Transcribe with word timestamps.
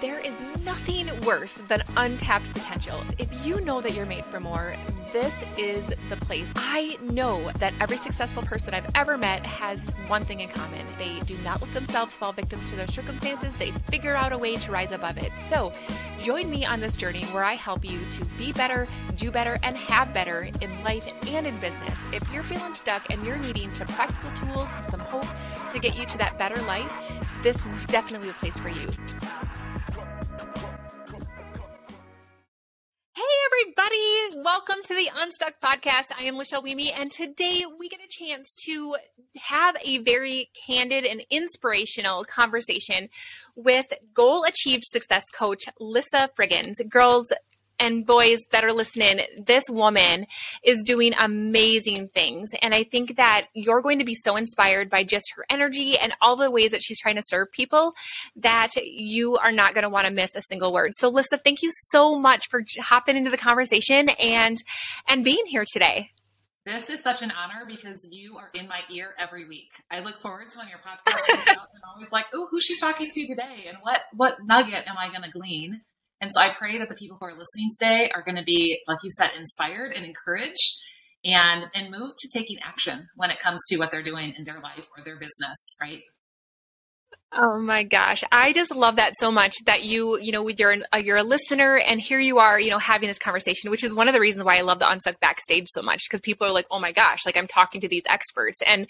There 0.00 0.20
is 0.20 0.40
nothing 0.64 1.08
worse 1.22 1.56
than 1.56 1.82
untapped 1.96 2.52
potentials. 2.52 3.08
If 3.18 3.44
you 3.44 3.60
know 3.62 3.80
that 3.80 3.94
you're 3.94 4.06
made 4.06 4.24
for 4.24 4.38
more, 4.38 4.76
this 5.12 5.44
is 5.56 5.92
the 6.08 6.16
place. 6.18 6.52
I 6.54 6.96
know 7.02 7.50
that 7.58 7.74
every 7.80 7.96
successful 7.96 8.44
person 8.44 8.74
I've 8.74 8.88
ever 8.94 9.18
met 9.18 9.44
has 9.44 9.80
one 10.06 10.22
thing 10.22 10.38
in 10.38 10.50
common. 10.50 10.86
They 10.98 11.18
do 11.20 11.36
not 11.38 11.60
let 11.60 11.72
themselves 11.72 12.14
fall 12.14 12.32
victim 12.32 12.64
to 12.66 12.76
their 12.76 12.86
circumstances. 12.86 13.52
They 13.56 13.72
figure 13.90 14.14
out 14.14 14.30
a 14.30 14.38
way 14.38 14.54
to 14.54 14.70
rise 14.70 14.92
above 14.92 15.18
it. 15.18 15.36
So, 15.36 15.72
join 16.22 16.48
me 16.48 16.64
on 16.64 16.78
this 16.78 16.96
journey 16.96 17.24
where 17.26 17.42
I 17.42 17.54
help 17.54 17.84
you 17.84 17.98
to 18.12 18.24
be 18.38 18.52
better, 18.52 18.86
do 19.16 19.32
better, 19.32 19.58
and 19.64 19.76
have 19.76 20.14
better 20.14 20.48
in 20.60 20.84
life 20.84 21.12
and 21.26 21.44
in 21.44 21.58
business. 21.58 21.98
If 22.12 22.22
you're 22.32 22.44
feeling 22.44 22.74
stuck 22.74 23.10
and 23.10 23.24
you're 23.26 23.36
needing 23.36 23.74
some 23.74 23.88
practical 23.88 24.30
tools, 24.30 24.70
some 24.70 25.00
hope 25.00 25.26
to 25.72 25.80
get 25.80 25.98
you 25.98 26.06
to 26.06 26.18
that 26.18 26.38
better 26.38 26.60
life, 26.62 26.92
this 27.42 27.66
is 27.66 27.80
definitely 27.86 28.28
the 28.28 28.34
place 28.34 28.60
for 28.60 28.68
you. 28.68 28.88
The 34.98 35.10
Unstuck 35.16 35.60
Podcast. 35.62 36.06
I 36.18 36.24
am 36.24 36.34
Lachelle 36.34 36.64
Wieme, 36.64 36.90
and 36.92 37.08
today 37.08 37.62
we 37.78 37.88
get 37.88 38.00
a 38.00 38.08
chance 38.08 38.52
to 38.66 38.96
have 39.36 39.76
a 39.80 39.98
very 39.98 40.50
candid 40.66 41.04
and 41.04 41.22
inspirational 41.30 42.24
conversation 42.24 43.08
with 43.54 43.86
Goal 44.12 44.42
Achieved 44.42 44.82
Success 44.82 45.22
Coach 45.32 45.66
Lissa 45.78 46.30
Figgins. 46.36 46.80
Girls, 46.88 47.32
and 47.78 48.06
boys 48.06 48.40
that 48.50 48.64
are 48.64 48.72
listening, 48.72 49.20
this 49.38 49.64
woman 49.68 50.26
is 50.64 50.82
doing 50.82 51.12
amazing 51.18 52.08
things. 52.08 52.50
And 52.60 52.74
I 52.74 52.84
think 52.84 53.16
that 53.16 53.46
you're 53.54 53.82
going 53.82 53.98
to 53.98 54.04
be 54.04 54.14
so 54.14 54.36
inspired 54.36 54.90
by 54.90 55.04
just 55.04 55.32
her 55.36 55.44
energy 55.48 55.98
and 55.98 56.12
all 56.20 56.36
the 56.36 56.50
ways 56.50 56.72
that 56.72 56.82
she's 56.82 57.00
trying 57.00 57.16
to 57.16 57.22
serve 57.24 57.52
people 57.52 57.94
that 58.36 58.76
you 58.76 59.36
are 59.36 59.52
not 59.52 59.74
going 59.74 59.82
to 59.82 59.88
want 59.88 60.06
to 60.06 60.12
miss 60.12 60.34
a 60.36 60.42
single 60.42 60.72
word. 60.72 60.92
So 60.94 61.08
Lissa, 61.08 61.38
thank 61.38 61.62
you 61.62 61.70
so 61.72 62.18
much 62.18 62.48
for 62.48 62.62
hopping 62.80 63.16
into 63.16 63.30
the 63.30 63.36
conversation 63.36 64.08
and 64.18 64.56
and 65.06 65.24
being 65.24 65.46
here 65.46 65.64
today. 65.70 66.10
This 66.68 66.90
is 66.90 67.00
such 67.00 67.22
an 67.22 67.30
honor 67.30 67.64
because 67.66 68.06
you 68.12 68.36
are 68.36 68.50
in 68.52 68.68
my 68.68 68.80
ear 68.90 69.14
every 69.18 69.48
week. 69.48 69.70
I 69.90 70.00
look 70.00 70.18
forward 70.18 70.48
to 70.48 70.58
when 70.58 70.68
your 70.68 70.78
podcast 70.80 71.26
comes 71.26 71.48
out 71.48 71.68
and 71.72 71.82
I'm 71.82 71.94
always 71.94 72.12
like, 72.12 72.26
oh, 72.34 72.46
who's 72.50 72.64
she 72.64 72.78
talking 72.78 73.08
to 73.10 73.26
today? 73.26 73.64
And 73.68 73.78
what 73.80 74.02
what 74.12 74.36
nugget 74.44 74.86
am 74.86 74.96
I 74.98 75.08
going 75.08 75.22
to 75.22 75.30
glean? 75.30 75.80
And 76.20 76.32
so 76.32 76.40
I 76.40 76.50
pray 76.50 76.78
that 76.78 76.88
the 76.88 76.94
people 76.94 77.16
who 77.20 77.26
are 77.26 77.32
listening 77.32 77.68
today 77.78 78.10
are 78.14 78.22
going 78.22 78.36
to 78.36 78.44
be, 78.44 78.80
like 78.88 78.98
you 79.02 79.10
said, 79.10 79.30
inspired 79.36 79.92
and 79.94 80.04
encouraged 80.04 80.80
and 81.24 81.66
and 81.74 81.90
moved 81.90 82.16
to 82.18 82.38
taking 82.38 82.58
action 82.62 83.08
when 83.16 83.30
it 83.30 83.40
comes 83.40 83.60
to 83.68 83.76
what 83.76 83.90
they're 83.90 84.02
doing 84.02 84.34
in 84.36 84.44
their 84.44 84.60
life 84.60 84.88
or 84.96 85.04
their 85.04 85.18
business, 85.18 85.76
right? 85.82 86.02
Oh 87.30 87.60
my 87.60 87.82
gosh, 87.82 88.24
I 88.32 88.54
just 88.54 88.74
love 88.74 88.96
that 88.96 89.12
so 89.14 89.30
much 89.30 89.54
that 89.66 89.84
you, 89.84 90.18
you 90.18 90.32
know, 90.32 90.48
you're 90.48 90.76
uh, 90.90 91.00
you're 91.04 91.18
a 91.18 91.22
listener, 91.22 91.76
and 91.76 92.00
here 92.00 92.18
you 92.18 92.38
are, 92.38 92.58
you 92.58 92.70
know, 92.70 92.78
having 92.78 93.06
this 93.06 93.18
conversation, 93.18 93.70
which 93.70 93.84
is 93.84 93.92
one 93.92 94.08
of 94.08 94.14
the 94.14 94.20
reasons 94.20 94.44
why 94.46 94.56
I 94.56 94.62
love 94.62 94.78
the 94.78 94.90
Unstuck 94.90 95.20
backstage 95.20 95.66
so 95.68 95.82
much 95.82 96.04
because 96.08 96.22
people 96.22 96.46
are 96.46 96.52
like, 96.52 96.64
oh 96.70 96.80
my 96.80 96.90
gosh, 96.90 97.26
like 97.26 97.36
I'm 97.36 97.46
talking 97.46 97.82
to 97.82 97.88
these 97.88 98.02
experts, 98.08 98.60
and 98.66 98.86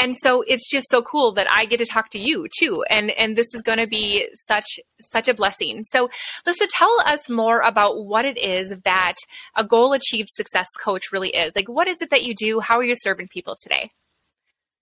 and 0.00 0.16
so 0.16 0.42
it's 0.48 0.68
just 0.68 0.90
so 0.90 1.00
cool 1.00 1.30
that 1.34 1.46
I 1.48 1.64
get 1.64 1.78
to 1.78 1.86
talk 1.86 2.10
to 2.10 2.18
you 2.18 2.48
too, 2.58 2.84
and 2.90 3.12
and 3.12 3.36
this 3.36 3.54
is 3.54 3.62
going 3.62 3.78
to 3.78 3.86
be 3.86 4.26
such 4.34 4.66
such 5.12 5.28
a 5.28 5.34
blessing. 5.34 5.84
So, 5.84 6.10
Lisa, 6.44 6.66
tell 6.68 7.00
us 7.06 7.30
more 7.30 7.60
about 7.60 8.04
what 8.04 8.24
it 8.24 8.36
is 8.36 8.74
that 8.84 9.14
a 9.54 9.62
goal 9.62 9.92
achieved 9.92 10.30
success 10.30 10.66
coach 10.82 11.12
really 11.12 11.30
is. 11.30 11.52
Like, 11.54 11.68
what 11.68 11.86
is 11.86 11.98
it 12.00 12.10
that 12.10 12.24
you 12.24 12.34
do? 12.34 12.58
How 12.58 12.78
are 12.78 12.84
you 12.84 12.96
serving 12.96 13.28
people 13.28 13.54
today? 13.62 13.92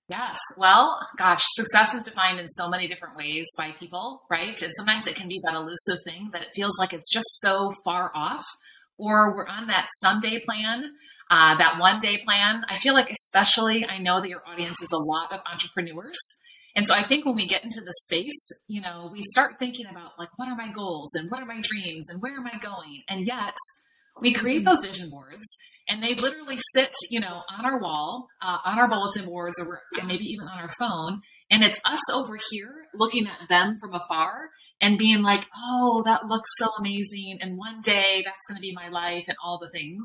Yes. 0.09 0.39
Well, 0.59 0.99
gosh, 1.17 1.43
success 1.55 1.95
is 1.95 2.03
defined 2.03 2.39
in 2.39 2.47
so 2.47 2.69
many 2.69 2.87
different 2.87 3.17
ways 3.17 3.47
by 3.57 3.71
people, 3.79 4.23
right? 4.31 4.61
And 4.63 4.73
sometimes 4.75 5.07
it 5.07 5.17
can 5.17 5.29
be 5.29 5.41
that 5.45 5.55
elusive 5.55 5.99
thing 6.05 6.29
that 6.33 6.43
it 6.43 6.49
feels 6.55 6.79
like 6.79 6.93
it's 6.93 7.11
just 7.11 7.41
so 7.41 7.71
far 7.85 8.11
off, 8.15 8.45
or 8.99 9.35
we're 9.35 9.49
on 9.49 9.67
that 9.69 9.89
someday 10.03 10.41
plan, 10.41 10.93
uh, 11.31 11.57
that 11.57 11.81
one 11.81 12.01
day 12.01 12.19
plan. 12.19 12.65
I 12.69 12.77
feel 12.77 12.93
like, 12.93 13.11
especially, 13.11 13.89
I 13.89 13.99
know 13.99 14.21
that 14.21 14.29
your 14.29 14.47
audience 14.47 14.83
is 14.83 14.93
a 14.93 14.99
lot 14.99 15.33
of 15.33 15.41
entrepreneurs. 15.51 16.19
And 16.77 16.87
so 16.87 16.95
I 16.95 17.03
think 17.03 17.25
when 17.25 17.37
we 17.37 17.47
get 17.47 17.65
into 17.65 17.81
the 17.81 17.95
space, 18.03 18.65
you 18.69 18.83
know, 18.83 19.09
we 19.11 19.23
start 19.23 19.59
thinking 19.59 19.87
about 19.87 20.19
like, 20.19 20.29
what 20.37 20.49
are 20.49 20.57
my 20.57 20.71
goals 20.71 21.15
and 21.15 21.31
what 21.31 21.41
are 21.41 21.47
my 21.47 21.61
dreams 21.63 22.11
and 22.11 22.21
where 22.21 22.37
am 22.37 22.47
I 22.47 22.59
going? 22.59 23.05
And 23.09 23.27
yet 23.27 23.55
we 24.21 24.33
create 24.33 24.65
those 24.65 24.85
vision 24.85 25.09
boards 25.09 25.57
and 25.89 26.03
they 26.03 26.15
literally 26.15 26.57
sit, 26.73 26.95
you 27.11 27.21
know, 27.21 27.43
on 27.57 27.65
our 27.65 27.81
wall, 27.81 28.29
uh, 28.43 28.59
on 28.65 28.79
our 28.79 28.89
bulletin 28.89 29.27
boards, 29.27 29.61
or 29.61 29.81
maybe 30.05 30.25
even 30.25 30.49
on 30.49 30.59
our 30.59 30.69
phone, 30.69 31.21
and 31.51 31.63
it's 31.63 31.81
us 31.85 32.03
over 32.13 32.37
here 32.51 32.87
looking 32.95 33.27
at 33.27 33.49
them 33.49 33.75
from 33.81 33.95
afar 33.95 34.51
and 34.81 34.99
being 34.99 35.23
like, 35.23 35.47
"Oh, 35.57 36.03
that 36.05 36.27
looks 36.27 36.51
so 36.57 36.69
amazing," 36.79 37.39
and 37.41 37.59
one 37.59 37.81
day 37.81 38.23
that's 38.25 38.47
going 38.49 38.57
to 38.57 38.63
be 38.63 38.73
my 38.73 38.89
life, 38.89 39.25
and 39.29 39.37
all 39.43 39.59
the 39.59 39.71
things. 39.71 40.05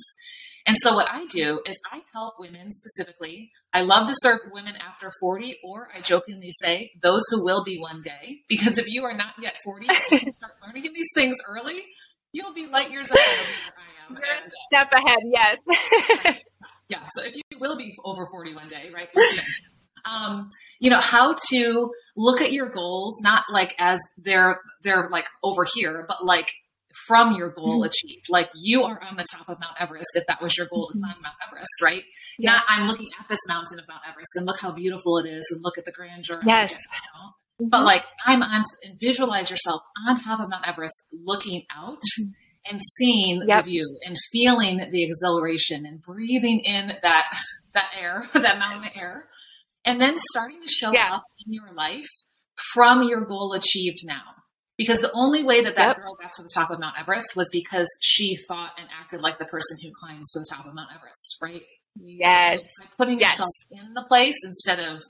And 0.66 0.78
so, 0.78 0.94
what 0.94 1.08
I 1.10 1.26
do 1.26 1.62
is 1.66 1.80
I 1.92 2.04
help 2.14 2.36
women 2.40 2.72
specifically. 2.72 3.52
I 3.74 3.82
love 3.82 4.08
to 4.08 4.14
serve 4.18 4.40
women 4.52 4.76
after 4.76 5.12
40, 5.20 5.58
or 5.64 5.90
I 5.96 6.02
jokingly 6.02 6.52
say, 6.52 6.92
those 7.02 7.24
who 7.32 7.44
will 7.44 7.64
be 7.64 7.80
one 7.80 8.02
day. 8.02 8.42
Because 8.48 8.78
if 8.78 8.88
you 8.88 9.04
are 9.04 9.14
not 9.14 9.34
yet 9.42 9.58
40, 9.64 9.88
you 10.12 10.32
start 10.34 10.54
learning 10.66 10.92
these 10.94 11.10
things 11.16 11.38
early. 11.48 11.86
You'll 12.34 12.54
be 12.54 12.68
light 12.68 12.92
years 12.92 13.10
ahead 13.10 13.20
of 13.20 13.74
where 13.74 13.74
I 13.78 13.90
am. 13.96 13.99
And, 14.10 14.18
uh, 14.20 14.50
step 14.72 14.92
ahead, 14.94 15.20
yes. 15.24 15.60
yeah. 16.90 17.00
So 17.14 17.24
if 17.24 17.36
you 17.36 17.42
will 17.60 17.78
be 17.78 17.96
over 18.04 18.26
40 18.26 18.56
one 18.56 18.68
day, 18.68 18.90
right? 18.94 19.08
um, 20.10 20.50
you 20.80 20.90
know, 20.90 21.00
how 21.00 21.36
to 21.52 21.92
look 22.16 22.42
at 22.42 22.52
your 22.52 22.70
goals, 22.70 23.20
not 23.22 23.44
like 23.52 23.76
as 23.80 24.00
they're, 24.18 24.60
they're 24.84 25.10
like 25.10 25.28
over 25.44 25.66
here, 25.74 26.06
but 26.08 26.24
like 26.24 26.52
from 27.08 27.36
your 27.36 27.52
goal 27.52 27.80
mm-hmm. 27.80 27.90
achieved. 27.90 28.26
Like 28.30 28.50
you 28.56 28.84
are 28.84 29.02
on 29.02 29.16
the 29.16 29.26
top 29.32 29.48
of 29.50 29.60
Mount 29.60 29.80
Everest 29.80 30.10
if 30.16 30.26
that 30.28 30.42
was 30.42 30.58
your 30.58 30.68
goal 30.68 30.90
mm-hmm. 30.90 31.00
to 31.00 31.06
climb 31.06 31.22
Mount 31.22 31.36
Everest, 31.48 31.82
right? 31.84 32.04
Yeah. 32.38 32.52
Not 32.52 32.64
I'm 32.68 32.88
looking 32.88 33.10
at 33.20 33.28
this 33.28 33.40
mountain 33.48 33.80
of 33.80 33.88
Mount 33.88 34.02
Everest 34.08 34.36
and 34.36 34.46
look 34.46 34.60
how 34.60 34.72
beautiful 34.72 35.18
it 35.18 35.28
is 35.28 35.48
and 35.52 35.64
look 35.64 35.78
at 35.78 35.86
the 35.86 35.92
grandeur. 35.92 36.42
Yes. 36.46 36.82
But 37.60 37.68
mm-hmm. 37.68 37.86
like 37.86 38.06
I'm 38.26 38.42
on 38.42 38.64
and 38.84 39.00
visualize 39.00 39.50
yourself 39.50 39.82
on 40.08 40.16
top 40.16 40.40
of 40.40 40.50
Mount 40.50 40.68
Everest 40.68 40.96
looking 41.14 41.64
out 41.76 41.98
mm-hmm. 41.98 42.32
And 42.70 42.82
seeing 42.98 43.44
yep. 43.48 43.64
the 43.64 43.72
view 43.72 43.98
and 44.06 44.18
feeling 44.32 44.78
the 44.92 45.04
exhilaration 45.04 45.86
and 45.86 46.02
breathing 46.02 46.60
in 46.60 46.94
that 47.02 47.34
that 47.74 47.92
air, 48.00 48.24
that 48.34 48.60
mountain 48.60 48.90
air. 49.00 49.26
And 49.86 50.00
then 50.00 50.16
starting 50.18 50.62
to 50.62 50.68
show 50.68 50.92
yeah. 50.92 51.16
up 51.16 51.24
in 51.46 51.54
your 51.54 51.74
life 51.74 52.08
from 52.74 53.04
your 53.04 53.26
goal 53.26 53.54
achieved 53.54 54.00
now. 54.06 54.22
Because 54.78 55.02
the 55.02 55.12
only 55.14 55.44
way 55.44 55.62
that 55.62 55.76
that 55.76 55.88
yep. 55.88 55.98
girl 55.98 56.16
got 56.22 56.32
to 56.32 56.42
the 56.42 56.52
top 56.54 56.72
of 56.72 56.80
Mount 56.80 56.98
Everest 56.98 57.36
was 57.36 57.50
because 57.52 57.90
she 58.02 58.38
thought 58.48 58.72
and 58.78 58.88
acted 58.98 59.20
like 59.20 59.38
the 59.38 59.46
person 59.46 59.78
who 59.84 59.92
climbs 59.94 60.32
to 60.32 60.40
the 60.40 60.56
top 60.56 60.66
of 60.66 60.74
Mount 60.74 60.90
Everest, 60.96 61.38
right? 61.42 61.64
Yes. 62.02 62.62
So 62.78 62.86
putting 62.98 63.20
yes. 63.20 63.34
yourself 63.34 63.50
in 63.72 63.94
the 63.94 64.06
place 64.08 64.38
instead 64.46 64.80
of 64.80 65.02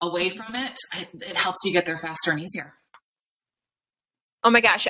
away 0.00 0.30
from 0.30 0.54
it, 0.54 0.72
it 1.20 1.36
helps 1.36 1.58
you 1.64 1.72
get 1.72 1.84
there 1.84 1.98
faster 1.98 2.30
and 2.30 2.40
easier. 2.40 2.74
Oh 4.42 4.50
my 4.50 4.62
gosh, 4.62 4.88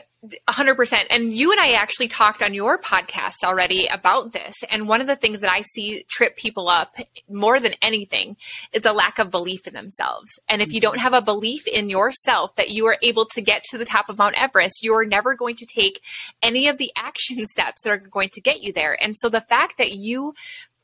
100%. 0.49 1.07
And 1.09 1.33
you 1.33 1.51
and 1.51 1.61
I 1.61 1.73
actually 1.73 2.09
talked 2.09 2.43
on 2.43 2.53
your 2.53 2.79
podcast 2.79 3.43
already 3.43 3.87
about 3.87 4.33
this. 4.33 4.55
And 4.71 4.87
one 4.87 5.01
of 5.01 5.07
the 5.07 5.17
things 5.17 5.41
that 5.41 5.51
I 5.51 5.63
see 5.63 6.05
trip 6.09 6.37
people 6.37 6.69
up 6.69 6.95
more 7.29 7.59
than 7.59 7.73
anything 7.81 8.37
is 8.73 8.85
a 8.85 8.93
lack 8.93 9.19
of 9.19 9.31
belief 9.31 9.67
in 9.67 9.73
themselves. 9.73 10.39
And 10.49 10.61
if 10.61 10.73
you 10.73 10.81
don't 10.81 10.99
have 10.99 11.15
a 11.15 11.23
belief 11.23 11.67
in 11.67 11.89
yourself 11.89 12.55
that 12.57 12.71
you 12.71 12.87
are 12.87 12.99
able 13.03 13.25
to 13.27 13.41
get 13.41 13.63
to 13.71 13.79
the 13.79 13.87
top 13.87 14.11
of 14.11 14.19
Mount 14.19 14.41
Everest, 14.41 14.83
you 14.83 14.95
are 14.95 15.07
never 15.07 15.35
going 15.35 15.57
to 15.57 15.67
take 15.67 16.03
any 16.43 16.69
of 16.69 16.77
the 16.77 16.93
action 16.97 17.47
steps 17.51 17.81
that 17.83 17.91
are 17.91 17.99
going 17.99 18.29
to 18.35 18.43
get 18.43 18.61
you 18.61 18.73
there. 18.73 19.03
And 19.03 19.17
so 19.17 19.31
the 19.31 19.41
fact 19.41 19.79
that 19.79 19.93
you 19.93 20.35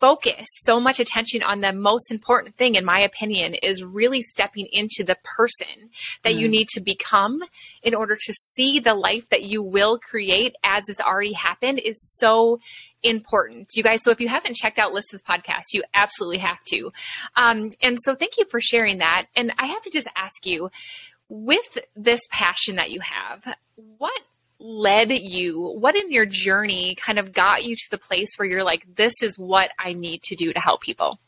focus 0.01 0.47
so 0.63 0.79
much 0.81 1.01
attention 1.01 1.43
on 1.43 1.61
the 1.61 1.73
most 1.73 2.11
important 2.11 2.57
thing, 2.57 2.75
in 2.75 2.85
my 2.85 3.01
opinion, 3.01 3.55
is 3.55 3.83
really 3.83 4.23
stepping 4.23 4.67
into 4.73 5.05
the 5.05 5.17
person 5.25 5.91
that 6.23 6.35
mm. 6.35 6.39
you 6.39 6.49
need 6.49 6.69
to 6.69 6.81
become 6.81 7.43
in 7.83 7.95
order 7.95 8.17
to 8.17 8.33
see 8.33 8.79
the 8.79 8.95
life 8.95 9.29
that 9.31 9.43
you 9.43 9.63
will 9.63 9.99
create 9.99 10.55
as 10.63 10.85
has 10.89 11.01
already 11.01 11.33
happened 11.33 11.79
is 11.79 12.01
so 12.19 12.61
important. 13.03 13.71
You 13.75 13.83
guys, 13.83 14.03
so 14.03 14.11
if 14.11 14.21
you 14.21 14.29
haven't 14.29 14.57
checked 14.57 14.79
out 14.79 14.93
Lissa's 14.93 15.23
podcast, 15.23 15.73
you 15.73 15.83
absolutely 15.95 16.39
have 16.39 16.63
to. 16.69 16.91
Um, 17.37 17.71
and 17.83 17.99
so 18.01 18.15
thank 18.15 18.39
you 18.39 18.45
for 18.51 18.61
sharing 18.61 18.99
that. 18.99 19.27
And 19.35 19.53
I 19.59 19.67
have 19.67 19.83
to 19.83 19.91
just 19.91 20.09
ask 20.17 20.47
you, 20.47 20.71
with 21.29 21.79
this 21.97 22.21
passion 22.31 22.77
that 22.77 22.91
you 22.91 23.01
have, 23.01 23.57
what 23.99 24.21
led 24.59 25.11
you, 25.11 25.75
what 25.79 25.97
in 25.97 26.11
your 26.11 26.27
journey 26.27 26.95
kind 26.95 27.19
of 27.19 27.33
got 27.33 27.65
you 27.65 27.77
to 27.77 27.91
the 27.91 27.99
place 27.99 28.29
where 28.37 28.49
you're 28.49 28.65
like, 28.65 28.87
this 28.97 29.23
is 29.23 29.39
what 29.39 29.71
I 29.79 29.93
need 29.93 30.23
to 30.25 30.37
do 30.37 30.53
to 30.53 30.61
help 30.61 30.81
people? 30.83 31.21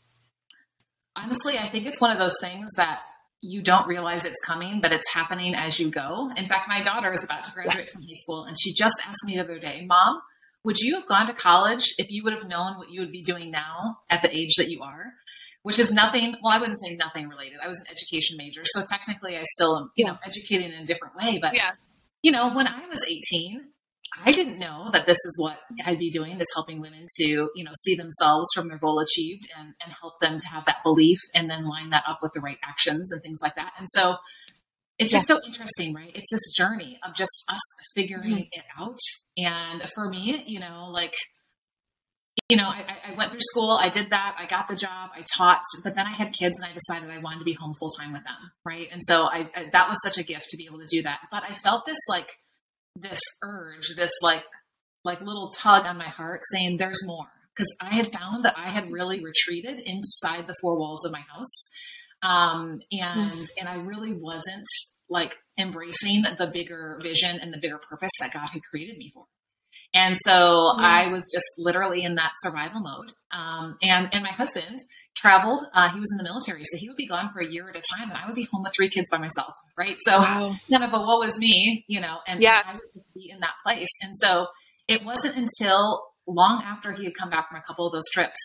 Honestly, 1.15 1.57
I 1.57 1.63
think 1.63 1.85
it's 1.85 2.01
one 2.01 2.11
of 2.11 2.19
those 2.19 2.37
things 2.41 2.73
that 2.77 3.01
you 3.41 3.61
don't 3.61 3.87
realize 3.87 4.25
it's 4.25 4.41
coming, 4.45 4.81
but 4.81 4.91
it's 4.91 5.13
happening 5.13 5.55
as 5.55 5.79
you 5.79 5.89
go. 5.89 6.31
In 6.35 6.45
fact, 6.45 6.67
my 6.67 6.81
daughter 6.81 7.11
is 7.13 7.23
about 7.23 7.43
to 7.45 7.51
graduate 7.51 7.89
from 7.89 8.01
high 8.01 8.13
school, 8.13 8.43
and 8.43 8.57
she 8.59 8.73
just 8.73 9.01
asked 9.07 9.25
me 9.25 9.35
the 9.35 9.43
other 9.43 9.59
day, 9.59 9.85
Mom, 9.85 10.21
would 10.63 10.79
you 10.79 10.95
have 10.95 11.07
gone 11.07 11.25
to 11.27 11.33
college 11.33 11.93
if 11.97 12.11
you 12.11 12.23
would 12.23 12.33
have 12.33 12.47
known 12.47 12.77
what 12.77 12.89
you 12.89 12.99
would 12.99 13.11
be 13.11 13.21
doing 13.21 13.49
now 13.49 13.99
at 14.09 14.21
the 14.21 14.35
age 14.35 14.55
that 14.57 14.69
you 14.69 14.81
are? 14.81 15.03
Which 15.63 15.79
is 15.79 15.93
nothing, 15.93 16.35
well, 16.41 16.53
I 16.53 16.59
wouldn't 16.59 16.79
say 16.79 16.95
nothing 16.95 17.27
related. 17.27 17.59
I 17.61 17.67
was 17.67 17.79
an 17.79 17.85
education 17.91 18.37
major. 18.37 18.61
So 18.65 18.81
technically, 18.89 19.37
I 19.37 19.43
still 19.43 19.77
am, 19.77 19.91
you 19.95 20.05
know, 20.05 20.17
educating 20.25 20.71
in 20.71 20.81
a 20.81 20.85
different 20.85 21.15
way. 21.15 21.37
But 21.37 21.53
yeah 21.53 21.71
you 22.21 22.31
know, 22.31 22.53
when 22.53 22.67
I 22.67 22.87
was 22.87 23.05
18, 23.07 23.61
I 24.25 24.31
didn't 24.31 24.59
know 24.59 24.89
that 24.91 25.05
this 25.05 25.17
is 25.17 25.37
what 25.39 25.59
I'd 25.85 25.99
be 25.99 26.09
doing 26.09 26.39
is 26.39 26.51
helping 26.55 26.81
women 26.81 27.05
to, 27.19 27.49
you 27.55 27.63
know, 27.63 27.71
see 27.73 27.95
themselves 27.95 28.49
from 28.53 28.67
their 28.67 28.77
goal 28.77 28.99
achieved 28.99 29.47
and, 29.57 29.73
and 29.83 29.93
help 30.01 30.19
them 30.19 30.37
to 30.37 30.47
have 30.47 30.65
that 30.65 30.83
belief 30.83 31.19
and 31.33 31.49
then 31.49 31.69
line 31.69 31.91
that 31.91 32.03
up 32.07 32.19
with 32.21 32.33
the 32.33 32.41
right 32.41 32.57
actions 32.63 33.11
and 33.11 33.21
things 33.21 33.39
like 33.41 33.55
that. 33.55 33.73
And 33.77 33.87
so 33.89 34.17
it's 34.97 35.11
just 35.11 35.27
so 35.27 35.39
interesting, 35.45 35.93
right? 35.93 36.11
It's 36.13 36.29
this 36.29 36.51
journey 36.57 36.99
of 37.05 37.15
just 37.15 37.45
us 37.49 37.61
figuring 37.95 38.35
mm-hmm. 38.35 38.59
it 38.59 38.65
out. 38.77 38.99
And 39.37 39.83
for 39.95 40.09
me, 40.09 40.43
you 40.45 40.59
know, 40.59 40.89
like, 40.91 41.15
you 42.49 42.57
know, 42.57 42.67
I, 42.67 43.11
I, 43.11 43.13
went 43.15 43.31
through 43.31 43.41
school, 43.41 43.77
I 43.79 43.89
did 43.89 44.09
that, 44.09 44.35
I 44.37 44.45
got 44.45 44.67
the 44.67 44.75
job, 44.75 45.11
I 45.15 45.23
taught, 45.35 45.61
but 45.83 45.95
then 45.95 46.07
I 46.07 46.11
had 46.11 46.33
kids 46.33 46.59
and 46.59 46.69
I 46.69 46.73
decided 46.73 47.09
I 47.09 47.19
wanted 47.19 47.39
to 47.39 47.45
be 47.45 47.53
home 47.53 47.73
full 47.79 47.89
time 47.89 48.13
with 48.13 48.23
them, 48.23 48.51
right? 48.65 48.87
And 48.91 49.01
so 49.03 49.25
I, 49.25 49.49
I, 49.55 49.69
that 49.71 49.89
was 49.89 49.97
such 50.03 50.17
a 50.17 50.23
gift 50.23 50.49
to 50.49 50.57
be 50.57 50.65
able 50.65 50.79
to 50.79 50.87
do 50.87 51.01
that. 51.03 51.19
But 51.31 51.43
I 51.43 51.53
felt 51.53 51.85
this 51.85 51.99
like 52.07 52.37
this 52.95 53.21
urge, 53.43 53.95
this 53.95 54.13
like 54.21 54.43
like 55.05 55.21
little 55.21 55.49
tug 55.49 55.85
on 55.85 55.97
my 55.97 56.07
heart 56.07 56.41
saying 56.51 56.77
there's 56.77 57.07
more 57.07 57.27
because 57.55 57.73
I 57.81 57.93
had 57.93 58.11
found 58.11 58.45
that 58.45 58.57
I 58.57 58.67
had 58.67 58.91
really 58.91 59.23
retreated 59.23 59.81
inside 59.85 60.47
the 60.47 60.55
four 60.61 60.77
walls 60.77 61.05
of 61.05 61.11
my 61.11 61.23
house. 61.33 61.69
Um, 62.21 62.81
and 62.91 63.31
mm. 63.31 63.47
and 63.59 63.69
I 63.69 63.75
really 63.75 64.13
wasn't 64.13 64.67
like 65.09 65.37
embracing 65.57 66.23
the 66.37 66.51
bigger 66.53 66.99
vision 67.01 67.39
and 67.39 67.53
the 67.53 67.59
bigger 67.59 67.79
purpose 67.89 68.11
that 68.19 68.33
God 68.33 68.49
had 68.49 68.61
created 68.63 68.97
me 68.97 69.09
for. 69.13 69.25
And 69.93 70.15
so 70.19 70.73
I 70.77 71.07
was 71.11 71.31
just 71.33 71.47
literally 71.57 72.03
in 72.03 72.15
that 72.15 72.33
survival 72.37 72.81
mode. 72.81 73.11
Um, 73.31 73.77
and 73.81 74.09
and 74.13 74.23
my 74.23 74.31
husband 74.31 74.77
traveled. 75.15 75.63
Uh, 75.73 75.89
he 75.89 75.99
was 75.99 76.09
in 76.11 76.17
the 76.17 76.23
military, 76.23 76.63
so 76.63 76.77
he 76.77 76.87
would 76.87 76.97
be 76.97 77.07
gone 77.07 77.29
for 77.29 77.39
a 77.39 77.47
year 77.47 77.69
at 77.69 77.75
a 77.75 77.81
time, 77.81 78.09
and 78.09 78.17
I 78.17 78.25
would 78.25 78.35
be 78.35 78.47
home 78.51 78.63
with 78.63 78.73
three 78.75 78.89
kids 78.89 79.09
by 79.09 79.17
myself. 79.17 79.53
Right. 79.77 79.97
So 80.01 80.19
wow. 80.19 80.55
kind 80.71 80.83
of 80.83 80.93
a 80.93 80.99
what 80.99 81.19
was 81.19 81.37
me, 81.37 81.85
you 81.87 81.99
know, 81.99 82.17
and 82.27 82.41
yeah. 82.41 82.61
I 82.65 82.73
would 82.73 82.81
be 83.15 83.29
in 83.29 83.39
that 83.39 83.55
place. 83.65 83.89
And 84.03 84.15
so 84.15 84.47
it 84.87 85.03
wasn't 85.03 85.35
until 85.35 86.03
long 86.27 86.61
after 86.63 86.91
he 86.91 87.05
had 87.05 87.15
come 87.15 87.29
back 87.29 87.49
from 87.49 87.59
a 87.59 87.63
couple 87.63 87.87
of 87.87 87.93
those 87.93 88.09
trips 88.11 88.39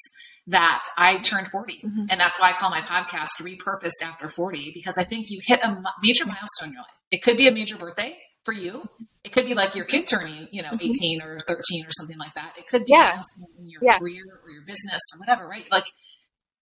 that 0.47 0.83
I 0.99 1.17
turned 1.19 1.49
40. 1.49 1.83
Mm-hmm. 1.85 2.07
And 2.11 2.21
that's 2.21 2.41
why 2.41 2.51
I 2.51 2.53
call 2.53 2.71
my 2.71 2.81
podcast 2.81 3.41
Repurposed 3.41 4.03
After 4.03 4.29
40, 4.29 4.73
because 4.75 4.99
I 4.99 5.05
think 5.05 5.31
you 5.31 5.41
hit 5.43 5.61
a 5.63 5.83
major 6.03 6.27
milestone 6.27 6.69
in 6.69 6.73
your 6.73 6.83
life. 6.83 6.91
It 7.11 7.23
could 7.23 7.37
be 7.37 7.49
a 7.49 7.53
major 7.53 7.77
birthday 7.77 8.17
for 8.45 8.53
you. 8.53 8.89
It 9.25 9.33
could 9.33 9.47
be 9.47 9.55
like 9.55 9.75
your 9.75 9.87
kid 9.87 10.07
turning, 10.07 10.49
you 10.51 10.63
know, 10.63 10.71
mm-hmm. 10.71 10.91
18 10.91 11.23
or 11.23 11.41
13 11.41 11.87
or 11.87 11.91
something 11.91 12.19
like 12.19 12.35
that. 12.35 12.55
It 12.59 12.69
could 12.69 12.85
be 12.85 12.93
yeah. 12.93 13.21
in 13.59 13.69
your 13.69 13.81
yeah. 13.83 13.99
career 13.99 14.23
or 14.45 14.51
your 14.51 14.63
business 14.67 15.01
or 15.15 15.21
whatever, 15.21 15.49
right? 15.49 15.67
Like 15.73 15.87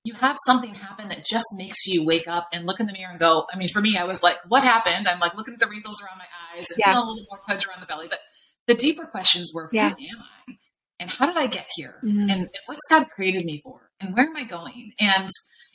you 0.05 0.15
have 0.15 0.37
something 0.47 0.75
happen 0.75 1.09
that 1.09 1.27
just 1.27 1.47
makes 1.57 1.87
you 1.87 2.05
wake 2.05 2.29
up 2.29 2.49
and 2.53 2.67
look 2.67 2.81
in 2.81 2.87
the 2.87 2.93
mirror 2.93 3.11
and 3.11 3.21
go, 3.21 3.47
I 3.53 3.57
mean, 3.57 3.69
for 3.69 3.81
me, 3.81 3.97
I 3.97 4.05
was 4.05 4.23
like, 4.23 4.37
what 4.49 4.65
happened? 4.65 5.09
I'm 5.09 5.21
like 5.21 5.37
looking 5.37 5.55
at 5.55 5.61
the 5.61 5.69
wrinkles 5.69 6.01
around 6.03 6.19
my 6.19 6.25
eyes 6.57 6.71
and 6.71 6.79
yeah. 6.79 6.93
feeling 6.93 7.07
a 7.07 7.11
little 7.11 7.27
more 7.31 7.41
pudge 7.47 7.67
around 7.67 7.81
the 7.81 7.87
belly. 7.87 8.07
But 8.09 8.19
the 8.67 8.75
deeper 8.75 9.07
questions 9.07 9.53
were, 9.55 9.69
who 9.71 9.77
yeah. 9.77 9.89
am 9.89 9.97
I? 10.49 10.55
And 10.99 11.11
how 11.11 11.27
did 11.27 11.37
I 11.37 11.49
get 11.49 11.69
here? 11.77 11.97
Mm-hmm. 12.05 12.31
And 12.31 12.49
what's 12.67 12.87
God 12.89 13.09
created 13.11 13.45
me 13.45 13.61
for? 13.63 13.91
And 14.01 14.15
where 14.15 14.27
am 14.27 14.37
I 14.37 14.45
going? 14.45 14.93
And 15.01 15.29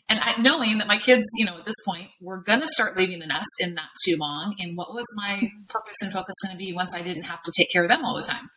and 0.10 0.20
I, 0.22 0.42
knowing 0.42 0.78
that 0.78 0.88
my 0.88 0.98
kids, 0.98 1.26
you 1.36 1.46
know, 1.46 1.58
at 1.58 1.66
this 1.66 1.76
point, 1.86 2.10
were 2.22 2.42
going 2.42 2.62
to 2.62 2.68
start 2.68 2.96
leaving 2.96 3.20
the 3.20 3.28
nest 3.28 3.50
in 3.60 3.74
not 3.74 3.90
too 4.06 4.16
long. 4.16 4.56
And 4.60 4.78
what 4.78 4.94
was 4.94 5.06
my 5.18 5.52
purpose 5.68 5.98
and 6.02 6.14
focus 6.14 6.36
going 6.44 6.56
to 6.56 6.58
be 6.58 6.74
once 6.74 6.96
I 6.96 7.02
didn't 7.02 7.24
have 7.24 7.42
to 7.44 7.52
take 7.56 7.72
care 7.72 7.84
of 7.84 7.90
them 7.90 8.06
all 8.06 8.16
the 8.16 8.24
time? 8.24 8.50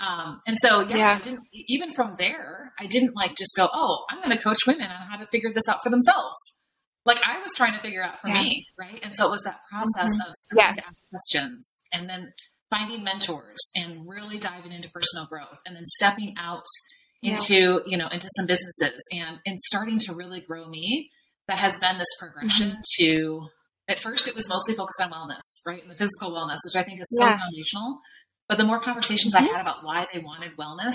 Um, 0.00 0.42
and 0.46 0.58
so, 0.60 0.80
yeah, 0.80 1.18
yeah. 1.24 1.36
even 1.52 1.92
from 1.92 2.16
there, 2.18 2.72
I 2.78 2.86
didn't 2.86 3.16
like 3.16 3.36
just 3.36 3.56
go, 3.56 3.68
oh, 3.72 4.04
I'm 4.10 4.18
going 4.18 4.36
to 4.36 4.42
coach 4.42 4.66
women 4.66 4.86
on 4.86 5.06
how 5.08 5.16
to 5.16 5.26
figure 5.28 5.50
this 5.54 5.68
out 5.68 5.82
for 5.82 5.90
themselves. 5.90 6.36
Like 7.06 7.20
I 7.24 7.38
was 7.40 7.52
trying 7.56 7.72
to 7.72 7.80
figure 7.80 8.02
out 8.02 8.20
for 8.20 8.28
yeah. 8.28 8.42
me, 8.42 8.66
right? 8.78 9.00
And 9.02 9.16
so 9.16 9.26
it 9.26 9.30
was 9.30 9.42
that 9.42 9.60
process 9.70 10.10
mm-hmm. 10.12 10.28
of 10.28 10.34
starting 10.34 10.74
to 10.76 10.86
ask 10.86 11.08
questions 11.08 11.82
and 11.92 12.08
then 12.08 12.32
finding 12.70 13.04
mentors 13.04 13.60
and 13.76 14.08
really 14.08 14.38
diving 14.38 14.72
into 14.72 14.90
personal 14.90 15.26
growth 15.26 15.60
and 15.66 15.74
then 15.74 15.84
stepping 15.86 16.34
out 16.38 16.64
into, 17.22 17.82
you 17.86 17.96
know, 17.96 18.08
into 18.08 18.28
some 18.36 18.46
businesses 18.46 19.00
and, 19.12 19.38
and 19.46 19.58
starting 19.60 19.98
to 20.00 20.14
really 20.14 20.40
grow 20.40 20.68
me. 20.68 21.10
That 21.48 21.58
has 21.58 21.78
been 21.80 21.98
this 21.98 22.16
progression 22.20 22.68
mm-hmm. 22.68 23.04
to, 23.04 23.48
at 23.88 23.98
first 23.98 24.28
it 24.28 24.34
was 24.34 24.48
mostly 24.48 24.74
focused 24.74 25.02
on 25.02 25.10
wellness, 25.10 25.40
right? 25.66 25.82
And 25.82 25.90
the 25.90 25.96
physical 25.96 26.30
wellness, 26.30 26.58
which 26.64 26.76
I 26.76 26.84
think 26.84 27.00
is 27.00 27.18
so 27.18 27.26
foundational 27.26 28.00
but 28.52 28.58
the 28.58 28.64
more 28.64 28.80
conversations 28.80 29.34
mm-hmm. 29.34 29.46
I 29.46 29.48
had 29.48 29.60
about 29.62 29.82
why 29.82 30.06
they 30.12 30.18
wanted 30.18 30.58
wellness, 30.58 30.92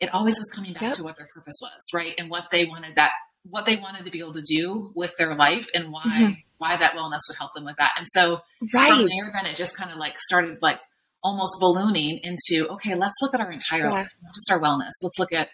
it 0.00 0.14
always 0.14 0.38
was 0.38 0.50
coming 0.54 0.72
back 0.72 0.82
yep. 0.82 0.92
to 0.94 1.04
what 1.04 1.18
their 1.18 1.26
purpose 1.26 1.58
was, 1.60 1.80
right? 1.94 2.14
And 2.16 2.30
what 2.30 2.50
they 2.50 2.64
wanted 2.64 2.96
that 2.96 3.10
what 3.48 3.66
they 3.66 3.76
wanted 3.76 4.06
to 4.06 4.10
be 4.10 4.18
able 4.18 4.32
to 4.32 4.42
do 4.42 4.92
with 4.94 5.14
their 5.18 5.34
life 5.34 5.68
and 5.74 5.92
why 5.92 6.04
mm-hmm. 6.04 6.32
why 6.56 6.74
that 6.74 6.92
wellness 6.92 7.20
would 7.28 7.36
help 7.38 7.52
them 7.52 7.66
with 7.66 7.76
that. 7.76 7.92
And 7.98 8.06
so 8.08 8.40
right. 8.72 8.88
from 8.88 9.00
there 9.00 9.30
then 9.30 9.44
it 9.44 9.58
just 9.58 9.76
kind 9.76 9.90
of 9.90 9.98
like 9.98 10.18
started 10.18 10.62
like 10.62 10.80
almost 11.26 11.58
ballooning 11.60 12.20
into 12.22 12.68
okay, 12.70 12.94
let's 12.94 13.16
look 13.20 13.34
at 13.34 13.40
our 13.40 13.50
entire 13.50 13.84
yeah. 13.84 13.90
life, 13.90 14.08
not 14.22 14.32
just 14.32 14.50
our 14.50 14.60
wellness. 14.60 14.92
Let's 15.02 15.18
look 15.18 15.32
at 15.32 15.48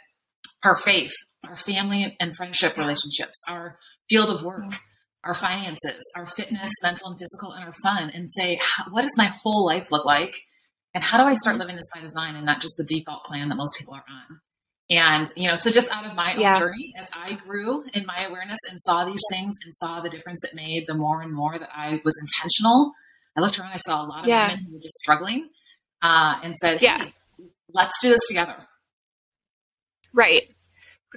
our 0.63 0.77
faith, 0.77 1.13
our 1.45 1.57
family 1.57 2.15
and 2.21 2.37
friendship 2.37 2.75
yeah. 2.77 2.83
relationships, 2.83 3.43
our 3.49 3.79
field 4.11 4.29
of 4.29 4.45
work, 4.45 4.67
yeah. 4.71 4.77
our 5.25 5.35
finances, 5.35 6.03
our 6.15 6.27
fitness, 6.27 6.71
mental 6.83 7.09
and 7.09 7.19
physical, 7.19 7.53
and 7.53 7.65
our 7.65 7.73
fun, 7.83 8.11
and 8.11 8.31
say, 8.31 8.61
what 8.91 9.03
does 9.03 9.17
my 9.17 9.33
whole 9.43 9.67
life 9.67 9.91
look 9.91 10.05
like? 10.05 10.37
And 10.95 11.03
how 11.03 11.19
do 11.23 11.27
I 11.27 11.33
start 11.33 11.57
living 11.57 11.77
this 11.77 11.89
by 11.95 12.03
design 12.03 12.37
and 12.37 12.45
not 12.45 12.61
just 12.61 12.75
the 12.77 12.85
default 12.85 13.25
plan 13.25 13.49
that 13.49 13.57
most 13.57 13.79
people 13.79 13.95
are 13.95 14.05
on? 14.07 14.41
And, 14.91 15.27
you 15.39 15.49
know, 15.49 15.55
so 15.55 15.71
just 15.71 15.91
out 15.91 16.05
of 16.05 16.15
my 16.15 16.35
yeah. 16.37 16.55
own 16.55 16.61
journey, 16.61 16.93
as 16.99 17.11
I 17.15 17.33
grew 17.47 17.83
in 17.95 18.05
my 18.05 18.27
awareness 18.29 18.59
and 18.71 18.79
saw 18.79 19.07
these 19.07 19.23
things 19.31 19.57
and 19.65 19.73
saw 19.75 20.01
the 20.01 20.11
difference 20.11 20.45
it 20.45 20.55
made, 20.55 20.85
the 20.87 20.95
more 20.95 21.23
and 21.23 21.33
more 21.33 21.57
that 21.57 21.71
I 21.75 22.03
was 22.05 22.21
intentional, 22.21 22.93
I 23.35 23.41
looked 23.41 23.59
around, 23.59 23.73
I 23.73 23.79
saw 23.79 24.05
a 24.05 24.07
lot 24.07 24.25
of 24.25 24.29
yeah. 24.29 24.49
women 24.49 24.67
who 24.67 24.75
were 24.75 24.83
just 24.83 24.99
struggling 24.99 25.49
uh, 26.03 26.39
and 26.43 26.55
said, 26.57 26.79
hey, 26.79 26.87
yeah. 26.87 27.07
let's 27.73 28.01
do 28.01 28.11
this 28.11 28.27
together. 28.29 28.57
Right. 30.13 30.49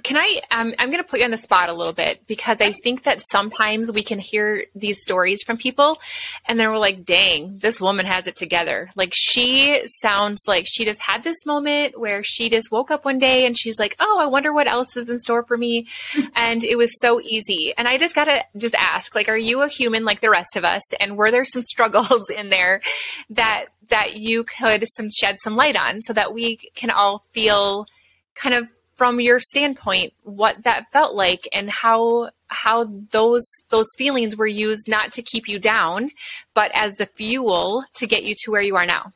Can 0.02 0.18
I? 0.18 0.40
Um, 0.50 0.74
I'm 0.78 0.90
going 0.90 1.02
to 1.02 1.08
put 1.08 1.20
you 1.20 1.24
on 1.24 1.30
the 1.30 1.38
spot 1.38 1.70
a 1.70 1.72
little 1.72 1.94
bit 1.94 2.26
because 2.26 2.60
I 2.60 2.72
think 2.72 3.04
that 3.04 3.22
sometimes 3.30 3.90
we 3.90 4.02
can 4.02 4.18
hear 4.18 4.66
these 4.74 5.00
stories 5.00 5.42
from 5.42 5.56
people, 5.56 5.98
and 6.44 6.60
then 6.60 6.70
we're 6.70 6.76
like, 6.76 7.06
"Dang, 7.06 7.58
this 7.58 7.80
woman 7.80 8.04
has 8.04 8.26
it 8.26 8.36
together." 8.36 8.90
Like 8.94 9.12
she 9.14 9.80
sounds 9.86 10.42
like 10.46 10.66
she 10.68 10.84
just 10.84 11.00
had 11.00 11.22
this 11.22 11.46
moment 11.46 11.98
where 11.98 12.22
she 12.22 12.50
just 12.50 12.70
woke 12.70 12.90
up 12.90 13.06
one 13.06 13.18
day 13.18 13.46
and 13.46 13.58
she's 13.58 13.78
like, 13.78 13.96
"Oh, 13.98 14.18
I 14.20 14.26
wonder 14.26 14.52
what 14.52 14.70
else 14.70 14.98
is 14.98 15.08
in 15.08 15.18
store 15.18 15.44
for 15.44 15.56
me," 15.56 15.86
and 16.36 16.62
it 16.62 16.76
was 16.76 17.00
so 17.00 17.18
easy. 17.22 17.72
And 17.78 17.88
I 17.88 17.96
just 17.96 18.14
got 18.14 18.26
to 18.26 18.44
just 18.58 18.74
ask, 18.74 19.14
like, 19.14 19.30
are 19.30 19.38
you 19.38 19.62
a 19.62 19.68
human 19.68 20.04
like 20.04 20.20
the 20.20 20.30
rest 20.30 20.56
of 20.56 20.64
us? 20.64 20.82
And 21.00 21.16
were 21.16 21.30
there 21.30 21.46
some 21.46 21.62
struggles 21.62 22.28
in 22.36 22.50
there 22.50 22.82
that 23.30 23.66
that 23.88 24.16
you 24.16 24.44
could 24.44 24.84
some 24.86 25.08
shed 25.10 25.36
some 25.40 25.56
light 25.56 25.76
on 25.76 26.02
so 26.02 26.12
that 26.12 26.34
we 26.34 26.56
can 26.74 26.90
all 26.90 27.24
feel 27.32 27.86
kind 28.34 28.54
of 28.54 28.68
from 28.96 29.20
your 29.20 29.38
standpoint 29.40 30.12
what 30.22 30.62
that 30.64 30.90
felt 30.92 31.14
like 31.14 31.48
and 31.52 31.70
how 31.70 32.30
how 32.48 32.84
those 33.10 33.44
those 33.70 33.86
feelings 33.96 34.36
were 34.36 34.46
used 34.46 34.88
not 34.88 35.12
to 35.12 35.22
keep 35.22 35.48
you 35.48 35.58
down 35.58 36.10
but 36.54 36.70
as 36.74 36.94
the 36.94 37.06
fuel 37.06 37.84
to 37.94 38.06
get 38.06 38.24
you 38.24 38.34
to 38.44 38.50
where 38.50 38.62
you 38.62 38.76
are 38.76 38.86
now. 38.86 39.12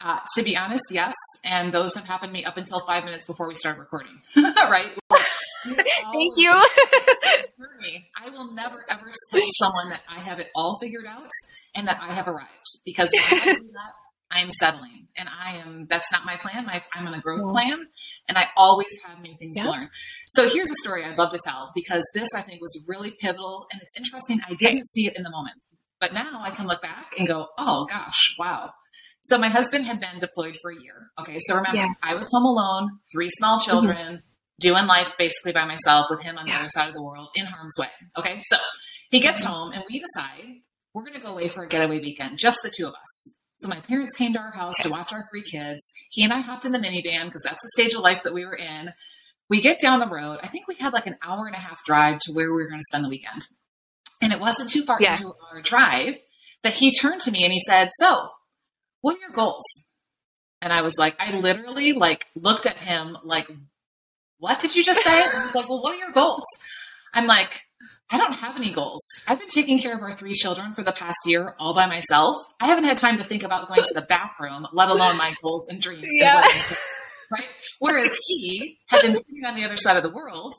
Uh, 0.00 0.20
to 0.34 0.42
be 0.42 0.56
honest 0.56 0.84
yes. 0.90 1.14
And 1.44 1.72
those 1.72 1.94
have 1.94 2.04
happened 2.04 2.30
to 2.30 2.32
me 2.34 2.44
up 2.44 2.56
until 2.56 2.80
five 2.80 3.04
minutes 3.04 3.26
before 3.26 3.48
we 3.48 3.54
started 3.54 3.80
recording. 3.80 4.20
Right 4.36 4.92
thank 6.12 6.34
you 6.36 6.50
i 8.16 8.28
will 8.30 8.52
never 8.52 8.84
ever 8.88 9.12
tell 9.30 9.40
someone 9.58 9.90
that 9.90 10.02
i 10.08 10.18
have 10.20 10.38
it 10.38 10.48
all 10.54 10.78
figured 10.80 11.06
out 11.06 11.30
and 11.74 11.88
that 11.88 11.98
i 12.00 12.12
have 12.12 12.28
arrived 12.28 12.50
because 12.84 13.10
when 13.12 13.22
I 13.22 13.54
do 13.54 13.70
that, 13.72 13.92
I'm 14.30 14.50
settling 14.50 15.06
and 15.16 15.28
I 15.28 15.56
am, 15.56 15.86
that's 15.88 16.10
not 16.12 16.24
my 16.24 16.36
plan. 16.36 16.66
My, 16.66 16.82
I'm 16.92 17.06
on 17.06 17.14
a 17.14 17.20
growth 17.20 17.40
plan 17.50 17.86
and 18.28 18.36
I 18.36 18.48
always 18.56 19.00
have 19.06 19.20
new 19.20 19.36
things 19.38 19.54
yeah. 19.56 19.64
to 19.64 19.70
learn. 19.70 19.88
So 20.30 20.48
here's 20.48 20.70
a 20.70 20.74
story 20.74 21.04
I'd 21.04 21.18
love 21.18 21.32
to 21.32 21.38
tell 21.44 21.70
because 21.74 22.04
this 22.14 22.28
I 22.34 22.40
think 22.40 22.60
was 22.60 22.84
really 22.88 23.12
pivotal 23.12 23.66
and 23.72 23.80
it's 23.80 23.96
interesting. 23.96 24.40
I 24.48 24.54
didn't 24.54 24.84
see 24.84 25.06
it 25.06 25.16
in 25.16 25.22
the 25.22 25.30
moment, 25.30 25.56
but 26.00 26.12
now 26.12 26.40
I 26.42 26.50
can 26.50 26.66
look 26.66 26.82
back 26.82 27.14
and 27.18 27.28
go, 27.28 27.46
oh 27.58 27.86
gosh, 27.88 28.34
wow. 28.38 28.70
So 29.22 29.38
my 29.38 29.48
husband 29.48 29.86
had 29.86 30.00
been 30.00 30.18
deployed 30.18 30.56
for 30.60 30.70
a 30.70 30.80
year. 30.80 31.10
Okay. 31.20 31.38
So 31.40 31.56
remember, 31.56 31.78
yeah. 31.78 31.92
I 32.02 32.14
was 32.14 32.30
home 32.32 32.44
alone, 32.44 32.98
three 33.12 33.28
small 33.28 33.58
mm-hmm. 33.58 33.70
children, 33.70 33.96
mm-hmm. 33.96 34.16
Doing 34.60 34.86
life 34.86 35.12
basically 35.18 35.52
by 35.52 35.64
myself 35.64 36.06
with 36.10 36.22
him 36.22 36.38
on 36.38 36.46
the 36.46 36.52
other 36.52 36.68
side 36.68 36.88
of 36.88 36.94
the 36.94 37.02
world 37.02 37.28
in 37.34 37.46
harm's 37.46 37.74
way. 37.78 37.88
Okay. 38.16 38.40
So 38.44 38.56
he 39.10 39.20
gets 39.20 39.44
home 39.44 39.72
and 39.72 39.84
we 39.88 39.98
decide 39.98 40.60
we're 40.94 41.02
going 41.02 41.14
to 41.14 41.20
go 41.20 41.32
away 41.32 41.48
for 41.48 41.62
a 41.62 41.68
getaway 41.68 42.00
weekend, 42.00 42.38
just 42.38 42.60
the 42.62 42.72
two 42.74 42.86
of 42.86 42.94
us. 42.94 43.38
So 43.54 43.68
my 43.68 43.80
parents 43.80 44.16
came 44.16 44.32
to 44.34 44.38
our 44.38 44.52
house 44.52 44.76
to 44.82 44.90
watch 44.90 45.12
our 45.12 45.24
three 45.30 45.42
kids. 45.42 45.92
He 46.10 46.22
and 46.22 46.32
I 46.32 46.40
hopped 46.40 46.64
in 46.64 46.72
the 46.72 46.78
minivan 46.78 47.24
because 47.24 47.42
that's 47.42 47.62
the 47.62 47.68
stage 47.68 47.94
of 47.94 48.00
life 48.00 48.22
that 48.22 48.34
we 48.34 48.44
were 48.44 48.56
in. 48.56 48.92
We 49.48 49.60
get 49.60 49.80
down 49.80 50.00
the 50.00 50.08
road. 50.08 50.40
I 50.42 50.46
think 50.48 50.66
we 50.68 50.74
had 50.74 50.92
like 50.92 51.06
an 51.06 51.16
hour 51.22 51.46
and 51.46 51.54
a 51.54 51.60
half 51.60 51.84
drive 51.84 52.18
to 52.20 52.32
where 52.32 52.46
we 52.46 52.62
were 52.62 52.68
going 52.68 52.80
to 52.80 52.86
spend 52.86 53.04
the 53.04 53.08
weekend. 53.08 53.46
And 54.22 54.32
it 54.32 54.40
wasn't 54.40 54.70
too 54.70 54.82
far 54.82 54.98
yeah. 55.00 55.16
into 55.16 55.32
our 55.52 55.60
drive 55.60 56.16
that 56.62 56.74
he 56.74 56.94
turned 56.94 57.20
to 57.22 57.30
me 57.30 57.44
and 57.44 57.52
he 57.52 57.60
said, 57.60 57.90
So, 57.98 58.28
what 59.00 59.16
are 59.16 59.20
your 59.20 59.30
goals? 59.30 59.64
And 60.60 60.72
I 60.72 60.82
was 60.82 60.94
like, 60.98 61.16
I 61.20 61.38
literally 61.38 61.92
like 61.92 62.26
looked 62.34 62.66
at 62.66 62.78
him 62.78 63.16
like, 63.22 63.48
what 64.38 64.58
did 64.60 64.74
you 64.74 64.84
just 64.84 65.02
say? 65.02 65.22
And 65.22 65.42
he's 65.44 65.54
like, 65.54 65.68
well, 65.68 65.82
what 65.82 65.94
are 65.94 65.98
your 65.98 66.12
goals? 66.12 66.44
I'm 67.14 67.26
like, 67.26 67.62
I 68.10 68.18
don't 68.18 68.34
have 68.34 68.56
any 68.56 68.70
goals. 68.70 69.02
I've 69.26 69.38
been 69.40 69.48
taking 69.48 69.78
care 69.80 69.94
of 69.96 70.02
our 70.02 70.12
three 70.12 70.34
children 70.34 70.74
for 70.74 70.82
the 70.82 70.92
past 70.92 71.18
year 71.26 71.54
all 71.58 71.74
by 71.74 71.86
myself. 71.86 72.36
I 72.60 72.66
haven't 72.66 72.84
had 72.84 72.98
time 72.98 73.18
to 73.18 73.24
think 73.24 73.42
about 73.42 73.68
going 73.68 73.82
to 73.82 73.94
the 73.94 74.02
bathroom, 74.02 74.66
let 74.72 74.88
alone 74.90 75.16
my 75.16 75.34
goals 75.42 75.66
and 75.68 75.80
dreams. 75.80 76.06
Yeah. 76.10 76.42
And 76.44 76.76
right? 77.32 77.48
Whereas 77.80 78.16
he 78.28 78.78
had 78.86 79.02
been 79.02 79.16
sitting 79.16 79.44
on 79.46 79.56
the 79.56 79.64
other 79.64 79.76
side 79.76 79.96
of 79.96 80.02
the 80.04 80.10
world 80.10 80.54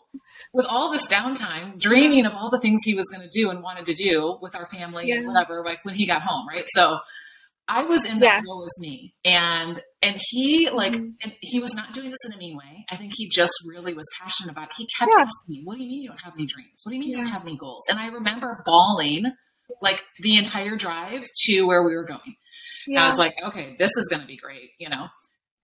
with 0.53 0.65
all 0.69 0.91
this 0.91 1.07
downtime, 1.07 1.79
dreaming 1.79 2.25
of 2.25 2.33
all 2.33 2.49
the 2.49 2.59
things 2.59 2.83
he 2.83 2.93
was 2.95 3.07
going 3.09 3.27
to 3.27 3.29
do 3.29 3.49
and 3.49 3.63
wanted 3.63 3.85
to 3.85 3.93
do 3.93 4.37
with 4.41 4.55
our 4.55 4.65
family 4.65 5.07
Yeah. 5.07 5.15
and 5.15 5.27
whatever, 5.27 5.63
like 5.63 5.79
when 5.85 5.95
he 5.95 6.05
got 6.05 6.21
home, 6.23 6.45
right? 6.47 6.65
So 6.69 6.99
I 7.69 7.83
was 7.83 8.09
in 8.09 8.19
Yeah. 8.19 8.39
that 8.39 8.43
role 8.47 8.63
as 8.63 8.79
me. 8.81 9.13
And 9.25 9.81
and 10.01 10.17
he 10.29 10.69
like 10.69 10.93
Mhm. 10.93 11.13
and 11.23 11.35
he 11.41 11.59
was 11.59 11.73
not 11.73 11.91
doing 11.93 12.09
this 12.09 12.19
in 12.25 12.33
a 12.33 12.37
mean 12.37 12.55
way. 12.57 12.85
I 12.91 12.95
think 12.95 13.13
he 13.15 13.29
just 13.29 13.53
really 13.67 13.93
was 13.93 14.09
passionate 14.21 14.51
about 14.51 14.69
it. 14.69 14.75
He 14.77 14.87
kept 14.97 15.11
Yeah. 15.15 15.23
asking 15.23 15.49
me, 15.49 15.61
What 15.65 15.77
do 15.77 15.83
you 15.83 15.89
mean 15.89 16.01
you 16.03 16.09
don't 16.09 16.21
have 16.21 16.33
any 16.33 16.45
dreams? 16.45 16.81
What 16.83 16.91
do 16.91 16.95
you 16.95 16.99
mean 17.01 17.09
you 17.09 17.17
don't 17.17 17.27
have 17.27 17.41
any 17.43 17.57
goals? 17.57 17.83
And 17.89 17.99
I 17.99 18.07
remember 18.07 18.61
bawling 18.65 19.33
like 19.81 20.05
the 20.19 20.37
entire 20.37 20.77
drive 20.77 21.25
to 21.45 21.61
where 21.63 21.83
we 21.83 21.93
were 21.95 22.05
going. 22.05 22.35
And 22.87 22.97
I 22.99 23.05
was 23.05 23.17
like, 23.17 23.35
okay, 23.43 23.75
this 23.77 23.97
is 23.97 24.07
going 24.07 24.21
to 24.21 24.27
be 24.27 24.37
great, 24.37 24.69
you 24.79 24.87
know? 24.87 25.07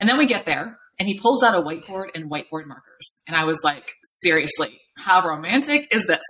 And 0.01 0.09
then 0.09 0.17
we 0.17 0.25
get 0.25 0.45
there 0.45 0.77
and 0.99 1.07
he 1.07 1.17
pulls 1.17 1.41
out 1.41 1.55
a 1.55 1.61
whiteboard 1.61 2.09
and 2.13 2.29
whiteboard 2.29 2.65
markers. 2.67 3.21
And 3.29 3.37
I 3.37 3.45
was 3.45 3.61
like, 3.63 3.93
seriously, 4.03 4.81
how 4.97 5.25
romantic 5.25 5.95
is 5.95 6.05
this? 6.07 6.21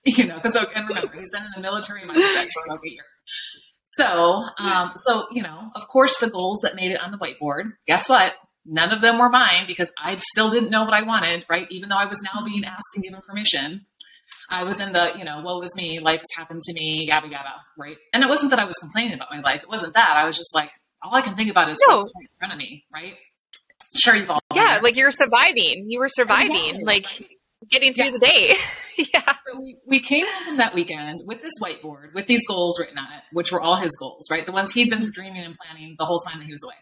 you 0.06 0.24
know, 0.24 0.36
because, 0.36 0.56
and 0.56 0.88
remember, 0.88 1.12
he's 1.18 1.30
been 1.32 1.42
in 1.44 1.50
the 1.54 1.60
military 1.60 2.00
mindset 2.00 2.46
for 2.64 2.72
like 2.72 2.80
a 2.86 2.90
year. 2.90 3.04
So, 3.96 4.44
um, 4.58 4.92
so, 4.96 5.26
you 5.30 5.42
know, 5.42 5.70
of 5.74 5.86
course, 5.88 6.18
the 6.18 6.30
goals 6.30 6.60
that 6.62 6.74
made 6.74 6.92
it 6.92 7.02
on 7.02 7.10
the 7.12 7.18
whiteboard, 7.18 7.72
guess 7.86 8.08
what? 8.08 8.34
None 8.64 8.92
of 8.92 9.00
them 9.00 9.18
were 9.18 9.28
mine 9.28 9.64
because 9.66 9.92
I 10.02 10.16
still 10.16 10.50
didn't 10.50 10.70
know 10.70 10.84
what 10.84 10.94
I 10.94 11.02
wanted, 11.02 11.44
right? 11.50 11.66
Even 11.70 11.88
though 11.88 11.98
I 11.98 12.06
was 12.06 12.22
now 12.22 12.44
being 12.44 12.64
asked 12.64 12.88
and 12.94 13.04
given 13.04 13.20
permission. 13.20 13.86
I 14.50 14.64
was 14.64 14.80
in 14.80 14.92
the, 14.92 15.12
you 15.18 15.24
know, 15.24 15.40
woe 15.44 15.60
is 15.62 15.74
me, 15.76 15.98
life 15.98 16.20
has 16.20 16.28
happened 16.36 16.60
to 16.62 16.74
me, 16.74 17.06
yada 17.08 17.26
yada, 17.28 17.54
right? 17.78 17.96
And 18.12 18.22
it 18.22 18.28
wasn't 18.28 18.50
that 18.50 18.60
I 18.60 18.64
was 18.64 18.74
complaining 18.74 19.14
about 19.14 19.28
my 19.32 19.40
life. 19.40 19.62
It 19.62 19.68
wasn't 19.68 19.94
that. 19.94 20.16
I 20.16 20.24
was 20.24 20.36
just 20.36 20.54
like, 20.54 20.70
all 21.02 21.14
I 21.14 21.22
can 21.22 21.34
think 21.36 21.50
about 21.50 21.68
is 21.70 21.78
No. 21.88 21.96
what's 21.96 22.12
right 22.16 22.28
in 22.30 22.38
front 22.38 22.52
of 22.52 22.58
me, 22.58 22.84
right? 22.92 23.14
Sure, 23.96 24.14
you've 24.14 24.30
all 24.30 24.40
yeah, 24.54 24.78
like 24.82 24.96
you're 24.96 25.10
surviving. 25.10 25.86
You 25.88 25.98
were 26.00 26.08
surviving, 26.08 26.54
Exactly. 26.76 26.84
like 26.84 27.38
getting 27.70 27.92
through 27.94 28.12
the 28.12 28.18
day. 28.18 28.54
yeah. 29.14 29.20
So 29.46 29.58
we, 29.60 29.78
we 29.86 30.00
came 30.00 30.26
home 30.26 30.44
from 30.44 30.56
that 30.58 30.74
weekend 30.74 31.22
with 31.26 31.42
this 31.42 31.54
whiteboard 31.62 32.14
with 32.14 32.26
these 32.26 32.46
goals 32.46 32.78
written 32.78 32.98
on 32.98 33.06
it, 33.12 33.22
which 33.32 33.52
were 33.52 33.60
all 33.60 33.76
his 33.76 33.96
goals, 33.98 34.26
right? 34.30 34.44
The 34.44 34.52
ones 34.52 34.72
he'd 34.72 34.90
been 34.90 35.10
dreaming 35.12 35.42
and 35.42 35.54
planning 35.56 35.94
the 35.98 36.04
whole 36.04 36.20
time 36.20 36.38
that 36.40 36.44
he 36.46 36.52
was 36.52 36.62
away. 36.64 36.74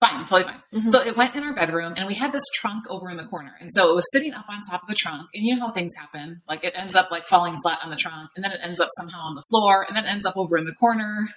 Fine, 0.00 0.24
totally 0.26 0.42
fine. 0.42 0.62
Mhm. 0.82 0.90
So 0.90 1.00
it 1.00 1.16
went 1.16 1.34
in 1.34 1.44
our 1.44 1.54
bedroom, 1.54 1.94
and 1.96 2.06
we 2.06 2.14
had 2.14 2.32
this 2.32 2.44
trunk 2.54 2.84
over 2.90 3.08
in 3.08 3.16
the 3.16 3.24
corner, 3.24 3.52
and 3.60 3.70
so 3.72 3.90
it 3.90 3.94
was 3.94 4.04
sitting 4.12 4.34
up 4.34 4.44
on 4.50 4.60
top 4.68 4.82
of 4.82 4.88
the 4.88 4.94
trunk. 4.94 5.28
And 5.32 5.44
you 5.44 5.56
know 5.56 5.66
how 5.68 5.72
things 5.72 5.94
happen; 5.98 6.42
like 6.48 6.62
it 6.64 6.78
ends 6.78 6.94
up 6.96 7.10
like 7.10 7.26
falling 7.26 7.56
flat 7.62 7.78
on 7.82 7.88
the 7.90 7.96
trunk, 7.96 8.28
and 8.36 8.44
then 8.44 8.52
it 8.52 8.60
ends 8.62 8.80
up 8.80 8.88
somehow 8.98 9.20
on 9.20 9.34
the 9.34 9.42
floor, 9.48 9.84
and 9.88 9.96
then 9.96 10.04
ends 10.04 10.26
up 10.26 10.36
over 10.36 10.58
in 10.58 10.64
the 10.64 10.74
corner, 10.74 11.28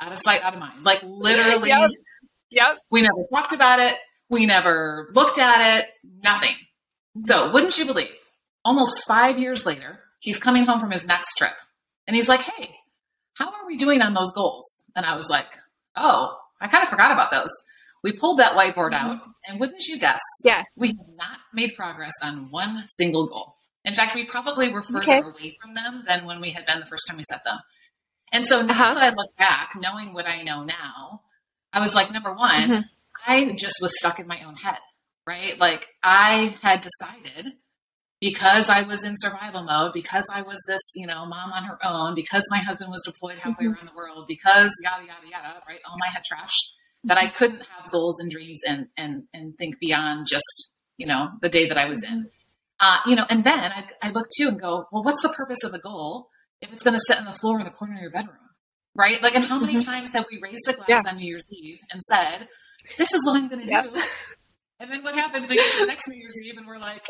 out 0.00 0.12
of 0.12 0.18
sight, 0.18 0.42
out 0.44 0.54
of 0.54 0.60
mind. 0.60 0.84
Like 0.84 1.00
literally, 1.04 1.70
Yep. 1.70 1.90
Yep. 2.52 2.78
we 2.90 3.02
never 3.02 3.24
talked 3.34 3.52
about 3.54 3.80
it. 3.80 3.94
We 4.28 4.46
never 4.46 5.08
looked 5.14 5.38
at 5.38 5.78
it. 5.80 5.88
Nothing. 6.22 6.54
So, 7.20 7.50
wouldn't 7.52 7.76
you 7.78 7.86
believe? 7.86 8.14
Almost 8.64 9.06
five 9.06 9.38
years 9.38 9.66
later, 9.66 10.00
he's 10.20 10.38
coming 10.38 10.64
home 10.64 10.80
from 10.80 10.90
his 10.90 11.06
next 11.06 11.34
trip, 11.36 11.54
and 12.06 12.14
he's 12.14 12.28
like, 12.28 12.40
"Hey, 12.42 12.76
how 13.34 13.46
are 13.50 13.66
we 13.66 13.76
doing 13.76 14.02
on 14.02 14.14
those 14.14 14.32
goals?" 14.32 14.82
And 14.94 15.04
I 15.06 15.16
was 15.16 15.28
like, 15.28 15.48
"Oh, 15.96 16.38
I 16.60 16.68
kind 16.68 16.82
of 16.84 16.88
forgot 16.90 17.10
about 17.12 17.30
those." 17.30 17.50
We 18.02 18.12
pulled 18.12 18.38
that 18.38 18.52
whiteboard 18.52 18.92
out, 18.94 19.22
and 19.46 19.58
wouldn't 19.60 19.86
you 19.86 19.98
guess? 19.98 20.22
Yeah. 20.44 20.64
we 20.76 20.88
have 20.88 21.08
not 21.16 21.38
made 21.52 21.74
progress 21.76 22.12
on 22.22 22.50
one 22.50 22.84
single 22.90 23.26
goal. 23.26 23.56
In 23.84 23.92
fact, 23.94 24.14
we 24.14 24.24
probably 24.24 24.72
were 24.72 24.82
further 24.82 25.02
Okay. 25.02 25.18
away 25.20 25.58
from 25.60 25.74
them 25.74 26.04
than 26.06 26.24
when 26.26 26.40
we 26.40 26.50
had 26.50 26.64
been 26.66 26.80
the 26.80 26.86
first 26.86 27.06
time 27.08 27.16
we 27.16 27.24
set 27.24 27.44
them. 27.44 27.58
And 28.32 28.46
so 28.46 28.62
now 28.62 28.72
Uh-huh. 28.72 28.94
that 28.94 29.02
I 29.02 29.10
look 29.16 29.34
back, 29.36 29.74
knowing 29.76 30.12
what 30.14 30.26
I 30.28 30.42
know 30.42 30.62
now, 30.64 31.22
I 31.72 31.80
was 31.80 31.94
like, 31.94 32.10
number 32.10 32.32
one, 32.34 32.52
Mhm. 32.68 32.84
I 33.26 33.52
just 33.58 33.76
was 33.82 33.98
stuck 33.98 34.18
in 34.18 34.26
my 34.26 34.42
own 34.42 34.56
head, 34.56 34.78
right? 35.30 35.54
Like 35.60 35.86
I 36.02 36.56
had 36.62 36.80
decided 36.82 37.52
because 38.20 38.68
I 38.68 38.82
was 38.82 39.04
in 39.04 39.14
survival 39.16 39.62
mode, 39.62 39.92
because 39.94 40.24
I 40.34 40.42
was 40.42 40.58
this, 40.66 40.80
you 40.94 41.06
know, 41.06 41.24
mom 41.24 41.52
on 41.52 41.64
her 41.64 41.78
own, 41.84 42.14
because 42.14 42.44
my 42.50 42.58
husband 42.58 42.90
was 42.90 43.02
deployed 43.10 43.38
halfway 43.38 43.66
Mhm. 43.66 43.76
around 43.76 43.86
the 43.88 43.94
world, 43.96 44.26
because 44.28 44.72
yada 44.84 45.04
yada 45.06 45.26
yada, 45.34 45.62
right? 45.68 45.80
All 45.86 45.96
my 45.98 46.08
head 46.08 46.22
trash 46.24 46.54
that 47.04 47.16
I 47.16 47.26
couldn't 47.28 47.62
have 47.72 47.90
goals 47.90 48.18
and 48.20 48.30
dreams 48.30 48.60
and 48.68 48.88
and 48.96 49.12
and 49.32 49.56
think 49.58 49.78
beyond 49.80 50.26
just, 50.28 50.76
you 50.98 51.06
know, 51.06 51.22
the 51.40 51.48
day 51.48 51.64
that 51.68 51.78
I 51.78 51.86
was 51.86 52.02
in. 52.02 52.28
Uh, 52.82 52.98
you 53.06 53.14
know, 53.14 53.26
and 53.30 53.44
then 53.44 53.58
I, 53.80 53.82
I 54.02 54.10
look 54.10 54.26
too 54.36 54.48
and 54.48 54.58
go, 54.58 54.86
well, 54.90 55.02
what's 55.06 55.22
the 55.22 55.28
purpose 55.40 55.62
of 55.64 55.72
a 55.74 55.78
goal 55.78 56.28
if 56.62 56.72
it's 56.72 56.82
going 56.82 56.94
to 56.94 57.04
sit 57.08 57.18
on 57.18 57.26
the 57.26 57.32
floor 57.40 57.58
in 57.60 57.64
the 57.66 57.70
corner 57.78 57.94
of 57.96 58.00
your 58.00 58.10
bedroom? 58.10 58.36
Right? 58.94 59.22
Like, 59.22 59.34
and 59.36 59.44
how 59.44 59.58
many 59.60 59.74
Mhm. 59.74 59.84
times 59.84 60.14
have 60.14 60.24
we 60.30 60.40
raised 60.42 60.66
a 60.66 60.72
glass 60.72 60.88
Yeah. 60.88 61.02
on 61.10 61.16
New 61.18 61.26
Year's 61.26 61.48
Eve 61.52 61.80
and 61.92 62.00
said, 62.02 62.48
this 62.96 63.12
is 63.12 63.24
what 63.26 63.36
I'm 63.36 63.48
going 63.48 63.66
to 63.66 63.82
do? 63.82 64.00
And 64.80 64.90
then 64.90 65.02
what 65.02 65.14
happens? 65.14 65.48
We 65.50 65.56
get 65.56 65.70
to 65.72 65.80
the 65.80 65.86
next 65.86 66.08
New 66.08 66.16
Year's 66.18 66.34
Eve 66.42 66.54
and 66.56 66.66
we're 66.66 66.78
like, 66.78 67.04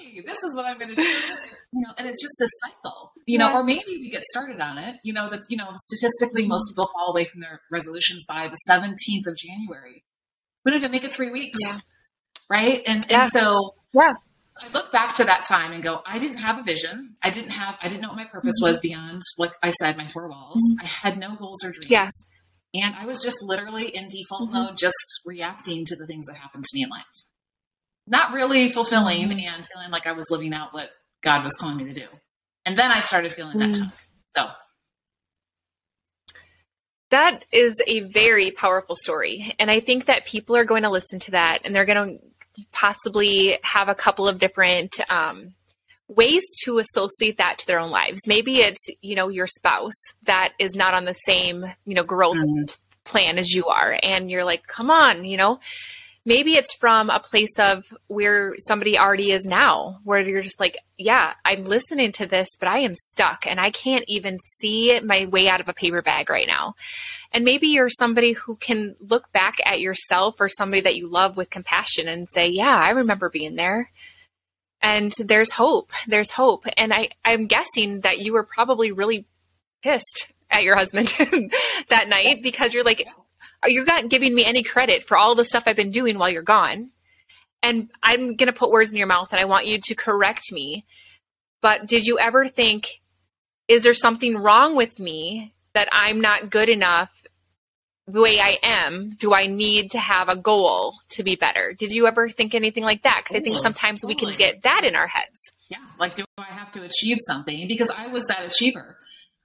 hey, 0.00 0.20
this 0.20 0.42
is 0.42 0.54
what 0.56 0.66
I'm 0.66 0.78
going 0.78 0.90
to 0.90 0.96
do. 0.96 1.02
You 1.02 1.82
know, 1.82 1.92
and 1.96 2.08
it's 2.08 2.20
just 2.20 2.34
this 2.40 2.50
cycle, 2.66 3.12
you 3.26 3.38
know, 3.38 3.48
Yeah. 3.50 3.58
or 3.58 3.62
maybe 3.64 3.84
we 3.86 4.10
get 4.10 4.24
started 4.24 4.60
on 4.60 4.78
it. 4.78 4.96
You 5.04 5.12
know, 5.12 5.28
that's, 5.30 5.46
you 5.48 5.56
know, 5.56 5.68
statistically, 5.80 6.46
most 6.46 6.70
people 6.72 6.88
fall 6.92 7.10
away 7.12 7.24
from 7.26 7.40
their 7.40 7.60
resolutions 7.70 8.24
by 8.28 8.48
the 8.48 8.56
17th 8.68 9.26
of 9.28 9.36
January. 9.36 10.04
We 10.64 10.72
don't 10.72 10.80
even 10.80 10.90
make 10.90 11.04
it 11.04 11.12
three 11.12 11.30
weeks. 11.30 11.58
Yeah. 11.62 11.76
Right. 12.50 12.82
And, 12.88 13.06
Yeah. 13.08 13.22
and 13.24 13.30
so, 13.32 13.74
Yeah. 13.94 14.14
I 14.60 14.68
look 14.72 14.90
back 14.90 15.14
to 15.16 15.24
that 15.24 15.44
time 15.44 15.72
and 15.72 15.84
go, 15.84 16.00
I 16.04 16.18
didn't 16.18 16.38
have 16.38 16.58
a 16.58 16.64
vision. 16.64 17.14
I 17.22 17.30
didn't 17.30 17.50
have, 17.50 17.78
I 17.80 17.86
didn't 17.86 18.00
know 18.00 18.08
what 18.08 18.16
my 18.16 18.24
purpose 18.24 18.54
Mhm. 18.60 18.68
was 18.70 18.80
beyond, 18.80 19.22
like 19.38 19.52
I 19.62 19.70
said, 19.70 19.96
my 19.96 20.08
four 20.08 20.28
walls. 20.28 20.60
I 20.82 20.86
had 20.86 21.16
no 21.16 21.36
goals 21.36 21.62
or 21.64 21.70
dreams. 21.70 21.86
Yeah. 21.90 22.08
And 22.74 22.94
I 22.96 23.06
was 23.06 23.22
just 23.22 23.42
literally 23.42 23.88
in 23.88 24.08
default 24.08 24.50
Mhm. 24.50 24.52
mode, 24.52 24.76
just 24.78 25.22
reacting 25.24 25.84
to 25.86 25.96
the 25.96 26.06
things 26.06 26.26
that 26.26 26.36
happened 26.36 26.64
to 26.64 26.76
me 26.76 26.82
in 26.82 26.90
life. 26.90 27.04
Not 28.06 28.32
really 28.32 28.70
fulfilling 28.70 29.28
Mhm. 29.28 29.42
and 29.42 29.66
feeling 29.66 29.90
like 29.90 30.06
I 30.06 30.12
was 30.12 30.26
living 30.30 30.52
out 30.52 30.72
what 30.74 30.90
God 31.22 31.44
was 31.44 31.54
calling 31.56 31.76
me 31.78 31.84
to 31.92 31.92
do. 31.92 32.08
And 32.64 32.76
then 32.76 32.90
I 32.90 33.00
started 33.00 33.32
feeling 33.32 33.58
that 33.58 33.70
Mm. 33.70 33.92
So, 34.28 34.50
That 37.10 37.46
is 37.50 37.82
a 37.86 38.00
very 38.00 38.50
powerful 38.50 38.94
story. 38.94 39.54
And 39.58 39.70
I 39.70 39.80
think 39.80 40.04
that 40.06 40.26
people 40.26 40.54
are 40.54 40.66
going 40.66 40.82
to 40.82 40.90
listen 40.90 41.18
to 41.20 41.30
that 41.30 41.60
and 41.64 41.74
they're 41.74 41.86
going 41.86 42.18
to 42.18 42.66
possibly 42.72 43.58
have 43.62 43.88
a 43.88 43.94
couple 43.94 44.28
of 44.28 44.38
different 44.38 45.00
um, 45.10 45.54
ways 46.08 46.42
to 46.64 46.78
associate 46.78 47.36
that 47.36 47.58
to 47.58 47.66
their 47.66 47.78
own 47.78 47.90
lives. 47.90 48.26
Maybe 48.26 48.60
it's, 48.60 48.88
you 49.02 49.14
know, 49.14 49.28
your 49.28 49.46
spouse 49.46 50.00
that 50.24 50.54
is 50.58 50.74
not 50.74 50.94
on 50.94 51.04
the 51.04 51.12
same, 51.12 51.64
you 51.84 51.94
know, 51.94 52.02
growth 52.02 52.36
Mhm. 52.36 52.78
plan 53.04 53.38
as 53.38 53.52
you 53.52 53.66
are. 53.66 53.98
And 54.02 54.30
you're 54.30 54.44
like, 54.44 54.66
come 54.66 54.90
on, 54.90 55.24
you 55.24 55.36
know, 55.36 55.60
maybe 56.24 56.54
it's 56.54 56.74
from 56.74 57.08
a 57.08 57.20
place 57.20 57.58
of 57.58 57.84
where 58.08 58.54
somebody 58.58 58.98
already 58.98 59.32
is 59.32 59.44
now, 59.44 59.98
where 60.04 60.20
you're 60.20 60.42
just 60.42 60.60
like, 60.60 60.76
yeah, 60.98 61.34
I'm 61.44 61.62
listening 61.62 62.12
to 62.12 62.26
this, 62.26 62.48
but 62.58 62.68
I 62.68 62.78
am 62.80 62.94
stuck 62.94 63.46
and 63.46 63.58
I 63.60 63.70
can't 63.70 64.04
even 64.08 64.38
see 64.38 65.00
my 65.00 65.26
way 65.26 65.48
out 65.48 65.60
of 65.60 65.68
a 65.68 65.74
paper 65.74 66.02
bag 66.02 66.28
right 66.28 66.46
now. 66.46 66.74
And 67.32 67.44
maybe 67.44 67.68
you're 67.68 67.88
somebody 67.88 68.32
who 68.32 68.56
can 68.56 68.96
look 69.00 69.30
back 69.32 69.58
at 69.64 69.80
yourself 69.80 70.36
or 70.40 70.48
somebody 70.48 70.82
that 70.82 70.96
you 70.96 71.08
love 71.08 71.36
with 71.36 71.50
compassion 71.50 72.08
and 72.08 72.28
say, 72.28 72.48
yeah, 72.48 72.76
I 72.76 72.90
remember 72.90 73.30
being 73.30 73.56
there. 73.56 73.90
And 74.80 75.12
there's 75.18 75.52
hope. 75.52 75.90
There's 76.06 76.30
hope. 76.30 76.64
And 76.76 76.92
I, 76.92 77.10
I'm 77.24 77.46
guessing 77.46 78.02
that 78.02 78.18
you 78.18 78.32
were 78.32 78.44
probably 78.44 78.92
really 78.92 79.26
pissed 79.82 80.32
at 80.50 80.62
your 80.62 80.76
husband 80.76 81.08
that 81.88 82.08
night 82.08 82.42
because 82.42 82.74
you're 82.74 82.84
like, 82.84 83.06
you're 83.66 83.84
not 83.84 84.08
giving 84.08 84.34
me 84.34 84.44
any 84.44 84.62
credit 84.62 85.04
for 85.04 85.16
all 85.16 85.34
the 85.34 85.44
stuff 85.44 85.64
I've 85.66 85.76
been 85.76 85.90
doing 85.90 86.18
while 86.18 86.30
you're 86.30 86.42
gone. 86.42 86.92
And 87.62 87.90
I'm 88.02 88.36
going 88.36 88.46
to 88.46 88.52
put 88.52 88.70
words 88.70 88.90
in 88.90 88.98
your 88.98 89.08
mouth 89.08 89.28
and 89.32 89.40
I 89.40 89.46
want 89.46 89.66
you 89.66 89.78
to 89.82 89.94
correct 89.94 90.52
me. 90.52 90.86
But 91.60 91.86
did 91.86 92.06
you 92.06 92.18
ever 92.18 92.46
think, 92.46 93.00
is 93.66 93.82
there 93.82 93.94
something 93.94 94.36
wrong 94.36 94.76
with 94.76 95.00
me 95.00 95.54
that 95.74 95.88
I'm 95.90 96.20
not 96.20 96.50
good 96.50 96.68
enough 96.68 97.24
the 98.08 98.20
way 98.20 98.40
I 98.40 98.56
am? 98.62 99.10
Do 99.18 99.34
I 99.34 99.46
need 99.46 99.90
to 99.92 99.98
have 99.98 100.28
a 100.28 100.36
goal 100.36 100.94
to 101.10 101.22
be 101.22 101.36
better? 101.36 101.74
Did 101.78 101.92
you 101.92 102.06
ever 102.06 102.28
think 102.30 102.54
anything 102.54 102.82
like 102.84 103.02
that? 103.02 103.18
Because 103.22 103.36
I 103.36 103.40
think 103.40 103.56
Totally, 103.56 103.62
sometimes 103.62 104.04
we 104.04 104.14
can 104.14 104.34
get 104.36 104.62
that 104.62 104.82
in 104.84 104.96
our 104.96 105.06
heads. 105.06 105.52
yeah, 105.68 105.78
like, 105.98 106.14
do 106.16 106.24
I 106.38 106.44
have 106.44 106.72
to 106.72 106.82
achieve 106.82 107.18
something? 107.26 107.68
Because 107.68 107.90
I 107.90 108.06
was 108.08 108.26
that 108.26 108.44
achiever. 108.44 108.96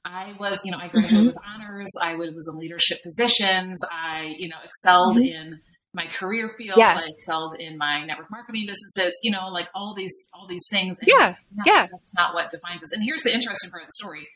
I 0.06 0.34
was, 0.40 0.64
you 0.66 0.72
know, 0.72 0.78
I 0.80 0.88
graduated 0.88 1.20
Mhm. 1.24 1.26
with 1.28 1.38
honors. 1.46 1.90
I 2.02 2.16
was 2.16 2.50
in 2.54 2.60
leadership 2.60 3.02
positions. 3.04 3.80
I, 3.92 4.36
you 4.38 4.50
know, 4.50 4.58
excelled 4.64 5.18
Mhm. 5.18 5.28
in 5.28 5.62
my 5.94 6.06
career 6.08 6.50
field. 6.50 6.78
Yeah. 6.78 7.00
I 7.04 7.08
excelled 7.08 7.56
in 7.60 7.78
my 7.78 8.04
network 8.04 8.30
marketing 8.32 8.66
businesses. 8.68 9.18
You 9.24 9.32
know, 9.32 9.50
like 9.50 9.70
all 9.76 9.94
these, 9.94 10.14
all 10.34 10.48
these 10.48 10.68
things. 10.72 10.98
And 11.00 11.08
Yeah, 11.08 11.36
no, 11.56 11.64
yeah. 11.66 11.88
that's 11.92 12.14
not 12.16 12.34
what 12.34 12.50
defines 12.52 12.84
us. 12.84 12.92
And 12.94 13.04
here's 13.04 13.22
the 13.24 13.34
interesting 13.34 13.70
part 13.72 13.84
of 13.84 13.88
the 13.88 13.94
story: 13.94 14.28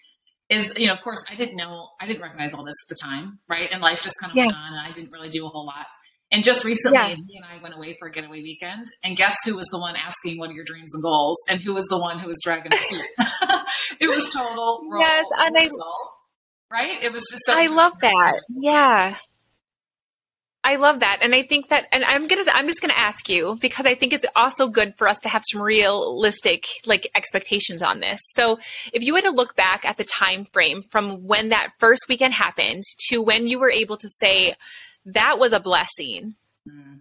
is 0.50 0.78
you 0.78 0.88
know, 0.88 0.94
of 0.94 1.02
course, 1.02 1.24
I 1.30 1.36
didn't 1.36 1.56
know, 1.58 1.90
I 2.00 2.08
didn't 2.08 2.22
recognize 2.22 2.54
all 2.54 2.64
this 2.64 2.76
at 2.86 2.90
the 2.90 2.98
time, 3.02 3.40
right? 3.50 3.70
And 3.72 3.82
life 3.82 4.02
just 4.04 4.16
kind 4.22 4.32
of 4.32 4.38
Yeah. 4.38 4.46
went 4.48 4.58
on, 4.58 4.74
and 4.74 4.88
I 4.88 4.92
didn't 4.92 5.12
really 5.12 5.30
do 5.30 5.46
a 5.46 5.50
whole 5.50 5.66
lot. 5.66 5.88
And 6.32 6.44
just 6.44 6.66
recently, 6.66 6.98
Yeah. 6.98 7.08
he 7.08 7.38
and 7.38 7.46
I 7.46 7.58
went 7.64 7.74
away 7.76 7.96
for 8.00 8.08
a 8.10 8.12
getaway 8.12 8.42
weekend. 8.42 8.88
And 9.04 9.16
guess 9.16 9.38
who 9.46 9.56
was 9.56 9.68
the 9.68 9.80
one 9.80 9.96
asking, 9.96 10.38
What 10.40 10.50
are 10.50 10.54
your 10.54 10.66
dreams 10.66 10.94
and 10.94 11.02
goals? 11.02 11.38
And 11.50 11.62
who 11.62 11.74
was 11.74 11.86
the 11.86 11.98
one 11.98 12.20
who 12.20 12.28
was 12.28 12.38
dragging 12.44 12.72
the 12.72 12.78
feet? 12.78 13.02
it 14.02 14.10
was 14.10 14.30
total 14.34 14.82
Yes, 15.00 15.26
and 15.38 15.56
I- 15.58 15.70
right? 16.70 17.02
It 17.04 17.14
was 17.14 17.24
just 17.32 17.46
so 17.46 17.54
I 17.58 17.68
love 17.68 17.94
that. 18.02 18.42
Yeah. 18.50 19.16
I 20.68 20.76
love 20.76 21.00
that. 21.00 21.20
And 21.22 21.34
I 21.34 21.44
think 21.44 21.70
that 21.70 21.86
and 21.94 22.04
I'm 22.04 22.28
gonna 22.28 22.44
I'm 22.54 22.68
just 22.68 22.82
gonna 22.82 22.94
ask 22.94 23.30
you 23.30 23.58
because 23.62 23.86
I 23.86 23.96
think 23.96 24.12
it's 24.12 24.26
also 24.36 24.68
good 24.68 24.96
for 24.98 25.08
us 25.08 25.18
to 25.24 25.30
have 25.30 25.42
some 25.50 25.62
realistic 25.62 26.66
like 26.86 27.10
expectations 27.16 27.82
on 27.82 28.02
this. 28.02 28.20
So 28.34 28.60
if 28.92 29.02
you 29.02 29.16
had 29.16 29.24
to 29.24 29.32
look 29.32 29.56
back 29.56 29.86
at 29.86 29.96
the 29.96 30.04
time 30.04 30.44
frame 30.52 30.84
from 30.92 31.26
when 31.26 31.50
that 31.50 31.70
first 31.80 32.10
weekend 32.10 32.34
happened 32.34 32.84
to 33.08 33.22
when 33.22 33.48
you 33.48 33.60
were 33.60 33.72
able 33.72 33.96
to 33.96 34.10
say 34.10 34.56
that 35.06 35.40
was 35.40 35.54
a 35.54 35.60
blessing, 35.62 36.36
Mm. 36.68 37.00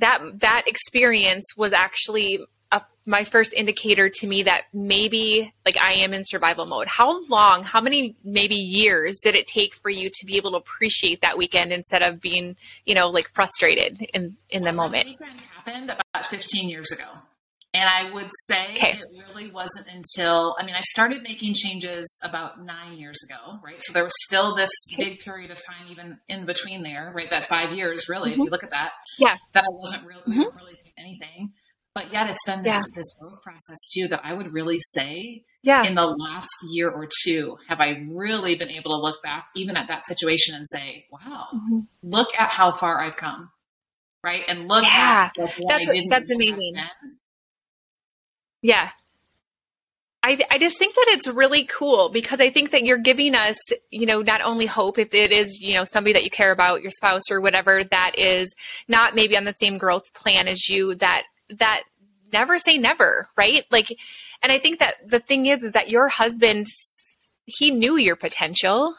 that 0.00 0.20
that 0.40 0.64
experience 0.66 1.46
was 1.56 1.72
actually 1.72 2.40
a, 2.72 2.82
my 3.06 3.24
first 3.24 3.52
indicator 3.52 4.08
to 4.08 4.26
me 4.26 4.42
that 4.44 4.62
maybe 4.72 5.52
like 5.64 5.76
I 5.78 5.92
am 5.94 6.12
in 6.12 6.24
survival 6.24 6.66
mode. 6.66 6.86
How 6.88 7.22
long, 7.28 7.62
how 7.64 7.80
many 7.80 8.14
maybe 8.24 8.56
years 8.56 9.20
did 9.22 9.34
it 9.34 9.46
take 9.46 9.74
for 9.74 9.90
you 9.90 10.10
to 10.12 10.26
be 10.26 10.36
able 10.36 10.50
to 10.52 10.56
appreciate 10.58 11.20
that 11.22 11.38
weekend 11.38 11.72
instead 11.72 12.02
of 12.02 12.20
being, 12.20 12.56
you 12.84 12.94
know, 12.94 13.08
like 13.08 13.30
frustrated 13.32 14.02
in 14.14 14.36
in 14.50 14.62
the 14.62 14.66
Well, 14.66 14.88
moment? 14.88 15.06
That 15.06 15.26
weekend 15.28 15.40
happened 15.40 15.90
about 16.12 16.26
15 16.26 16.68
years 16.68 16.90
ago. 16.92 17.06
And 17.74 17.86
I 17.86 18.10
would 18.14 18.30
say 18.46 18.64
Okay. 18.76 18.90
it 18.98 19.04
really 19.28 19.50
wasn't 19.50 19.88
until, 19.88 20.56
I 20.58 20.64
mean, 20.64 20.74
I 20.74 20.80
started 20.80 21.22
making 21.22 21.52
changes 21.52 22.06
about 22.24 22.64
nine 22.64 22.96
years 22.96 23.18
ago, 23.28 23.58
right? 23.62 23.76
So 23.84 23.92
there 23.92 24.04
was 24.04 24.14
still 24.24 24.54
this 24.54 24.70
big 24.96 25.18
period 25.20 25.50
of 25.50 25.58
time 25.58 25.86
even 25.90 26.18
in 26.28 26.46
between 26.46 26.82
there, 26.82 27.12
right? 27.14 27.28
That 27.28 27.44
five 27.44 27.72
years, 27.76 28.08
really, 28.08 28.30
if 28.30 28.38
you 28.38 28.44
look 28.46 28.64
at 28.64 28.70
that. 28.70 28.92
Yeah. 29.18 29.36
That 29.52 29.64
I 29.64 29.68
wasn't 29.70 30.06
really, 30.06 30.22
Mhm. 30.26 30.38
weren't 30.38 30.54
really 30.56 30.72
doing 30.76 30.92
anything. 30.96 31.52
But 31.98 32.12
yet 32.12 32.30
it's 32.30 32.44
been 32.46 32.62
this, 32.62 32.74
Yeah. 32.76 32.82
this 33.00 33.16
growth 33.20 33.42
process 33.42 33.88
too 33.92 34.06
that 34.08 34.20
I 34.22 34.32
would 34.32 34.52
really 34.52 34.78
say 34.78 35.42
Yeah. 35.64 35.82
in 35.84 35.96
the 35.96 36.06
last 36.06 36.54
year 36.70 36.88
or 36.88 37.08
two 37.24 37.58
have 37.66 37.80
I 37.80 38.04
really 38.08 38.54
been 38.54 38.70
able 38.70 38.92
to 38.92 38.98
look 39.02 39.20
back 39.24 39.48
even 39.56 39.76
at 39.76 39.88
that 39.88 40.06
situation 40.06 40.54
and 40.54 40.64
say, 40.68 41.06
wow, 41.10 41.48
Mhm. 41.52 41.88
look 42.04 42.38
at 42.38 42.50
how 42.50 42.70
far 42.70 43.00
I've 43.00 43.16
come. 43.16 43.50
Right. 44.22 44.44
And 44.46 44.68
look 44.68 44.84
Yeah. 44.84 45.26
at 45.26 45.30
That's- 45.36 45.88
I 45.88 45.92
didn't 45.92 46.08
that's 46.08 46.30
amazing. 46.30 46.76
Yeah. 48.62 48.90
I, 50.22 50.40
I 50.52 50.58
just 50.58 50.78
think 50.78 50.94
that 50.94 51.06
it's 51.10 51.26
really 51.26 51.64
cool 51.64 52.10
because 52.10 52.40
I 52.40 52.50
think 52.50 52.70
that 52.70 52.84
you're 52.84 52.98
giving 52.98 53.34
us, 53.34 53.56
you 53.90 54.06
know, 54.06 54.20
not 54.22 54.40
only 54.42 54.66
hope 54.66 54.98
if 54.98 55.14
it 55.14 55.32
is, 55.32 55.60
you 55.60 55.74
know, 55.74 55.82
somebody 55.84 56.12
that 56.12 56.22
you 56.24 56.30
care 56.30 56.52
about, 56.52 56.82
your 56.82 56.90
spouse 56.92 57.28
or 57.30 57.40
whatever 57.40 57.82
that 57.82 58.18
is 58.18 58.54
not 58.86 59.14
maybe 59.16 59.36
on 59.36 59.44
the 59.44 59.54
same 59.58 59.78
growth 59.78 60.12
plan 60.14 60.46
as 60.46 60.68
you, 60.68 60.94
that, 60.96 61.24
that 61.50 61.82
never 62.32 62.58
say 62.58 62.78
never, 62.78 63.28
right? 63.36 63.64
Like, 63.70 63.88
and 64.42 64.52
I 64.52 64.58
think 64.58 64.78
that 64.78 64.96
the 65.06 65.20
thing 65.20 65.46
is, 65.46 65.62
is 65.62 65.72
that 65.72 65.88
your 65.90 66.08
husband, 66.08 66.66
he 67.44 67.70
knew 67.70 67.96
your 67.96 68.16
potential 68.16 68.94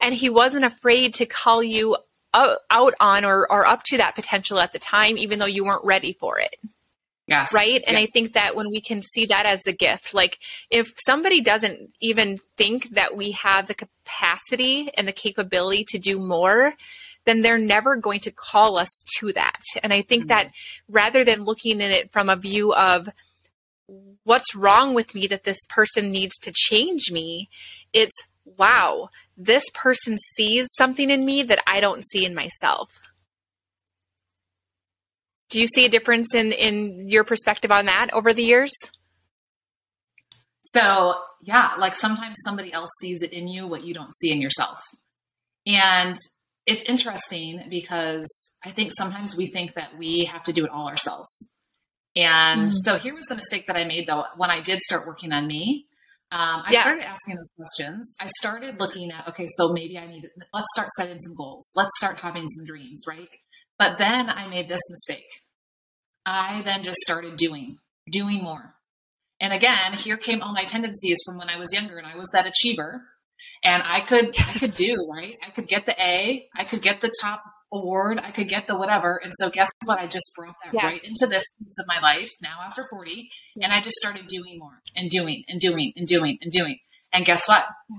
and 0.00 0.14
he 0.14 0.28
wasn't 0.28 0.64
afraid 0.64 1.14
to 1.14 1.26
call 1.26 1.62
you 1.62 1.96
out, 2.34 2.94
on 2.98 3.24
or, 3.24 3.50
or 3.50 3.66
up 3.66 3.84
to 3.84 3.96
that 3.96 4.14
potential 4.14 4.58
at 4.58 4.72
the 4.72 4.78
time, 4.78 5.16
even 5.16 5.38
though 5.38 5.46
you 5.46 5.64
weren't 5.64 5.84
ready 5.84 6.12
for 6.18 6.38
it 6.38 6.56
Yes. 7.26 7.54
right 7.54 7.82
and 7.86 7.96
i 7.96 8.06
think 8.06 8.34
that 8.34 8.54
when 8.54 8.68
we 8.68 8.82
can 8.82 9.00
see 9.00 9.24
that 9.26 9.46
as 9.46 9.62
the 9.62 9.72
gift 9.72 10.12
like 10.12 10.38
if 10.68 10.92
somebody 11.06 11.40
doesn't 11.40 11.90
even 12.00 12.38
think 12.58 12.90
that 12.90 13.16
we 13.16 13.30
have 13.30 13.66
the 13.66 13.74
capacity 13.74 14.90
and 14.94 15.08
the 15.08 15.12
capability 15.12 15.86
to 15.88 15.98
do 15.98 16.18
more 16.18 16.74
then 17.26 17.42
they're 17.42 17.58
never 17.58 17.96
going 17.96 18.20
to 18.20 18.30
call 18.30 18.76
us 18.78 19.02
to 19.18 19.32
that 19.32 19.60
and 19.82 19.92
i 19.92 20.02
think 20.02 20.24
Mhm. 20.24 20.28
that 20.28 20.50
rather 20.88 21.24
than 21.24 21.44
looking 21.44 21.82
at 21.82 21.90
it 21.90 22.12
from 22.12 22.28
a 22.28 22.36
view 22.36 22.72
of 22.74 23.08
what's 24.24 24.54
wrong 24.54 24.94
with 24.94 25.14
me 25.14 25.26
that 25.26 25.44
this 25.44 25.64
person 25.68 26.10
needs 26.10 26.36
to 26.38 26.52
change 26.54 27.10
me 27.10 27.48
it's 27.92 28.16
wow 28.44 29.08
this 29.36 29.64
person 29.74 30.16
sees 30.16 30.66
something 30.76 31.10
in 31.10 31.24
me 31.24 31.42
that 31.42 31.62
i 31.66 31.80
don't 31.80 32.04
see 32.04 32.24
in 32.24 32.34
myself 32.34 32.88
do 35.50 35.60
you 35.60 35.66
see 35.66 35.84
a 35.84 35.88
difference 35.90 36.34
in 36.34 36.52
in 36.52 37.08
your 37.08 37.24
perspective 37.24 37.70
on 37.70 37.86
that 37.86 38.12
over 38.12 38.32
the 38.32 38.44
years 38.44 38.72
So, 40.66 41.14
yeah, 41.42 41.72
like 41.78 41.94
sometimes 41.94 42.36
somebody 42.42 42.72
else 42.72 42.88
sees 42.98 43.20
it 43.20 43.34
in 43.34 43.46
you 43.48 43.66
what 43.66 43.84
you 43.84 43.92
don't 43.92 44.14
see 44.16 44.32
in 44.32 44.40
yourself. 44.40 44.80
And 45.66 46.16
it's 46.66 46.84
interesting 46.84 47.64
because 47.68 48.26
I 48.64 48.70
think 48.70 48.92
sometimes 48.96 49.36
we 49.36 49.46
think 49.46 49.74
that 49.74 49.96
we 49.98 50.24
have 50.24 50.42
to 50.44 50.52
do 50.52 50.64
it 50.64 50.70
all 50.70 50.88
ourselves. 50.88 51.50
And 52.16 52.70
Mm. 52.70 52.74
so 52.84 52.96
here 52.98 53.14
was 53.14 53.26
the 53.26 53.34
mistake 53.34 53.66
that 53.66 53.76
I 53.76 53.84
made 53.84 54.06
though 54.06 54.24
when 54.36 54.50
I 54.50 54.60
did 54.60 54.80
start 54.80 55.06
working 55.06 55.32
on 55.32 55.46
me. 55.46 55.86
Um, 56.30 56.62
I 56.66 56.72
Yeah. 56.72 56.80
started 56.80 57.04
asking 57.04 57.36
those 57.36 57.52
questions. 57.56 58.16
I 58.20 58.28
started 58.38 58.80
looking 58.80 59.10
at, 59.12 59.28
okay, 59.28 59.46
so 59.46 59.72
maybe 59.72 59.98
I 59.98 60.06
need, 60.06 60.30
let's 60.52 60.66
start 60.72 60.88
setting 60.96 61.18
some 61.20 61.36
goals. 61.36 61.70
Let's 61.76 61.96
start 61.98 62.20
having 62.20 62.48
some 62.48 62.64
dreams, 62.66 63.04
right? 63.06 63.28
But 63.78 63.98
then 63.98 64.30
I 64.30 64.46
made 64.48 64.68
this 64.68 64.80
mistake. 64.90 65.28
I 66.26 66.62
then 66.62 66.82
just 66.82 66.98
started 67.00 67.36
doing, 67.36 67.78
doing 68.10 68.42
more. 68.42 68.74
And 69.40 69.52
again, 69.52 69.92
here 69.92 70.16
came 70.16 70.40
all 70.40 70.52
my 70.52 70.64
tendencies 70.64 71.18
from 71.26 71.36
when 71.38 71.50
I 71.50 71.56
was 71.58 71.72
younger 71.72 71.98
and 71.98 72.06
I 72.06 72.16
was 72.16 72.30
that 72.30 72.46
achiever. 72.46 73.10
And 73.62 73.82
I 73.86 74.00
could 74.00 74.26
I 74.38 74.58
could 74.58 74.74
do, 74.74 74.94
right? 75.10 75.36
I 75.46 75.50
could 75.50 75.66
get 75.68 75.86
the 75.86 75.94
A, 76.00 76.46
I 76.56 76.64
could 76.64 76.82
get 76.82 77.00
the 77.00 77.12
top 77.22 77.40
award, 77.72 78.20
I 78.22 78.30
could 78.30 78.48
get 78.48 78.66
the 78.66 78.76
whatever. 78.76 79.20
And 79.22 79.32
so 79.36 79.50
guess 79.50 79.70
what? 79.86 80.00
I 80.00 80.06
just 80.06 80.30
brought 80.36 80.54
that 80.64 80.74
Yeah. 80.74 80.86
right 80.86 81.02
into 81.02 81.26
this 81.26 81.44
piece 81.58 81.78
of 81.80 81.86
my 81.88 82.00
life 82.00 82.30
now 82.40 82.58
after 82.62 82.84
40. 82.88 83.28
And 83.60 83.72
I 83.72 83.80
just 83.80 83.96
started 83.96 84.26
doing 84.26 84.58
more 84.58 84.80
and 84.94 85.10
doing 85.10 85.44
and 85.48 85.60
doing 85.60 85.92
and 85.96 86.06
doing 86.06 86.38
and 86.40 86.52
doing. 86.52 86.78
And 87.12 87.24
guess 87.24 87.48
what? 87.48 87.64
Yeah. 87.90 87.96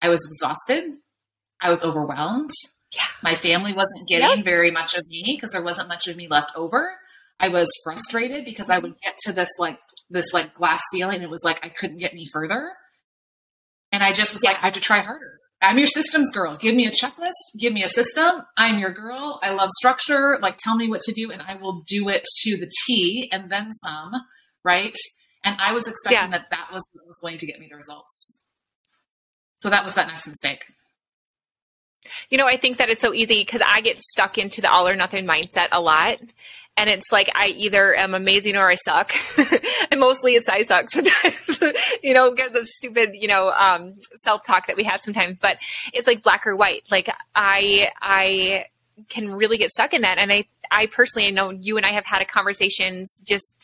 I 0.00 0.08
was 0.08 0.26
exhausted. 0.26 0.94
I 1.60 1.70
was 1.70 1.84
overwhelmed. 1.84 2.50
Yeah. 2.90 3.02
My 3.22 3.34
family 3.34 3.72
wasn't 3.72 4.08
getting 4.08 4.42
very 4.44 4.70
much 4.70 4.94
of 4.96 5.06
me 5.06 5.22
because 5.36 5.52
there 5.52 5.62
wasn't 5.62 5.88
much 5.88 6.08
of 6.08 6.16
me 6.16 6.26
left 6.28 6.52
over. 6.56 6.90
I 7.38 7.48
was 7.48 7.68
frustrated 7.84 8.44
because 8.44 8.70
I 8.70 8.78
would 8.78 8.94
get 9.02 9.16
to 9.26 9.32
this 9.32 9.50
like 9.58 9.78
this 10.10 10.32
like 10.32 10.54
glass 10.54 10.82
ceiling. 10.92 11.22
It 11.22 11.30
was 11.30 11.42
like 11.44 11.64
I 11.64 11.68
couldn't 11.68 11.98
get 11.98 12.12
any 12.12 12.26
further. 12.32 12.72
And 13.92 14.02
I 14.02 14.12
just 14.12 14.32
was 14.32 14.42
like, 14.42 14.56
I 14.56 14.66
have 14.66 14.72
to 14.74 14.80
try 14.80 14.98
harder. 15.00 15.38
I'm 15.60 15.78
your 15.78 15.86
systems 15.86 16.32
girl. 16.32 16.56
Give 16.56 16.74
me 16.74 16.86
a 16.86 16.90
checklist. 16.90 17.30
Give 17.60 17.72
me 17.72 17.84
a 17.84 17.88
system. 17.88 18.42
I'm 18.56 18.80
your 18.80 18.90
girl. 18.90 19.38
I 19.42 19.54
love 19.54 19.70
structure. 19.70 20.36
Like, 20.42 20.56
tell 20.58 20.74
me 20.76 20.88
what 20.88 21.02
to 21.02 21.12
do, 21.12 21.30
and 21.30 21.40
I 21.42 21.54
will 21.54 21.84
do 21.86 22.08
it 22.08 22.24
to 22.42 22.56
the 22.56 22.68
T 22.86 23.28
and 23.30 23.48
then 23.48 23.72
some. 23.74 24.10
Right. 24.64 24.96
And 25.44 25.56
I 25.60 25.72
was 25.72 25.86
expecting 25.86 26.18
Yeah. 26.18 26.38
that 26.38 26.50
that 26.50 26.70
was 26.72 26.88
what 26.92 27.06
was 27.06 27.18
going 27.22 27.36
to 27.38 27.46
get 27.46 27.60
me 27.60 27.68
the 27.70 27.76
results. 27.76 28.48
So 29.56 29.70
that 29.70 29.84
was 29.84 29.94
that 29.94 30.08
next 30.08 30.26
mistake. 30.26 30.64
You 32.30 32.38
know, 32.38 32.46
I 32.48 32.56
think 32.56 32.78
that 32.78 32.88
it's 32.90 33.00
so 33.00 33.14
easy 33.14 33.42
because 33.44 33.62
I 33.64 33.80
get 33.80 33.98
stuck 34.02 34.36
into 34.36 34.60
the 34.60 34.70
all 34.70 34.88
or 34.88 34.96
nothing 34.96 35.24
mindset 35.24 35.68
a 35.70 35.80
lot. 35.80 36.18
And 36.76 36.88
it's 36.88 37.12
like 37.12 37.30
I 37.34 37.48
either 37.48 37.94
am 37.94 38.14
amazing 38.14 38.56
or 38.56 38.68
I 38.68 38.76
suck. 38.76 39.12
and 39.90 40.00
mostly 40.00 40.34
it's 40.34 40.48
I 40.48 40.62
suck 40.62 40.90
sometimes, 40.90 41.60
you 42.02 42.14
know, 42.14 42.34
get 42.34 42.52
the 42.52 42.64
stupid, 42.64 43.10
you 43.12 43.28
know, 43.28 43.50
um, 43.50 43.94
self 44.16 44.44
talk 44.44 44.66
that 44.66 44.76
we 44.76 44.84
have 44.84 45.00
sometimes. 45.00 45.38
But 45.38 45.58
it's 45.92 46.06
like 46.06 46.22
black 46.22 46.46
or 46.46 46.56
white. 46.56 46.84
Like 46.90 47.10
I, 47.34 47.90
I 48.00 48.66
can 49.08 49.30
really 49.30 49.58
get 49.58 49.70
stuck 49.70 49.92
in 49.92 50.02
that. 50.02 50.18
And 50.18 50.32
I, 50.32 50.46
I 50.70 50.86
personally 50.86 51.28
I 51.28 51.30
know 51.30 51.50
you 51.50 51.76
and 51.76 51.84
I 51.84 51.92
have 51.92 52.06
had 52.06 52.22
a 52.22 52.24
conversations 52.24 53.20
just 53.24 53.54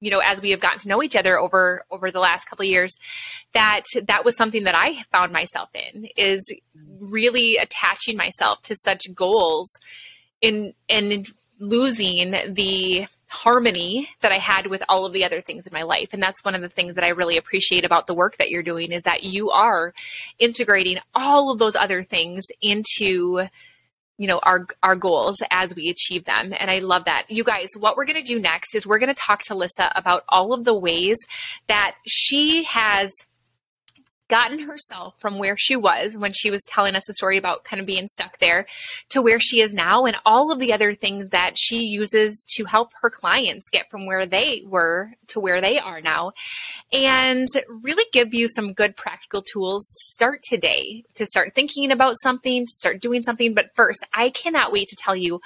you 0.00 0.10
know 0.10 0.18
as 0.18 0.40
we 0.40 0.50
have 0.50 0.60
gotten 0.60 0.78
to 0.78 0.88
know 0.88 1.02
each 1.02 1.16
other 1.16 1.38
over 1.38 1.84
over 1.90 2.10
the 2.10 2.20
last 2.20 2.44
couple 2.44 2.64
years 2.64 2.94
that 3.52 3.82
that 4.04 4.24
was 4.24 4.36
something 4.36 4.64
that 4.64 4.74
i 4.74 5.02
found 5.10 5.32
myself 5.32 5.70
in 5.74 6.06
is 6.16 6.54
really 7.00 7.56
attaching 7.56 8.16
myself 8.16 8.60
to 8.62 8.76
such 8.76 9.02
goals 9.14 9.70
in 10.40 10.74
and 10.88 11.26
losing 11.58 12.34
the 12.54 13.06
harmony 13.28 14.08
that 14.20 14.30
i 14.30 14.38
had 14.38 14.68
with 14.68 14.82
all 14.88 15.04
of 15.04 15.12
the 15.12 15.24
other 15.24 15.40
things 15.40 15.66
in 15.66 15.72
my 15.72 15.82
life. 15.82 16.10
And 16.12 16.22
that's 16.22 16.44
one 16.44 16.54
of 16.54 16.60
the 16.60 16.68
things 16.68 16.94
that 16.94 17.04
i 17.04 17.08
really 17.08 17.36
appreciate 17.36 17.84
about 17.84 18.06
the 18.06 18.14
work 18.14 18.36
that 18.36 18.50
you're 18.50 18.62
doing 18.62 18.92
is 18.92 19.02
that 19.02 19.24
you 19.24 19.50
are 19.50 19.92
integrating 20.38 20.98
all 21.14 21.50
of 21.50 21.58
those 21.58 21.76
other 21.76 22.04
things 22.04 22.44
into 22.60 23.46
you 24.18 24.26
know 24.26 24.38
our 24.42 24.66
our 24.82 24.96
goals 24.96 25.36
as 25.50 25.74
we 25.74 25.88
achieve 25.88 26.24
them. 26.24 26.54
And 26.58 26.70
i 26.70 26.78
love 26.78 27.04
that. 27.06 27.24
You 27.28 27.44
guys 27.44 27.68
what 27.78 27.96
we're 27.96 28.06
going 28.06 28.22
to 28.22 28.34
do 28.34 28.38
next 28.38 28.74
is 28.74 28.86
we're 28.86 28.98
going 28.98 29.14
to 29.14 29.20
talk 29.20 29.42
to 29.44 29.54
lisa 29.54 29.90
about 29.94 30.22
all 30.28 30.52
of 30.52 30.64
the 30.64 30.78
ways 30.78 31.18
that 31.66 31.96
she 32.06 32.64
has 32.64 33.12
gotten 34.28 34.60
herself 34.60 35.14
from 35.18 35.38
where 35.38 35.56
she 35.56 35.76
was 35.76 36.16
when 36.16 36.32
she 36.32 36.50
was 36.50 36.64
telling 36.68 36.96
us 36.96 37.08
a 37.08 37.14
story 37.14 37.36
about 37.36 37.64
kind 37.64 37.80
of 37.80 37.86
being 37.86 38.06
stuck 38.06 38.38
there 38.38 38.66
to 39.08 39.22
where 39.22 39.38
she 39.38 39.60
is 39.60 39.72
now 39.72 40.04
and 40.04 40.16
all 40.24 40.50
of 40.50 40.58
the 40.58 40.72
other 40.72 40.94
things 40.94 41.28
that 41.30 41.52
she 41.56 41.78
uses 41.78 42.44
to 42.48 42.64
help 42.64 42.90
her 43.00 43.10
clients 43.10 43.70
get 43.70 43.90
from 43.90 44.06
where 44.06 44.26
they 44.26 44.62
were 44.66 45.10
to 45.28 45.40
where 45.40 45.60
they 45.60 45.78
are 45.78 46.00
now 46.00 46.32
and 46.92 47.46
really 47.82 48.04
give 48.12 48.34
you 48.34 48.48
some 48.48 48.72
good 48.72 48.96
practical 48.96 49.42
tools 49.42 49.86
to 49.88 50.12
start 50.12 50.40
today 50.42 51.04
to 51.14 51.26
start 51.26 51.54
thinking 51.54 51.90
about 51.90 52.16
something 52.22 52.66
to 52.66 52.74
start 52.76 53.00
doing 53.00 53.22
something. 53.22 53.54
But 53.54 53.74
first 53.74 54.04
i 54.12 54.30
cannot 54.30 54.72
wait 54.72 54.88
to 54.88 54.96
tell 54.96 55.16
you 55.16 55.40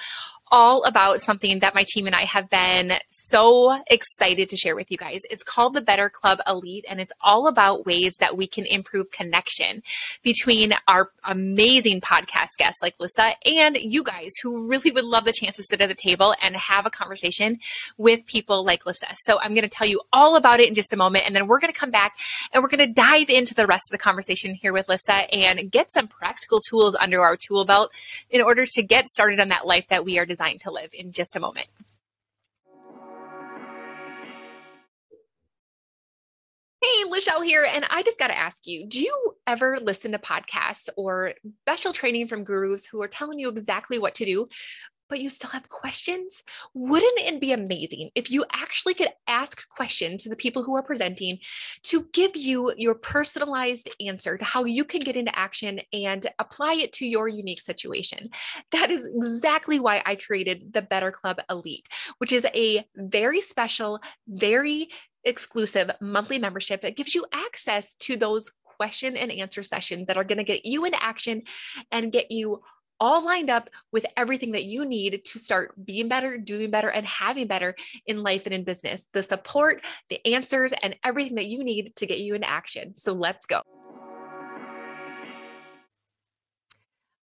all 0.51 0.83
about 0.85 1.21
something 1.21 1.61
that 1.61 1.75
my 1.75 1.85
team 1.89 2.07
and 2.07 2.15
I 2.15 2.25
have 2.25 2.51
been 2.51 2.95
so 3.11 3.81
excited 3.87 4.49
to 4.51 4.57
share 4.57 4.75
with 4.75 4.91
you 4.91 4.97
guys. 4.97 5.21
It's 5.31 5.43
called 5.43 5.75
the 5.75 5.81
Better 5.81 6.11
Club 6.11 6.39
Elite, 6.47 6.85
and 6.89 7.01
it's 7.01 7.13
all 7.21 7.47
about 7.47 7.87
ways 7.87 8.15
that 8.21 8.37
we 8.37 8.47
can 8.47 8.67
improve 8.67 9.11
connection 9.11 9.83
between 10.23 10.75
our 10.89 11.11
amazing 11.25 12.01
podcast 12.01 12.57
guests 12.59 12.83
like 12.83 12.95
Lissa 12.99 13.33
and 13.47 13.77
you 13.77 14.03
guys 14.03 14.31
who 14.43 14.67
really 14.67 14.91
would 14.91 15.05
love 15.05 15.25
the 15.25 15.33
chance 15.33 15.57
to 15.57 15.63
sit 15.63 15.81
at 15.81 15.89
the 15.89 15.95
table 15.95 16.35
and 16.43 16.57
have 16.57 16.87
a 16.87 16.91
conversation 16.91 17.59
with 17.97 18.27
people 18.27 18.65
like 18.65 18.87
Lissa. 18.87 19.07
So 19.25 19.39
I'm 19.41 19.55
going 19.55 19.63
to 19.63 19.69
tell 19.69 19.87
you 19.87 20.01
all 20.13 20.37
about 20.37 20.61
it 20.61 20.69
in 20.69 20.75
just 20.75 20.93
a 20.93 20.97
moment, 20.97 21.27
and 21.27 21.37
then 21.37 21.47
we're 21.47 21.61
going 21.61 21.73
to 21.73 21.79
come 21.79 21.91
back 21.91 22.17
and 22.53 22.63
we're 22.63 22.69
going 22.69 22.87
to 22.87 22.93
dive 22.93 23.31
into 23.31 23.55
the 23.55 23.67
rest 23.67 23.91
of 23.91 23.93
the 23.93 24.03
conversation 24.03 24.55
here 24.55 24.73
with 24.73 24.89
Lissa 24.89 25.33
and 25.33 25.71
get 25.71 25.93
some 25.93 26.09
practical 26.09 26.61
tools 26.61 26.97
under 26.99 27.21
our 27.21 27.37
tool 27.37 27.65
belt 27.65 27.93
in 28.31 28.41
order 28.41 28.67
to 28.67 28.83
get 28.83 29.07
started 29.07 29.39
on 29.41 29.49
that 29.51 29.67
life 29.67 29.87
that 29.89 30.05
we 30.05 30.19
are 30.19 30.27
designed 30.41 30.61
to 30.63 30.71
live 30.71 30.91
in 30.93 31.13
just 31.13 31.37
a 31.37 31.41
moment. 31.41 31.69
Hey, 36.83 37.11
Lachelle 37.11 37.45
here, 37.45 37.69
and 37.71 37.85
I 37.91 38.03
just 38.03 38.19
got 38.19 38.29
to 38.29 38.39
ask 38.39 38.67
you 38.67 38.87
do 38.87 39.01
you 39.01 39.35
ever 39.47 39.79
listen 39.81 40.13
to 40.13 40.19
podcasts 40.19 40.89
or 40.97 41.35
special 41.63 41.93
training 41.93 42.29
from 42.29 42.45
gurus 42.45 42.87
who 42.87 43.03
are 43.03 43.09
telling 43.09 43.39
you 43.39 43.49
exactly 43.51 43.99
what 43.99 44.15
to 44.15 44.25
do, 44.25 44.49
but 45.11 45.21
you 45.21 45.29
still 45.29 45.51
have 45.51 45.69
questions? 45.69 46.43
Wouldn't 46.73 47.13
it 47.19 47.41
be 47.41 47.53
amazing 47.53 48.11
if 48.15 48.31
you 48.31 48.45
actually 48.53 48.95
could 48.95 49.11
ask 49.27 49.69
questions 49.69 50.23
to 50.23 50.31
the 50.31 50.37
people 50.37 50.63
who 50.63 50.77
are 50.77 50.83
presenting 50.83 51.39
to 51.83 52.07
give 52.13 52.37
you 52.37 52.73
your 52.77 52.95
personalized 52.95 53.91
answer 54.01 54.39
to 54.39 54.45
how 54.45 54.65
you 54.65 54.85
can 54.85 55.01
get 55.01 55.17
into 55.17 55.37
action 55.39 55.81
and 55.93 56.27
apply 56.39 56.75
it 56.75 56.93
to 56.95 57.07
your 57.07 57.29
unique 57.29 57.61
situation? 57.61 58.31
That 58.71 58.91
is 58.91 59.07
exactly 59.07 59.81
why 59.81 60.03
I 60.07 60.17
created 60.17 60.73
the 60.73 60.83
Better 60.83 61.11
Club 61.11 61.41
Elite, 61.51 61.87
which 62.19 62.33
is 62.33 62.47
a 62.55 62.87
very 62.97 63.41
special, 63.41 64.01
very 64.29 64.89
exclusive 65.25 65.91
monthly 66.01 66.39
membership 66.39 66.81
that 66.81 66.97
gives 66.97 67.15
you 67.15 67.27
access 67.33 67.93
to 67.95 68.17
those 68.17 68.53
question 68.81 69.15
and 69.15 69.31
answer 69.31 69.63
sessions 69.63 70.07
that 70.07 70.17
are 70.17 70.25
going 70.25 70.39
to 70.39 70.45
get 70.45 70.65
you 70.65 70.87
into 70.87 71.03
action 71.03 71.43
and 71.93 72.13
get 72.13 72.31
you 72.31 72.63
all 73.01 73.25
lined 73.25 73.51
up 73.51 73.71
with 73.91 74.05
everything 74.17 74.53
that 74.53 74.65
you 74.65 74.85
need 74.85 75.25
to 75.25 75.39
start 75.39 75.73
being 75.85 76.09
better, 76.09 76.37
doing 76.39 76.71
better, 76.71 76.89
and 76.89 77.07
having 77.07 77.47
better 77.47 77.75
in 78.07 78.23
life 78.23 78.45
and 78.45 78.55
in 78.55 78.63
business. 78.63 79.07
The 79.13 79.23
support, 79.23 79.83
the 80.09 80.25
answers, 80.27 80.73
and 80.83 80.95
everything 81.03 81.37
that 81.37 81.47
you 81.47 81.65
need 81.65 81.97
to 81.97 82.07
get 82.07 82.19
you 82.19 82.35
into 82.35 82.49
action. 82.49 82.95
So 82.95 83.13
let's 83.13 83.47
go. 83.47 83.63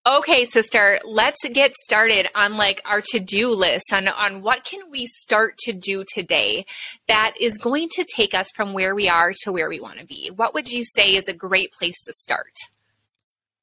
Okay, 0.07 0.45
sister, 0.45 1.01
let's 1.03 1.45
get 1.49 1.73
started 1.73 2.29
on 2.33 2.55
like 2.55 2.81
our 2.85 3.01
to-do 3.01 3.49
list 3.49 3.91
on, 3.91 4.07
on 4.07 4.41
what 4.41 4.63
can 4.63 4.79
we 4.89 5.05
start 5.05 5.57
to 5.59 5.73
do 5.73 6.05
today 6.13 6.65
that 7.09 7.33
is 7.41 7.57
going 7.57 7.89
to 7.91 8.05
take 8.15 8.33
us 8.33 8.47
from 8.55 8.71
where 8.71 8.95
we 8.95 9.09
are 9.09 9.33
to 9.41 9.51
where 9.51 9.67
we 9.67 9.81
want 9.81 9.99
to 9.99 10.05
be. 10.05 10.31
What 10.33 10.53
would 10.53 10.71
you 10.71 10.85
say 10.85 11.17
is 11.17 11.27
a 11.27 11.33
great 11.33 11.73
place 11.73 12.01
to 12.05 12.13
start? 12.13 12.53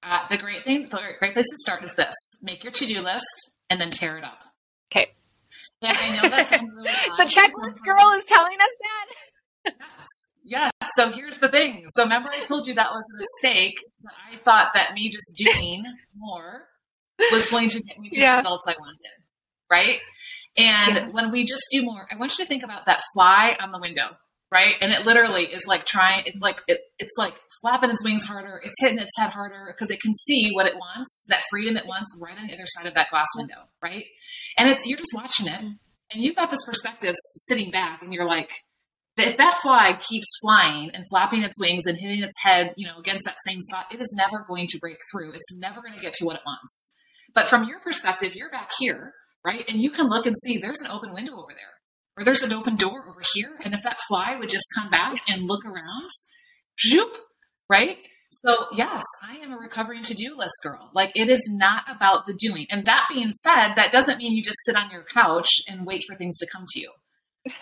Uh, 0.07 0.27
the 0.29 0.37
great 0.37 0.65
thing, 0.65 0.83
the 0.83 1.01
great 1.19 1.33
place 1.33 1.49
to 1.49 1.57
start 1.57 1.83
is 1.83 1.95
this: 1.95 2.15
make 2.43 2.63
your 2.63 2.73
to-do 2.73 3.01
list 3.01 3.57
and 3.71 3.81
then 3.81 3.91
tear 3.91 4.19
it 4.19 4.25
up. 4.25 4.45
Okay. 4.93 5.11
And 5.83 5.97
I 5.97 6.23
know 6.23 6.29
that's 6.29 6.53
really 6.53 6.67
the 7.19 7.25
checklist 7.25 7.83
girl 7.85 8.13
is 8.17 8.27
telling 8.27 8.59
us 8.61 8.77
that. 8.83 9.75
Yes. 9.79 10.29
Yes. 10.45 10.71
So 10.95 11.11
here's 11.11 11.39
the 11.39 11.49
thing. 11.49 11.85
So 11.89 12.03
remember, 12.03 12.29
I 12.31 12.39
told 12.41 12.67
you 12.67 12.75
that 12.75 12.91
was 12.91 13.05
a 13.15 13.19
mistake. 13.19 13.79
That 14.03 14.13
I 14.31 14.37
thought 14.37 14.75
that 14.75 14.93
me 14.93 15.09
just 15.09 15.33
doing 15.37 15.85
more 16.15 16.65
was 17.33 17.51
going 17.51 17.71
to 17.71 17.83
get 17.83 17.99
me 17.99 18.11
the 18.11 18.21
yeah. 18.21 18.37
results 18.37 18.69
I 18.69 18.75
wanted. 18.79 19.25
Right. 19.71 20.01
And 20.57 20.97
yeah. 20.97 21.09
when 21.09 21.31
we 21.31 21.45
just 21.45 21.63
do 21.73 21.83
more, 21.83 22.07
I 22.11 22.17
want 22.17 22.39
you 22.39 22.45
to 22.45 22.49
think 22.49 22.63
about 22.63 22.87
that 22.87 23.01
fly 23.15 23.57
on 23.61 23.71
the 23.71 23.81
window. 23.81 24.05
Right. 24.55 24.77
And 24.81 24.93
it 24.93 25.05
literally 25.05 25.43
is 25.43 25.67
like 25.67 25.85
trying, 25.85 26.27
it, 26.27 26.41
like, 26.41 26.63
it, 26.69 26.79
it's 27.01 27.17
like 27.19 27.35
flapping 27.61 27.91
its 27.91 28.05
wings 28.05 28.25
harder. 28.25 28.61
It's 28.63 28.81
hitting 28.81 29.01
its 29.01 29.19
head 29.19 29.31
harder 29.31 29.65
because 29.67 29.91
it 29.91 30.01
can 30.01 30.15
see 30.15 30.53
what 30.53 30.67
it 30.67 30.77
wants, 30.77 31.27
that 31.29 31.43
freedom 31.51 31.77
it 31.77 31.89
wants 31.89 32.17
right 32.23 32.41
on 32.41 32.47
the 32.47 32.55
other 32.55 32.67
side 32.67 32.87
of 32.87 32.95
that 32.95 33.11
glass 33.11 33.27
window. 33.37 33.65
Right. 33.83 34.05
And 34.57 34.69
it's, 34.69 34.87
you're 34.87 34.97
just 34.97 35.11
watching 35.13 35.49
it 35.49 35.61
and 35.61 36.23
you've 36.23 36.37
got 36.37 36.53
this 36.53 36.65
perspective 36.65 37.17
sitting 37.49 37.71
back 37.71 38.01
and 38.01 38.15
you're 38.15 38.29
like, 38.29 38.53
if 39.17 39.37
that 39.39 39.55
fly 39.55 39.99
keeps 40.01 40.29
flying 40.41 40.91
and 40.91 41.05
flapping 41.11 41.43
its 41.43 41.61
wings 41.61 41.85
and 41.87 41.99
hitting 41.99 42.23
its 42.23 42.41
head, 42.43 42.73
you 42.77 42.87
know, 42.87 42.99
against 42.99 43.25
that 43.25 43.37
same 43.45 43.61
spot, 43.61 43.93
it 43.93 44.01
is 44.01 44.15
never 44.17 44.45
going 44.47 44.69
to 44.69 44.79
break 44.79 44.99
through. 45.11 45.33
It's 45.33 45.57
never 45.59 45.81
going 45.81 45.95
to 45.95 46.01
get 46.01 46.15
to 46.15 46.25
what 46.25 46.37
it 46.37 46.43
wants. 46.47 46.95
But 47.35 47.49
from 47.49 47.65
your 47.65 47.81
perspective, 47.81 48.37
you're 48.37 48.51
back 48.51 48.71
here, 48.79 49.15
right? 49.45 49.69
And 49.69 49.83
you 49.83 49.91
can 49.91 50.07
look 50.07 50.27
and 50.27 50.37
see 50.39 50.59
there's 50.59 50.81
an 50.81 50.93
open 50.93 51.13
window 51.13 51.33
over 51.33 51.53
there, 51.53 51.74
or 52.17 52.25
there's 52.25 52.43
an 52.43 52.53
open 52.53 52.77
door 52.77 53.05
over 53.09 53.23
here. 53.35 53.57
And 53.65 53.75
if 53.75 53.83
that 53.83 53.99
fly 54.09 54.37
would 54.37 54.49
just 54.49 54.67
come 54.77 54.91
back 54.91 55.17
and 55.29 55.43
look 55.43 55.65
around, 55.65 56.11
zoop, 56.81 57.17
right? 57.69 57.99
So 58.45 58.67
yes, 58.73 59.03
I 59.23 59.37
am 59.37 59.53
a 59.53 59.57
recovering 59.57 60.03
to-do 60.03 60.37
list 60.37 60.57
girl. 60.63 60.91
Like 60.95 61.13
it 61.15 61.29
is 61.29 61.49
not 61.53 61.85
about 61.89 62.27
the 62.27 62.35
doing. 62.35 62.67
And 62.71 62.85
that 62.85 63.09
being 63.13 63.33
said, 63.33 63.75
that 63.75 63.93
doesn't 63.93 64.19
mean 64.19 64.35
you 64.35 64.43
just 64.43 64.65
sit 64.65 64.77
on 64.77 64.91
your 64.91 65.05
couch 65.05 65.49
and 65.69 65.87
wait 65.87 66.03
for 66.07 66.17
things 66.17 66.39
to 66.39 66.49
come 66.53 66.65
to 66.69 66.81
you. 66.81 66.91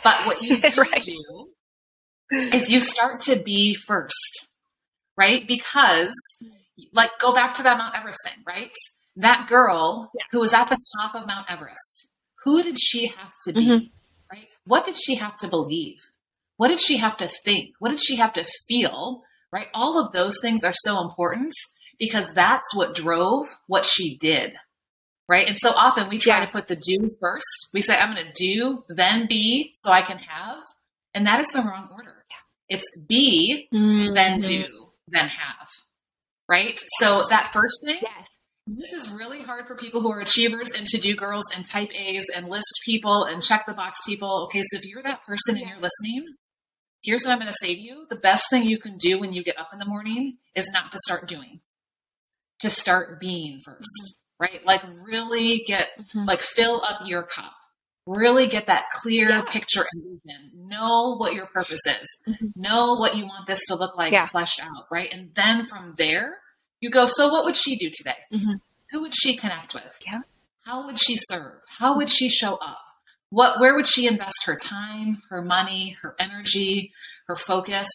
But 0.05 0.27
what 0.27 0.43
you 0.43 0.57
right. 0.77 1.03
do 1.03 1.49
is 2.33 2.71
you 2.71 2.81
start 2.81 3.21
to 3.23 3.37
be 3.37 3.75
first, 3.75 4.51
right? 5.19 5.47
Because, 5.47 6.15
like, 6.93 7.11
go 7.19 7.35
back 7.35 7.55
to 7.55 7.63
that 7.65 7.79
Mount 7.79 7.97
Everest 7.97 8.21
thing, 8.25 8.43
right? 8.47 8.71
That 9.17 9.47
girl 9.49 10.11
yeah. 10.15 10.23
who 10.31 10.41
was 10.41 10.53
at 10.53 10.69
the 10.69 10.79
top 11.01 11.15
of 11.15 11.27
Mount 11.27 11.51
Everest, 11.51 12.13
who 12.45 12.63
did 12.63 12.79
she 12.81 13.09
have 13.09 13.33
to 13.47 13.53
be, 13.53 13.67
mm-hmm. 13.69 13.85
What 14.65 14.85
did 14.85 14.97
she 14.97 15.17
have 15.17 15.37
to 15.39 15.49
believe? 15.49 15.99
What 16.57 16.69
did 16.69 16.81
she 16.81 16.99
have 16.99 17.17
to 17.19 17.27
think? 17.27 17.71
What 17.79 17.91
did 17.91 18.01
she 18.01 18.17
have 18.17 18.33
to 18.35 18.45
feel, 18.69 19.23
right? 19.53 19.67
All 19.75 19.99
of 19.99 20.13
those 20.13 20.39
things 20.41 20.65
are 20.65 20.75
so 20.75 21.03
important 21.03 21.53
because 21.99 22.33
that's 22.35 22.75
what 22.75 22.95
drove 22.95 23.47
what 23.67 23.85
she 23.85 24.17
did, 24.17 24.55
right? 25.29 25.49
And 25.49 25.57
so 25.57 25.71
often 25.71 26.09
we 26.09 26.19
try 26.19 26.39
yeah. 26.39 26.47
to 26.47 26.53
put 26.53 26.69
the 26.69 26.77
do 26.77 27.11
first. 27.21 27.71
We 27.75 27.81
say, 27.81 27.99
I'm 27.99 28.15
going 28.15 28.27
to 28.27 28.33
do, 28.33 28.85
then 28.89 29.27
be, 29.29 29.73
so 29.75 29.91
I 29.91 30.03
can 30.03 30.19
have. 30.19 30.61
And 31.15 31.27
that 31.27 31.41
is 31.41 31.49
the 31.49 31.63
wrong 31.63 31.89
order. 31.93 32.13
It's 32.73 32.91
be, 33.07 33.69
mm-hmm. 33.73 34.15
then 34.15 34.41
do, 34.41 34.65
then 35.07 35.29
have, 35.29 35.69
right? 36.49 36.71
Yes. 36.71 36.89
So 36.99 37.23
that 37.29 37.43
first 37.53 37.85
thing, 37.85 37.99
yes. 38.01 38.29
This 38.77 38.93
is 38.93 39.11
really 39.13 39.43
hard 39.43 39.67
for 39.67 39.77
people 39.77 40.01
who 40.01 40.11
are 40.11 40.21
achievers 40.21 40.71
and 40.71 40.87
to 40.87 41.01
do 41.01 41.15
girls 41.15 41.45
and 41.55 41.65
type 41.65 41.91
A's 41.99 42.27
and 42.35 42.49
list 42.49 42.73
people 42.85 43.25
and 43.25 43.43
check 43.43 43.67
the 43.67 43.75
box 43.75 43.99
people. 44.07 44.45
Okay, 44.45 44.63
so 44.63 44.79
if 44.79 44.87
you're 44.87 45.03
that 45.03 45.23
person 45.23 45.57
and 45.57 45.67
you're 45.67 45.81
listening, 45.81 46.25
here's 47.03 47.25
what 47.25 47.33
I'm 47.33 47.39
going 47.39 47.49
to 47.49 47.55
say 47.55 47.75
to 47.75 47.81
you. 47.81 48.07
The 48.09 48.17
best 48.17 48.51
thing 48.51 48.67
you 48.67 48.79
can 48.79 48.97
do 48.99 49.19
when 49.19 49.33
you 49.33 49.43
get 49.43 49.59
up 49.59 49.69
in 49.73 49.79
the 49.79 49.87
morning 49.87 50.39
is 50.55 50.71
not 50.73 50.93
to 50.93 50.99
start 51.07 51.29
doing, 51.29 51.61
to 52.61 52.71
start 52.71 53.21
being 53.21 53.59
1st 53.67 53.79
mm-hmm 53.79 54.23
right? 54.43 54.61
Like 54.67 54.83
really 55.01 55.63
get 55.67 55.89
mm-hmm. 55.99 56.25
like 56.27 56.41
fill 56.41 56.83
up 56.83 57.03
your 57.07 57.23
cup. 57.23 57.53
Really 58.05 58.49
get 58.49 58.67
that 58.67 58.87
clear 58.91 59.29
yeah. 59.29 59.43
picture 59.43 59.87
and 59.93 60.03
vision. 60.03 60.51
Know 60.67 61.15
what 61.17 61.35
your 61.35 61.47
purpose 61.47 61.87
is. 61.87 62.19
Mm-hmm. 62.29 62.47
Know 62.57 62.95
what 62.95 63.17
you 63.17 63.25
want 63.25 63.47
this 63.47 63.65
to 63.69 63.77
look 63.77 63.97
like 63.97 64.13
yeah. 64.13 64.27
fleshed 64.27 64.61
out, 64.61 64.87
right? 64.91 65.09
And 65.13 65.33
then 65.35 65.67
from 65.67 65.95
there, 65.97 66.35
you 66.83 66.91
go, 66.91 67.07
so 67.07 67.33
what 67.33 67.45
would 67.45 67.57
she 67.57 67.77
do 67.77 67.91
today? 67.91 68.17
Mm-hmm. 68.33 68.55
Who 68.91 69.01
would 69.01 69.15
she 69.15 69.35
connect 69.35 69.73
with? 69.73 69.99
Yeah. 70.07 70.21
How 70.67 70.85
would 70.85 70.99
she 70.99 71.17
serve? 71.17 71.63
How 71.79 71.97
would 71.97 72.11
she 72.11 72.29
show 72.29 72.57
up? 72.57 72.81
What 73.31 73.59
where 73.61 73.75
would 73.75 73.87
she 73.87 74.07
invest 74.07 74.45
her 74.45 74.57
time, 74.57 75.23
her 75.31 75.41
money, 75.41 75.97
her 76.03 76.15
energy, 76.19 76.93
her 77.27 77.37
focus? 77.37 77.89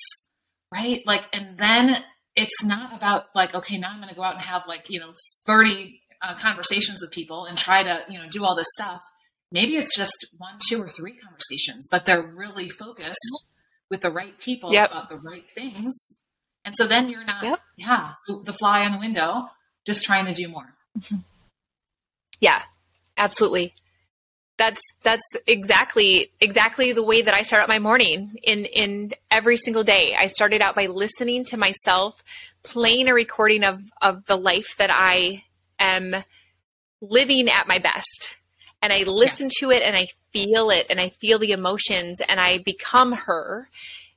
Right? 0.74 1.04
Like 1.06 1.30
and 1.32 1.60
then 1.60 2.04
it's 2.38 2.64
not 2.64 2.96
about 2.96 3.26
like 3.36 3.54
okay 3.54 3.78
now 3.78 3.90
i'm 3.90 3.98
going 3.98 4.08
to 4.08 4.16
go 4.16 4.22
out 4.22 4.36
and 4.36 4.44
have 4.44 4.66
like 4.68 4.90
you 4.90 5.00
know 5.00 5.12
30 5.46 6.00
uh, 6.22 6.36
conversations 6.36 7.02
with 7.02 7.12
people 7.12 7.46
and 7.46 7.58
try 7.58 7.84
to 7.84 8.06
you 8.08 8.18
know 8.18 8.30
do 8.30 8.46
all 8.46 8.56
this 8.56 8.68
stuff 8.70 9.02
maybe 9.52 9.76
it's 9.76 9.98
just 9.98 10.28
one 10.38 10.58
two 10.70 10.82
or 10.82 10.88
three 10.88 11.18
conversations 11.18 11.90
but 11.92 12.06
they're 12.06 12.22
really 12.22 12.70
focused 12.70 13.52
with 13.90 14.02
the 14.02 14.12
right 14.12 14.38
people 14.40 14.72
yep. 14.72 14.92
about 14.92 15.10
the 15.10 15.18
right 15.18 15.50
things 15.52 16.22
and 16.68 16.76
so 16.76 16.86
then 16.86 17.10
you're 17.10 17.24
not 17.24 17.44
yep. 17.44 17.60
yeah 17.78 18.14
the 18.44 18.54
fly 18.54 18.86
on 18.86 18.92
the 18.92 19.00
window 19.00 19.46
just 19.86 20.06
trying 20.06 20.26
to 20.26 20.34
do 20.34 20.48
more 20.48 20.76
mm-hmm. 21.00 21.18
yeah 22.40 22.62
absolutely 23.18 23.74
that's 24.58 24.82
that's 25.04 25.24
exactly 25.46 26.32
exactly 26.42 26.92
the 26.92 27.04
way 27.04 27.22
that 27.22 27.34
I 27.34 27.44
start 27.44 27.64
out 27.64 27.70
my 27.70 27.80
morning 27.80 28.34
in 28.44 28.66
in 28.66 29.12
every 29.30 29.56
single 29.56 29.84
day. 29.84 30.16
I 30.18 30.28
started 30.28 30.64
out 30.64 30.76
by 30.76 30.88
listening 30.88 31.46
to 31.46 31.58
myself, 31.58 32.24
playing 32.64 33.08
a 33.08 33.14
recording 33.14 33.64
of 33.64 33.82
of 34.02 34.26
the 34.26 34.36
life 34.36 34.76
that 34.80 34.90
I 34.92 35.44
am 35.78 36.16
living 37.02 37.50
at 37.50 37.68
my 37.68 37.78
best 37.78 38.38
and 38.82 38.92
I 38.92 39.04
listen 39.04 39.48
yes. 39.48 39.60
to 39.60 39.72
it 39.72 39.84
and 39.84 39.96
I 39.96 40.08
feel 40.34 40.70
it 40.70 40.88
and 40.90 41.00
I 41.00 41.10
feel 41.10 41.40
the 41.40 41.52
emotions 41.52 42.22
and 42.22 42.40
I 42.40 42.60
become 42.60 43.12
her 43.12 43.70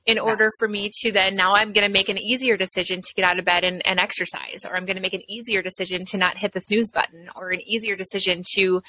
in 0.05 0.17
order 0.17 0.45
yes. 0.45 0.51
for 0.57 0.67
me 0.67 0.89
to 1.01 1.11
then 1.11 1.35
now 1.35 1.53
I'm 1.53 1.73
going 1.73 1.85
to 1.85 1.93
make 1.93 2.09
an 2.09 2.17
easier 2.17 2.57
decision 2.57 3.01
to 3.01 3.13
get 3.13 3.25
out 3.25 3.37
of 3.37 3.45
bed 3.45 3.63
and, 3.63 3.85
and 3.85 3.99
exercise, 3.99 4.65
or 4.65 4.75
I'm 4.75 4.85
going 4.85 4.95
to 4.95 5.01
make 5.01 5.13
an 5.13 5.29
easier 5.29 5.61
decision 5.61 6.05
to 6.05 6.17
not 6.17 6.37
hit 6.37 6.53
the 6.53 6.59
snooze 6.59 6.91
button, 6.91 7.29
or 7.35 7.51
an 7.51 7.61
easier 7.61 7.95
decision 7.95 8.43
to 8.55 8.81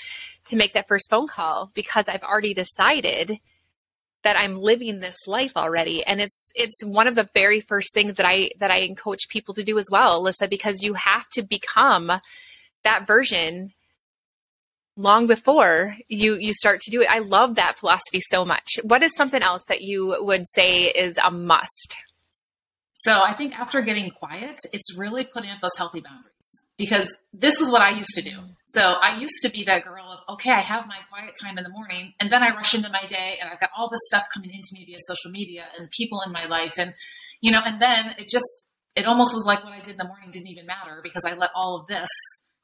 to 0.46 0.57
make 0.57 0.72
that 0.72 0.88
first 0.88 1.11
phone 1.11 1.29
call 1.29 1.70
because 1.75 2.09
I've 2.09 2.22
already 2.22 2.55
decided 2.55 3.38
that 4.22 4.38
I'm 4.38 4.57
living 4.57 5.01
this 5.01 5.27
life 5.27 5.57
already. 5.57 6.05
And 6.05 6.20
it's 6.20 6.51
it's 6.55 6.85
one 6.85 7.07
of 7.07 7.14
the 7.14 7.29
very 7.35 7.61
first 7.61 7.92
things 7.92 8.14
that 8.14 8.27
I 8.27 8.51
that 8.59 8.70
I 8.70 8.94
coach 8.94 9.29
people 9.29 9.55
to 9.55 9.62
do 9.62 9.79
as 9.79 9.88
well, 9.90 10.22
Alyssa, 10.22 10.48
because 10.48 10.83
you 10.83 10.94
have 10.94 11.29
to 11.31 11.42
become 11.42 12.12
that 12.85 13.07
version 13.07 13.72
long 14.96 15.26
before 15.26 15.96
you 16.09 16.37
you 16.38 16.52
start 16.52 16.81
to 16.81 16.90
do 16.90 17.00
it. 17.00 17.09
I 17.11 17.20
love 17.20 17.55
that 17.55 17.78
philosophy 17.78 18.20
so 18.20 18.44
much. 18.44 18.78
What 18.83 19.02
is 19.02 19.14
something 19.16 19.42
else 19.42 19.64
that 19.68 19.83
you 19.83 20.16
would 20.20 20.46
say 20.46 20.85
is 20.87 21.18
a 21.22 21.31
must? 21.31 21.96
So 22.94 23.22
I 23.24 23.33
think 23.33 23.59
after 23.59 23.81
getting 23.81 24.11
quiet, 24.11 24.59
it's 24.72 24.96
really 24.98 25.24
putting 25.24 25.50
up 25.50 25.61
those 25.62 25.76
healthy 25.78 26.00
boundaries 26.00 26.68
because 26.76 27.16
this 27.33 27.61
is 27.61 27.72
what 27.72 27.81
I 27.81 27.90
used 27.90 28.14
to 28.14 28.22
do. 28.22 28.38
So 28.66 28.83
I 28.83 29.18
used 29.18 29.42
to 29.42 29.50
be 29.50 29.64
that 29.64 29.85
girl 29.85 30.05
of, 30.05 30.35
okay, 30.35 30.50
I 30.50 30.61
have 30.61 30.87
my 30.87 30.98
quiet 31.11 31.35
time 31.42 31.57
in 31.57 31.64
the 31.64 31.70
morning 31.70 32.12
and 32.20 32.31
then 32.31 32.42
I 32.42 32.55
rush 32.55 32.74
into 32.74 32.90
my 32.90 33.02
day 33.09 33.38
and 33.40 33.50
I've 33.50 33.61
got 33.61 33.70
all 33.76 33.88
this 33.88 34.00
stuff 34.05 34.26
coming 34.33 34.50
into 34.50 34.68
me 34.74 34.85
via 34.85 34.98
social 35.00 35.31
media 35.31 35.64
and 35.78 35.90
people 35.90 36.20
in 36.24 36.33
my 36.33 36.44
life. 36.46 36.78
And, 36.78 36.92
you 37.40 37.50
know, 37.50 37.62
and 37.64 37.81
then 37.81 38.14
it 38.18 38.28
just, 38.28 38.68
it 38.94 39.07
almost 39.07 39.35
was 39.35 39.46
like 39.46 39.64
what 39.64 39.72
I 39.72 39.81
did 39.81 39.92
in 39.92 39.98
the 39.98 40.07
morning 40.07 40.31
didn't 40.31 40.48
even 40.48 40.66
matter 40.66 41.00
because 41.02 41.24
I 41.24 41.35
let 41.35 41.50
all 41.55 41.81
of 41.81 41.87
this 41.87 42.11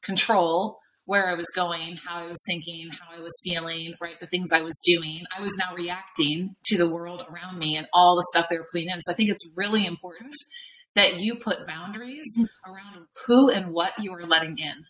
control 0.02 0.78
where 1.08 1.26
I 1.26 1.32
was 1.32 1.50
going, 1.56 1.96
how 2.06 2.16
I 2.18 2.26
was 2.26 2.36
thinking, 2.46 2.90
how 2.90 3.16
I 3.16 3.22
was 3.22 3.32
feeling, 3.42 3.94
right? 3.98 4.20
The 4.20 4.26
things 4.26 4.52
I 4.52 4.60
was 4.60 4.78
doing. 4.84 5.22
I 5.34 5.40
was 5.40 5.56
now 5.56 5.74
reacting 5.74 6.54
to 6.66 6.76
the 6.76 6.86
world 6.86 7.24
around 7.30 7.58
me 7.58 7.78
and 7.78 7.86
all 7.94 8.14
the 8.14 8.26
stuff 8.30 8.50
they 8.50 8.58
were 8.58 8.68
putting 8.70 8.90
in. 8.90 9.00
So 9.00 9.12
I 9.12 9.16
think 9.16 9.30
it's 9.30 9.50
really 9.56 9.86
important 9.86 10.34
that 10.96 11.18
you 11.18 11.36
put 11.36 11.66
boundaries 11.66 12.26
around 12.66 13.06
who 13.26 13.48
and 13.50 13.72
what 13.72 13.94
you 13.98 14.12
are 14.12 14.26
letting 14.26 14.58
in. 14.58 14.84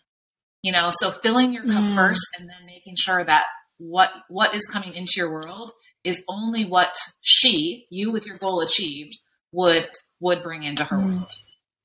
You 0.64 0.72
know, 0.72 0.90
so 0.98 1.12
filling 1.12 1.52
your 1.52 1.62
cup 1.62 1.84
mm. 1.84 1.94
first 1.94 2.26
and 2.36 2.48
then 2.48 2.66
making 2.66 2.96
sure 2.98 3.22
that 3.22 3.44
what 3.76 4.10
what 4.28 4.56
is 4.56 4.66
coming 4.66 4.94
into 4.94 5.12
your 5.18 5.30
world 5.30 5.70
is 6.02 6.24
only 6.28 6.64
what 6.64 6.96
she, 7.22 7.86
you 7.90 8.10
with 8.10 8.26
your 8.26 8.38
goal 8.38 8.60
achieved, 8.60 9.16
would 9.52 9.86
would 10.18 10.42
bring 10.42 10.64
into 10.64 10.82
her 10.82 10.96
mm. 10.96 11.14
world. 11.14 11.30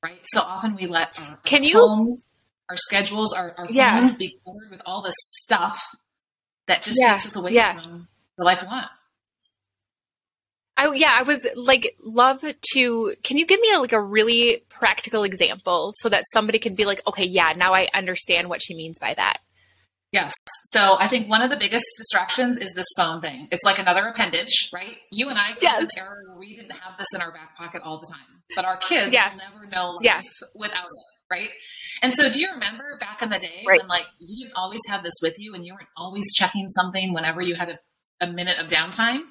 Right. 0.03 0.21
So 0.25 0.41
often 0.41 0.75
we 0.75 0.87
let 0.87 1.19
our, 1.19 1.37
Can 1.45 1.61
our 1.61 1.67
you 1.67 1.77
homes, 1.77 2.25
our 2.69 2.77
schedules, 2.77 3.33
our, 3.33 3.53
our 3.57 3.67
yeah. 3.69 3.99
phones 3.99 4.17
be 4.17 4.35
cluttered 4.43 4.71
with 4.71 4.81
all 4.85 5.01
this 5.01 5.15
stuff 5.17 5.95
that 6.67 6.83
just 6.83 6.99
yeah. 7.01 7.11
takes 7.11 7.27
us 7.27 7.35
away 7.35 7.51
yeah. 7.51 7.79
from 7.79 8.07
the 8.37 8.43
life 8.43 8.61
we 8.61 8.67
want. 8.67 8.87
I, 10.75 10.91
yeah, 10.95 11.15
I 11.15 11.23
was 11.23 11.47
like, 11.55 11.95
love 12.01 12.41
to. 12.41 13.15
Can 13.23 13.37
you 13.37 13.45
give 13.45 13.59
me 13.59 13.71
a, 13.75 13.79
like 13.79 13.93
a 13.93 14.01
really 14.01 14.63
practical 14.69 15.23
example 15.23 15.91
so 15.97 16.09
that 16.09 16.23
somebody 16.33 16.57
can 16.57 16.73
be 16.73 16.85
like, 16.85 17.01
okay, 17.05 17.25
yeah, 17.25 17.53
now 17.55 17.73
I 17.73 17.87
understand 17.93 18.49
what 18.49 18.61
she 18.61 18.75
means 18.75 18.97
by 18.97 19.13
that. 19.13 19.37
Yes. 20.11 20.33
So 20.65 20.97
I 20.99 21.07
think 21.07 21.29
one 21.29 21.41
of 21.41 21.49
the 21.49 21.57
biggest 21.57 21.85
distractions 21.97 22.57
is 22.57 22.73
this 22.73 22.87
phone 22.95 23.21
thing. 23.21 23.47
It's 23.51 23.63
like 23.63 23.79
another 23.79 24.07
appendage, 24.07 24.69
right? 24.73 24.97
You 25.11 25.29
and 25.29 25.37
I 25.37 25.55
yes. 25.61 25.81
this 25.81 25.97
era 25.97 26.15
we 26.39 26.55
didn't 26.55 26.71
have 26.71 26.97
this 26.97 27.07
in 27.13 27.21
our 27.21 27.31
back 27.31 27.55
pocket 27.55 27.81
all 27.83 27.99
the 27.99 28.11
time, 28.13 28.41
but 28.55 28.65
our 28.65 28.77
kids 28.77 29.13
yeah. 29.13 29.31
will 29.31 29.37
never 29.37 29.67
know 29.67 29.91
life 29.95 30.03
yeah. 30.03 30.21
without 30.55 30.85
it 30.85 31.12
right? 31.31 31.49
And 32.01 32.13
so, 32.13 32.31
do 32.31 32.39
you 32.39 32.49
remember 32.51 32.97
back 32.99 33.21
in 33.21 33.29
the 33.29 33.39
day 33.39 33.63
right. 33.67 33.79
when 33.79 33.87
like 33.87 34.05
you 34.19 34.45
didn't 34.45 34.57
always 34.57 34.81
have 34.89 35.03
this 35.03 35.15
with 35.21 35.35
you, 35.37 35.53
and 35.53 35.65
you 35.65 35.73
weren't 35.73 35.89
always 35.97 36.33
checking 36.33 36.69
something 36.69 37.13
whenever 37.13 37.41
you 37.41 37.55
had 37.55 37.69
a, 37.69 37.79
a 38.25 38.31
minute 38.31 38.59
of 38.59 38.67
downtime? 38.67 39.21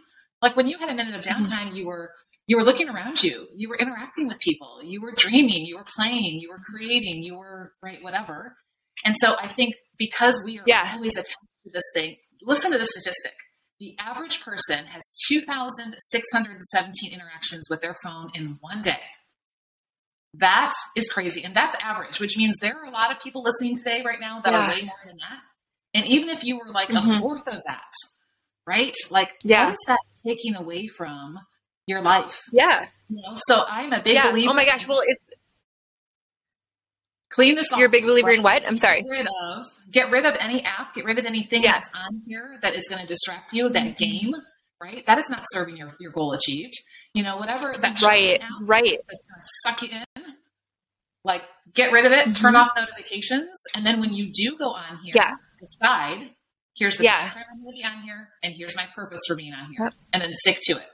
Like 0.41 0.57
when 0.57 0.67
you 0.67 0.79
had 0.79 0.91
a 0.91 0.95
minute 0.95 1.15
of 1.15 1.23
mm-hmm. 1.23 1.43
downtime, 1.43 1.69
mm-hmm. 1.69 1.77
you 1.77 1.87
were 1.87 2.11
you 2.47 2.57
were 2.57 2.65
looking 2.65 2.89
around 2.89 3.23
you, 3.23 3.47
you 3.57 3.69
were 3.69 3.77
interacting 3.77 4.27
with 4.27 4.41
people, 4.41 4.81
you 4.83 5.01
were 5.01 5.15
dreaming, 5.17 5.65
you 5.65 5.77
were 5.77 5.85
playing, 5.97 6.41
you 6.41 6.51
were 6.51 6.61
creating, 6.73 7.23
you 7.23 7.39
were 7.39 7.73
right, 7.83 8.03
whatever. 8.03 8.57
And 9.05 9.15
so, 9.19 9.37
I 9.41 9.47
think 9.47 9.75
because 9.99 10.43
we 10.45 10.59
are 10.59 10.65
yeah. 10.67 10.91
always 10.95 11.17
attached 11.17 11.37
to 11.65 11.71
this 11.73 11.91
thing, 11.95 12.17
listen 12.43 12.73
to 12.73 12.79
the 12.79 12.87
statistic. 12.87 13.35
The 13.81 13.97
average 13.99 14.43
person 14.45 14.87
has 14.87 15.03
2,617 15.29 17.13
interactions 17.13 17.67
with 17.69 17.81
their 17.81 17.97
phone 18.01 18.31
in 18.33 18.59
one 18.61 18.81
day. 18.81 19.01
That 20.43 20.73
is 20.97 21.09
crazy. 21.09 21.45
And 21.45 21.55
that's 21.55 21.77
average, 21.81 22.19
which 22.19 22.37
means 22.37 22.57
there 22.59 22.77
are 22.77 22.85
a 22.85 22.91
lot 22.91 23.13
of 23.13 23.23
people 23.23 23.45
listening 23.45 23.77
today 23.77 24.03
right 24.05 24.19
now 24.21 24.41
that 24.41 24.53
yeah. 24.53 24.67
are 24.67 24.69
way 24.69 24.83
more 24.83 24.97
than 25.07 25.17
that. 25.19 25.39
And 25.95 26.05
even 26.09 26.31
if 26.31 26.43
you 26.43 26.59
were 26.59 26.73
like 26.73 26.89
mm-hmm. 26.89 27.11
a 27.13 27.19
fourth 27.21 27.47
of 27.47 27.63
that, 27.65 27.93
right? 28.67 28.93
Like, 29.13 29.37
yeah. 29.45 29.67
what 29.67 29.75
is 29.75 29.85
that 29.87 30.01
taking 30.27 30.57
away 30.57 30.89
from 30.89 31.39
your 31.87 32.03
life? 32.03 32.43
Yeah. 32.53 32.89
You 33.09 33.17
know? 33.17 33.35
So 33.37 33.65
I'm 33.69 33.93
a 33.93 34.01
big 34.01 34.15
yeah. 34.15 34.33
believer. 34.33 34.51
Oh 34.51 34.55
my 34.55 34.65
gosh. 34.65 34.89
Well, 34.89 35.03
it's 35.07 35.23
clean 37.31 37.55
this 37.55 37.73
off. 37.73 37.79
You're 37.79 37.87
a 37.87 37.93
big 37.93 38.05
believer 38.05 38.27
right? 38.27 38.39
in 38.39 38.43
what? 38.43 38.67
I'm 38.67 38.77
sorry. 38.77 39.03
Get 39.03 39.11
rid 39.11 39.27
of 39.27 39.65
get 39.93 40.11
rid 40.11 40.27
of 40.27 40.37
any 40.41 40.65
app, 40.65 40.93
get 40.97 41.05
rid 41.05 41.21
of 41.21 41.25
anything 41.25 41.63
yeah. 41.63 41.75
that's 41.75 41.91
on 41.95 42.23
here 42.27 42.59
that 42.63 42.75
is 42.75 42.89
going 42.89 43.01
to 43.01 43.07
distract 43.07 43.53
you. 43.53 43.69
That 43.69 43.97
mm-hmm. 43.97 44.05
game, 44.05 44.35
right? 44.83 45.07
That 45.07 45.19
is 45.19 45.31
not 45.31 45.45
serving 45.53 45.77
your, 45.77 45.95
your 46.01 46.11
goal 46.11 46.33
achieved. 46.33 46.75
You 47.15 47.23
know, 47.23 47.37
whatever 47.37 47.73
that 47.81 48.03
right, 48.03 48.41
right. 48.63 48.99
That's 49.09 49.29
going 49.29 49.41
to 49.41 49.47
suck 49.65 49.83
you 49.83 49.89
in 50.17 50.22
like 51.25 51.43
get 51.75 51.93
rid 51.93 52.07
of 52.07 52.13
it, 52.13 52.25
mm-hmm. 52.25 52.33
turn 52.33 52.57
off 52.57 52.71
notifications, 52.77 53.51
and 53.75 53.87
then 53.87 54.01
when 54.01 54.13
you 54.13 54.31
do 54.33 54.57
go 54.57 54.71
on 54.71 54.99
here, 55.05 55.15
yeah. 55.17 55.37
decide 55.59 56.31
here's 56.77 56.97
the 56.97 57.05
yeah. 57.05 57.31
time 57.31 57.45
I'm 57.53 57.63
going 57.63 57.77
to 57.77 57.81
be 57.81 57.85
on 57.85 58.03
here, 58.03 58.29
and 58.43 58.55
here's 58.57 58.77
my 58.77 58.87
purpose 58.95 59.21
for 59.27 59.37
being 59.37 59.53
on 59.53 59.73
here, 59.73 59.85
yep. 59.85 59.95
and 60.13 60.23
then 60.23 60.33
stick 60.33 60.59
to 60.63 60.77
it. 60.79 60.87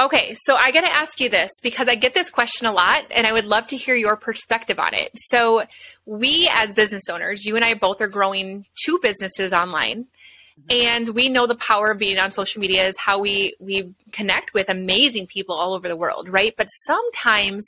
Okay, 0.00 0.34
so 0.34 0.54
I 0.54 0.72
got 0.72 0.80
to 0.80 0.90
ask 0.90 1.20
you 1.20 1.28
this 1.28 1.50
because 1.62 1.86
I 1.86 1.94
get 1.94 2.14
this 2.14 2.30
question 2.30 2.66
a 2.66 2.72
lot 2.72 3.04
and 3.10 3.26
I 3.26 3.34
would 3.34 3.44
love 3.44 3.66
to 3.66 3.76
hear 3.76 3.94
your 3.94 4.16
perspective 4.16 4.78
on 4.78 4.94
it. 4.94 5.10
So, 5.14 5.64
we 6.06 6.48
as 6.50 6.72
business 6.72 7.10
owners, 7.10 7.44
you 7.44 7.54
and 7.54 7.62
I 7.62 7.74
both 7.74 8.00
are 8.00 8.08
growing 8.08 8.64
two 8.82 8.98
businesses 9.02 9.52
online. 9.52 10.06
And 10.68 11.10
we 11.10 11.28
know 11.28 11.46
the 11.46 11.54
power 11.54 11.90
of 11.90 11.98
being 11.98 12.18
on 12.18 12.32
social 12.32 12.60
media 12.60 12.86
is 12.86 12.96
how 12.98 13.20
we 13.20 13.54
we 13.58 13.94
connect 14.12 14.54
with 14.54 14.68
amazing 14.68 15.26
people 15.26 15.54
all 15.54 15.74
over 15.74 15.88
the 15.88 15.96
world, 15.96 16.28
right? 16.28 16.54
But 16.56 16.66
sometimes 16.66 17.66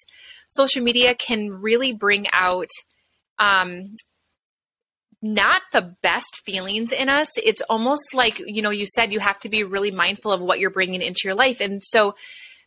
social 0.48 0.82
media 0.82 1.14
can 1.14 1.50
really 1.50 1.92
bring 1.92 2.26
out 2.32 2.68
um, 3.38 3.96
not 5.22 5.62
the 5.72 5.96
best 6.02 6.42
feelings 6.44 6.92
in 6.92 7.08
us. 7.08 7.30
It's 7.36 7.62
almost 7.62 8.12
like, 8.12 8.40
you 8.44 8.60
know, 8.60 8.70
you 8.70 8.86
said 8.86 9.12
you 9.12 9.20
have 9.20 9.38
to 9.40 9.48
be 9.48 9.64
really 9.64 9.90
mindful 9.90 10.32
of 10.32 10.40
what 10.40 10.58
you're 10.58 10.70
bringing 10.70 11.00
into 11.00 11.20
your 11.24 11.34
life. 11.34 11.60
And 11.60 11.82
so 11.84 12.14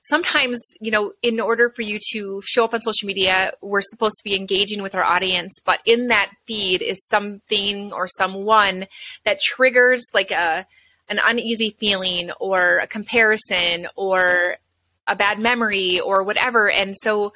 sometimes, 0.05 0.59
you 0.79 0.91
know, 0.91 1.13
in 1.21 1.39
order 1.39 1.69
for 1.69 1.81
you 1.81 1.99
to 2.11 2.41
show 2.45 2.63
up 2.63 2.73
on 2.73 2.81
social 2.81 3.07
media, 3.07 3.51
we're 3.61 3.81
supposed 3.81 4.17
to 4.17 4.23
be 4.23 4.35
engaging 4.35 4.81
with 4.81 4.95
our 4.95 5.03
audience, 5.03 5.59
but 5.65 5.79
in 5.85 6.07
that 6.07 6.31
feed 6.45 6.81
is 6.81 7.05
something 7.07 7.91
or 7.91 8.07
someone 8.07 8.85
that 9.25 9.41
triggers 9.41 10.05
like 10.13 10.31
a 10.31 10.65
an 11.07 11.19
uneasy 11.23 11.75
feeling 11.79 12.31
or 12.39 12.79
a 12.79 12.87
comparison 12.87 13.87
or 13.95 14.57
a 15.05 15.15
bad 15.15 15.37
memory 15.37 15.99
or 15.99 16.23
whatever. 16.23 16.69
And 16.69 16.95
so 16.95 17.33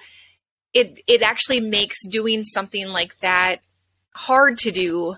it 0.74 1.02
it 1.08 1.22
actually 1.22 1.60
makes 1.60 1.98
doing 2.08 2.44
something 2.44 2.88
like 2.88 3.20
that 3.20 3.58
hard 4.14 4.58
to 4.60 4.72
do 4.72 5.16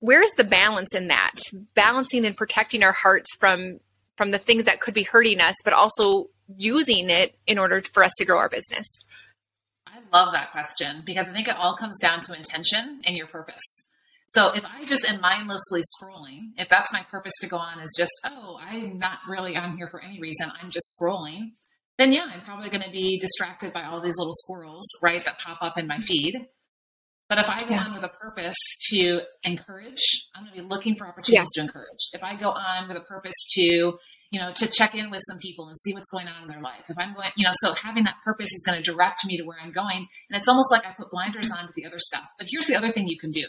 where's 0.00 0.30
the 0.36 0.44
balance 0.44 0.94
in 0.94 1.08
that 1.08 1.34
balancing 1.74 2.26
and 2.26 2.36
protecting 2.36 2.82
our 2.82 2.92
hearts 2.92 3.34
from 3.36 3.80
from 4.16 4.30
the 4.32 4.38
things 4.38 4.64
that 4.64 4.80
could 4.80 4.92
be 4.92 5.02
hurting 5.02 5.40
us 5.40 5.54
but 5.64 5.72
also 5.72 6.28
using 6.56 7.10
it 7.10 7.36
in 7.46 7.58
order 7.58 7.82
for 7.82 8.04
us 8.04 8.12
to 8.18 8.24
grow 8.24 8.38
our 8.38 8.48
business 8.48 8.98
i 9.86 9.98
love 10.12 10.32
that 10.32 10.52
question 10.52 11.02
because 11.04 11.28
i 11.28 11.32
think 11.32 11.48
it 11.48 11.56
all 11.56 11.76
comes 11.76 11.98
down 12.00 12.20
to 12.20 12.34
intention 12.34 12.98
and 13.06 13.16
your 13.16 13.26
purpose 13.26 13.88
so 14.26 14.52
if 14.54 14.64
i 14.66 14.84
just 14.84 15.08
am 15.10 15.20
mindlessly 15.20 15.80
scrolling 15.80 16.50
if 16.56 16.68
that's 16.68 16.92
my 16.92 17.02
purpose 17.10 17.34
to 17.40 17.46
go 17.46 17.56
on 17.56 17.80
is 17.80 17.94
just 17.96 18.12
oh 18.26 18.58
i'm 18.60 18.98
not 18.98 19.18
really 19.28 19.56
on 19.56 19.76
here 19.76 19.88
for 19.88 20.02
any 20.02 20.20
reason 20.20 20.50
i'm 20.60 20.70
just 20.70 20.96
scrolling 21.00 21.50
then 21.98 22.12
yeah, 22.12 22.26
I'm 22.32 22.40
probably 22.40 22.70
going 22.70 22.82
to 22.82 22.90
be 22.90 23.18
distracted 23.18 23.72
by 23.72 23.84
all 23.84 24.00
these 24.00 24.18
little 24.18 24.34
squirrels, 24.34 24.86
right, 25.02 25.24
that 25.24 25.38
pop 25.38 25.58
up 25.60 25.78
in 25.78 25.86
my 25.86 25.96
mm-hmm. 25.96 26.02
feed. 26.02 26.46
But 27.28 27.38
if 27.38 27.48
I 27.48 27.62
go 27.62 27.70
yeah. 27.70 27.84
on 27.84 27.94
with 27.94 28.04
a 28.04 28.08
purpose 28.08 28.56
to 28.90 29.22
encourage, 29.46 30.28
I'm 30.34 30.44
going 30.44 30.56
to 30.56 30.62
be 30.62 30.68
looking 30.68 30.94
for 30.94 31.06
opportunities 31.06 31.50
yeah. 31.56 31.62
to 31.62 31.66
encourage. 31.66 32.10
If 32.12 32.22
I 32.22 32.34
go 32.34 32.50
on 32.50 32.88
with 32.88 32.98
a 32.98 33.00
purpose 33.00 33.34
to, 33.54 33.98
you 34.34 34.40
know, 34.40 34.50
to 34.52 34.66
check 34.66 34.94
in 34.94 35.10
with 35.10 35.22
some 35.28 35.38
people 35.38 35.68
and 35.68 35.78
see 35.78 35.94
what's 35.94 36.10
going 36.10 36.28
on 36.28 36.42
in 36.42 36.48
their 36.48 36.60
life. 36.60 36.84
If 36.88 36.98
I'm 36.98 37.14
going, 37.14 37.30
you 37.36 37.44
know, 37.44 37.52
so 37.54 37.72
having 37.74 38.04
that 38.04 38.16
purpose 38.24 38.52
is 38.52 38.64
going 38.66 38.82
to 38.82 38.90
direct 38.90 39.24
me 39.24 39.36
to 39.38 39.44
where 39.44 39.58
I'm 39.62 39.72
going. 39.72 40.08
And 40.28 40.38
it's 40.38 40.48
almost 40.48 40.70
like 40.70 40.84
I 40.86 40.92
put 40.92 41.10
blinders 41.10 41.50
on 41.50 41.66
to 41.66 41.72
the 41.74 41.86
other 41.86 41.98
stuff. 41.98 42.28
But 42.36 42.48
here's 42.50 42.66
the 42.66 42.76
other 42.76 42.90
thing 42.90 43.08
you 43.08 43.18
can 43.18 43.30
do. 43.30 43.46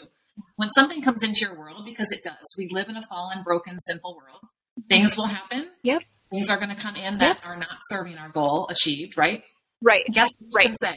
When 0.56 0.70
something 0.70 1.02
comes 1.02 1.22
into 1.22 1.40
your 1.40 1.58
world, 1.58 1.84
because 1.84 2.12
it 2.12 2.22
does, 2.22 2.54
we 2.58 2.68
live 2.70 2.88
in 2.88 2.96
a 2.96 3.02
fallen, 3.02 3.42
broken, 3.42 3.78
sinful 3.78 4.16
world, 4.16 4.40
things 4.88 5.16
will 5.16 5.26
happen. 5.26 5.70
Yep 5.82 6.02
things 6.30 6.50
are 6.50 6.56
going 6.56 6.70
to 6.70 6.76
come 6.76 6.96
in 6.96 7.14
that 7.18 7.38
yep. 7.38 7.46
are 7.46 7.56
not 7.56 7.78
serving 7.84 8.18
our 8.18 8.28
goal 8.28 8.66
achieved, 8.70 9.16
right? 9.16 9.42
Right. 9.82 10.04
Guess 10.10 10.30
what 10.38 10.50
you 10.50 10.56
right. 10.56 10.66
can 10.66 10.76
say? 10.76 10.94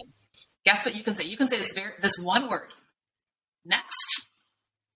Guess 0.65 0.85
what 0.85 0.95
you 0.95 1.03
can 1.03 1.15
say? 1.15 1.25
You 1.25 1.37
can 1.37 1.47
say 1.47 1.57
this 1.57 1.73
very 1.73 1.93
this 2.01 2.17
one 2.21 2.49
word. 2.49 2.69
Next. 3.65 4.31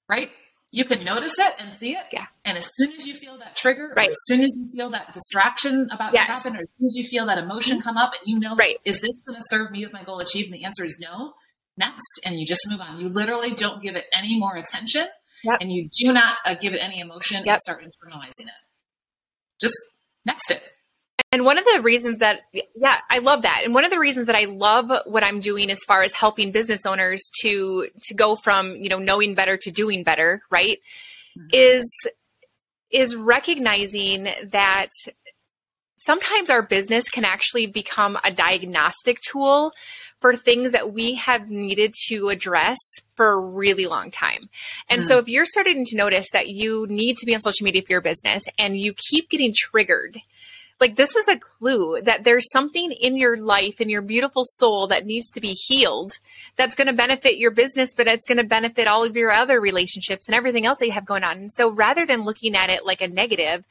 Right? 0.10 0.30
You 0.74 0.86
can 0.86 1.04
notice 1.04 1.38
it 1.38 1.54
and 1.60 1.72
see 1.72 1.92
it. 1.92 2.06
Yeah. 2.12 2.26
And 2.44 2.58
as 2.58 2.68
soon 2.74 2.94
as 2.94 3.06
you 3.06 3.14
feel 3.14 3.38
that 3.38 3.56
trigger, 3.56 3.94
right. 3.96 4.10
as 4.10 4.18
soon 4.26 4.42
as 4.42 4.58
you 4.58 4.72
feel 4.76 4.90
that 4.90 5.14
distraction 5.14 5.88
about 5.92 6.14
yes. 6.14 6.26
to 6.26 6.34
happen, 6.34 6.56
or 6.56 6.64
as 6.64 6.74
soon 6.76 6.88
as 6.88 6.96
you 6.96 7.04
feel 7.04 7.28
that 7.28 7.38
emotion 7.38 7.80
come 7.80 7.96
up 7.96 8.14
and 8.20 8.22
you 8.26 8.40
know, 8.40 8.56
right. 8.56 8.78
is 8.84 9.00
this 9.00 9.24
going 9.28 9.40
to 9.40 9.46
serve 9.50 9.70
me 9.70 9.84
with 9.84 9.94
my 9.94 10.04
goal 10.04 10.20
achieved? 10.20 10.48
And 10.48 10.56
the 10.56 10.64
answer 10.64 10.84
is 10.84 10.98
no. 11.00 11.34
Next. 11.78 12.20
And 12.26 12.40
you 12.40 12.48
just 12.48 12.68
move 12.72 12.82
on. 12.82 13.00
You 13.00 13.10
literally 13.10 13.52
don't 13.52 13.84
give 13.84 13.96
it 13.96 14.06
any 14.12 14.40
more 14.40 14.56
attention 14.56 15.06
yep. 15.44 15.60
and 15.62 15.72
you 15.72 15.90
do 15.96 16.12
not 16.12 16.38
uh, 16.44 16.56
give 16.56 16.74
it 16.74 16.80
any 16.80 17.00
emotion 17.00 17.44
yep. 17.46 17.54
and 17.54 17.60
start 17.62 17.84
internalizing 17.84 18.48
it. 18.48 18.62
Just 19.62 19.78
next 20.26 20.50
it. 20.50 20.70
And 21.34 21.46
one 21.46 21.58
of 21.58 21.66
the 21.66 21.82
reasons 21.82 22.20
that, 22.20 22.42
yeah, 22.76 23.00
I 23.10 23.18
love 23.18 23.42
that. 23.42 23.62
And 23.66 23.74
one 23.74 23.86
of 23.86 23.90
the 23.90 23.98
reasons 23.98 24.28
that 24.28 24.36
I 24.36 24.46
love 24.46 24.92
what 25.08 25.24
I'm 25.24 25.40
doing 25.40 25.72
as 25.72 25.80
far 25.88 26.04
as 26.04 26.14
helping 26.14 26.52
business 26.52 26.86
owners 26.86 27.20
to, 27.42 27.88
to 28.04 28.14
go 28.14 28.36
from, 28.36 28.76
you 28.76 28.88
know, 28.88 29.00
knowing 29.00 29.34
better 29.34 29.58
to 29.58 29.72
doing 29.72 30.04
better, 30.04 30.44
right? 30.52 30.78
Mm-hmm. 31.36 31.48
Is, 31.52 31.92
is 32.92 33.16
recognizing 33.16 34.28
that 34.52 34.90
sometimes 35.96 36.52
our 36.52 36.62
business 36.62 37.10
can 37.10 37.26
actually 37.26 37.66
become 37.66 38.16
a 38.24 38.32
diagnostic 38.32 39.20
tool 39.22 39.72
for 40.20 40.36
things 40.36 40.72
that 40.74 40.94
we 40.94 41.16
have 41.16 41.50
needed 41.50 41.96
to 42.10 42.30
address 42.30 42.78
for 43.16 43.32
a 43.32 43.40
really 43.40 43.88
long 43.88 44.12
time. 44.12 44.52
And 44.88 45.02
mm-hmm. 45.02 45.08
so 45.08 45.18
if 45.18 45.28
you're 45.28 45.46
starting 45.46 45.84
to 45.84 45.98
notice 45.98 46.30
that 46.32 46.50
you 46.50 46.86
need 46.90 47.18
to 47.18 47.26
be 47.26 47.34
on 47.34 47.42
social 47.42 47.66
media 47.66 47.82
for 47.82 47.92
your 47.92 48.02
business 48.02 48.44
and 48.60 48.78
you 48.78 48.94
keep 49.10 49.32
getting 49.32 49.52
triggered 49.52 50.20
like 50.80 50.96
this 50.96 51.16
is 51.16 51.28
a 51.28 51.40
clue 51.40 52.02
that 52.02 52.24
there's 52.24 52.50
something 52.52 52.92
in 52.92 53.16
your 53.16 53.38
life 53.38 53.80
in 53.80 53.90
your 53.90 54.02
beautiful 54.02 54.44
soul 54.46 54.88
that 54.88 55.06
needs 55.06 55.30
to 55.32 55.42
be 55.42 55.54
healed 55.54 56.14
that's 56.56 56.76
going 56.76 56.88
to 56.88 56.94
benefit 56.94 57.38
your 57.38 57.52
business 57.52 57.94
but 57.96 58.08
it's 58.08 58.26
going 58.26 58.38
to 58.38 58.44
benefit 58.44 58.88
all 58.88 59.04
of 59.04 59.16
your 59.16 59.32
other 59.32 59.60
relationships 59.60 60.28
and 60.28 60.36
everything 60.36 60.66
else 60.66 60.80
that 60.80 60.88
you 60.88 60.92
have 60.92 61.06
going 61.06 61.24
on. 61.24 61.38
And 61.38 61.52
so 61.52 61.72
rather 61.72 62.06
than 62.06 62.24
looking 62.24 62.56
at 62.56 62.70
it 62.70 62.86
like 62.86 63.02
a 63.02 63.08
negative 63.08 63.66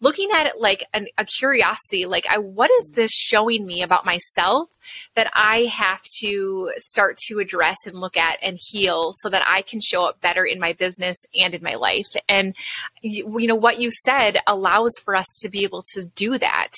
looking 0.00 0.30
at 0.34 0.46
it 0.46 0.54
like 0.58 0.84
an, 0.92 1.06
a 1.18 1.24
curiosity 1.24 2.04
like 2.06 2.26
I, 2.28 2.38
what 2.38 2.70
is 2.70 2.92
this 2.94 3.12
showing 3.12 3.66
me 3.66 3.82
about 3.82 4.04
myself 4.04 4.68
that 5.14 5.30
i 5.34 5.64
have 5.64 6.02
to 6.20 6.72
start 6.76 7.16
to 7.26 7.38
address 7.38 7.76
and 7.86 8.00
look 8.00 8.16
at 8.16 8.38
and 8.42 8.58
heal 8.60 9.12
so 9.16 9.28
that 9.28 9.42
i 9.46 9.62
can 9.62 9.80
show 9.80 10.06
up 10.06 10.20
better 10.20 10.44
in 10.44 10.58
my 10.58 10.72
business 10.72 11.16
and 11.34 11.54
in 11.54 11.62
my 11.62 11.74
life? 11.74 12.06
And 12.28 12.54
you, 13.02 13.38
you 13.38 13.46
know 13.46 13.56
what 13.56 13.78
you 13.78 13.90
said 13.90 14.38
allows 14.46 14.92
for 15.04 15.14
us 15.14 15.26
to 15.40 15.48
be 15.48 15.62
able 15.64 15.82
to 15.94 16.04
do 16.14 16.38
that 16.38 16.45
that. 16.46 16.72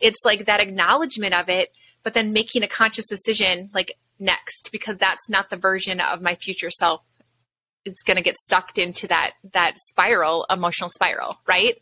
It's 0.00 0.24
like 0.24 0.46
that 0.46 0.62
acknowledgement 0.62 1.34
of 1.34 1.48
it, 1.48 1.72
but 2.02 2.14
then 2.14 2.32
making 2.32 2.62
a 2.62 2.68
conscious 2.68 3.08
decision 3.08 3.70
like 3.74 3.96
next 4.18 4.70
because 4.70 4.96
that's 4.96 5.28
not 5.28 5.50
the 5.50 5.56
version 5.56 6.00
of 6.00 6.22
my 6.22 6.34
future 6.36 6.70
self 6.70 7.02
it's 7.84 8.02
going 8.02 8.16
to 8.16 8.22
get 8.22 8.36
stuck 8.36 8.78
into 8.78 9.06
that 9.08 9.32
that 9.52 9.74
spiral 9.76 10.46
emotional 10.48 10.88
spiral 10.88 11.36
right 11.46 11.78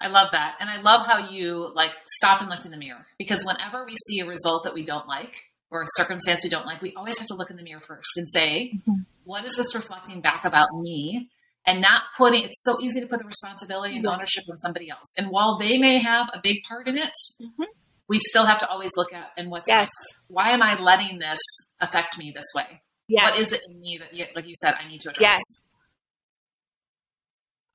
i 0.00 0.08
love 0.08 0.28
that 0.32 0.56
and 0.60 0.70
i 0.70 0.80
love 0.80 1.06
how 1.06 1.28
you 1.28 1.70
like 1.74 1.92
stop 2.16 2.40
and 2.40 2.48
looked 2.48 2.64
in 2.64 2.70
the 2.70 2.78
mirror 2.78 3.06
because 3.18 3.44
whenever 3.44 3.84
we 3.84 3.94
see 4.06 4.20
a 4.20 4.26
result 4.26 4.64
that 4.64 4.74
we 4.74 4.82
don't 4.82 5.06
like 5.06 5.50
or 5.70 5.82
a 5.82 5.86
circumstance 5.96 6.42
we 6.42 6.50
don't 6.50 6.66
like 6.66 6.80
we 6.80 6.94
always 6.94 7.18
have 7.18 7.28
to 7.28 7.34
look 7.34 7.50
in 7.50 7.56
the 7.56 7.62
mirror 7.62 7.80
first 7.80 8.16
and 8.16 8.28
say 8.30 8.72
mm-hmm. 8.74 9.02
what 9.24 9.44
is 9.44 9.56
this 9.56 9.74
reflecting 9.74 10.20
back 10.20 10.44
about 10.44 10.68
me 10.80 11.28
and 11.68 11.82
not 11.82 12.02
putting 12.16 12.42
it's 12.44 12.64
so 12.64 12.78
easy 12.80 13.00
to 13.00 13.06
put 13.06 13.18
the 13.18 13.26
responsibility 13.26 13.98
and 13.98 14.06
ownership 14.06 14.44
on 14.50 14.58
somebody 14.58 14.88
else 14.90 15.12
and 15.18 15.28
while 15.28 15.58
they 15.58 15.76
may 15.76 15.98
have 15.98 16.28
a 16.32 16.40
big 16.42 16.62
part 16.66 16.88
in 16.88 16.96
it 16.96 17.12
mm-hmm. 17.42 17.64
we 18.08 18.18
still 18.18 18.46
have 18.46 18.58
to 18.58 18.68
always 18.68 18.90
look 18.96 19.12
at 19.12 19.30
and 19.36 19.50
what's 19.50 19.68
yes. 19.68 19.90
why 20.28 20.50
am 20.50 20.62
i 20.62 20.80
letting 20.80 21.18
this 21.18 21.40
affect 21.80 22.18
me 22.18 22.32
this 22.34 22.46
way 22.54 22.80
yes. 23.06 23.30
what 23.30 23.38
is 23.38 23.52
it 23.52 23.60
in 23.68 23.78
me 23.80 23.98
that 24.00 24.34
like 24.34 24.48
you 24.48 24.54
said 24.54 24.74
i 24.82 24.88
need 24.88 25.00
to 25.00 25.10
address 25.10 25.20
yes. 25.20 25.42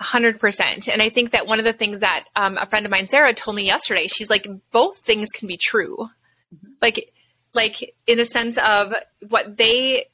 100% 0.02 0.90
and 0.92 1.02
i 1.02 1.10
think 1.10 1.32
that 1.32 1.46
one 1.46 1.60
of 1.60 1.66
the 1.66 1.74
things 1.74 2.00
that 2.00 2.26
um, 2.36 2.58
a 2.58 2.66
friend 2.66 2.86
of 2.86 2.92
mine 2.92 3.08
sarah 3.08 3.34
told 3.34 3.56
me 3.56 3.66
yesterday 3.66 4.08
she's 4.08 4.30
like 4.30 4.48
both 4.72 4.98
things 4.98 5.30
can 5.30 5.48
be 5.48 5.58
true 5.58 5.98
mm-hmm. 5.98 6.72
like 6.82 7.14
like 7.54 7.94
in 8.08 8.20
a 8.20 8.26
sense 8.26 8.58
of 8.58 8.92
what 9.30 9.56
they 9.58 10.08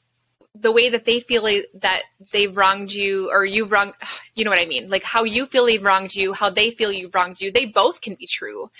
the 0.54 0.72
way 0.72 0.90
that 0.90 1.04
they 1.04 1.20
feel 1.20 1.44
that 1.74 2.02
they've 2.32 2.56
wronged 2.56 2.92
you 2.92 3.30
or 3.30 3.44
you've 3.44 3.70
wronged 3.70 3.94
you 4.34 4.44
know 4.44 4.50
what 4.50 4.60
i 4.60 4.66
mean? 4.66 4.88
Like 4.88 5.04
how 5.04 5.24
you 5.24 5.46
feel 5.46 5.66
they've 5.66 5.82
wronged 5.82 6.14
you 6.14 6.32
how 6.32 6.50
they 6.50 6.70
feel 6.70 6.92
you've 6.92 7.14
wronged 7.14 7.40
you 7.40 7.52
they 7.52 7.66
both 7.66 8.00
can 8.00 8.14
be 8.14 8.26
true. 8.26 8.70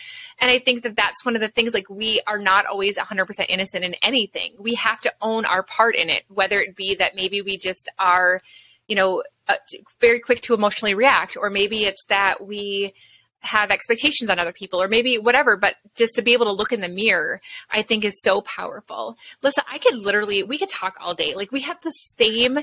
And 0.40 0.50
i 0.50 0.59
think 0.59 0.83
that 0.83 0.96
that's 0.96 1.24
one 1.24 1.35
of 1.35 1.40
the 1.40 1.48
things 1.48 1.74
like 1.74 1.88
we 1.88 2.20
are 2.26 2.38
not 2.38 2.66
always 2.66 2.98
100% 2.98 3.46
innocent 3.48 3.85
in 3.85 3.94
anything. 4.02 4.54
We 4.59 4.74
have 4.74 5.00
to 5.00 5.12
own 5.20 5.44
our 5.44 5.62
part 5.62 5.94
in 5.96 6.11
it 6.11 6.24
whether 6.28 6.61
it 6.61 6.76
be 6.76 6.94
that 6.96 7.14
maybe 7.14 7.42
we 7.42 7.56
just 7.56 7.88
are 7.98 8.42
you 8.88 8.96
know 8.96 9.22
uh, 9.48 9.54
very 10.00 10.20
quick 10.20 10.40
to 10.42 10.54
emotionally 10.54 10.94
react 10.94 11.37
or 11.37 11.50
maybe 11.50 11.85
it's 11.85 12.04
that 12.06 12.44
we 12.46 12.94
have 13.40 13.70
expectations 13.70 14.31
on 14.31 14.38
other 14.38 14.53
people 14.53 14.83
or 14.83 14.88
maybe 14.88 15.16
whatever, 15.16 15.57
but 15.57 15.76
just 15.96 16.14
to 16.14 16.22
be 16.22 16.33
able 16.33 16.46
to 16.46 16.53
look 16.53 16.72
in 16.72 16.81
the 16.81 16.88
mirror, 16.88 17.40
I 17.70 17.83
think 17.83 18.05
is 18.05 18.20
so 18.22 18.42
powerful. 18.42 19.16
Listen, 19.42 19.64
I 19.70 19.79
could 19.79 19.96
literally, 19.96 20.42
we 20.42 20.59
could 20.59 20.68
talk 20.68 20.96
all 21.00 21.14
day. 21.14 21.35
Like 21.35 21.50
we 21.50 21.62
have 21.62 21.81
the 21.83 21.90
same, 21.90 22.59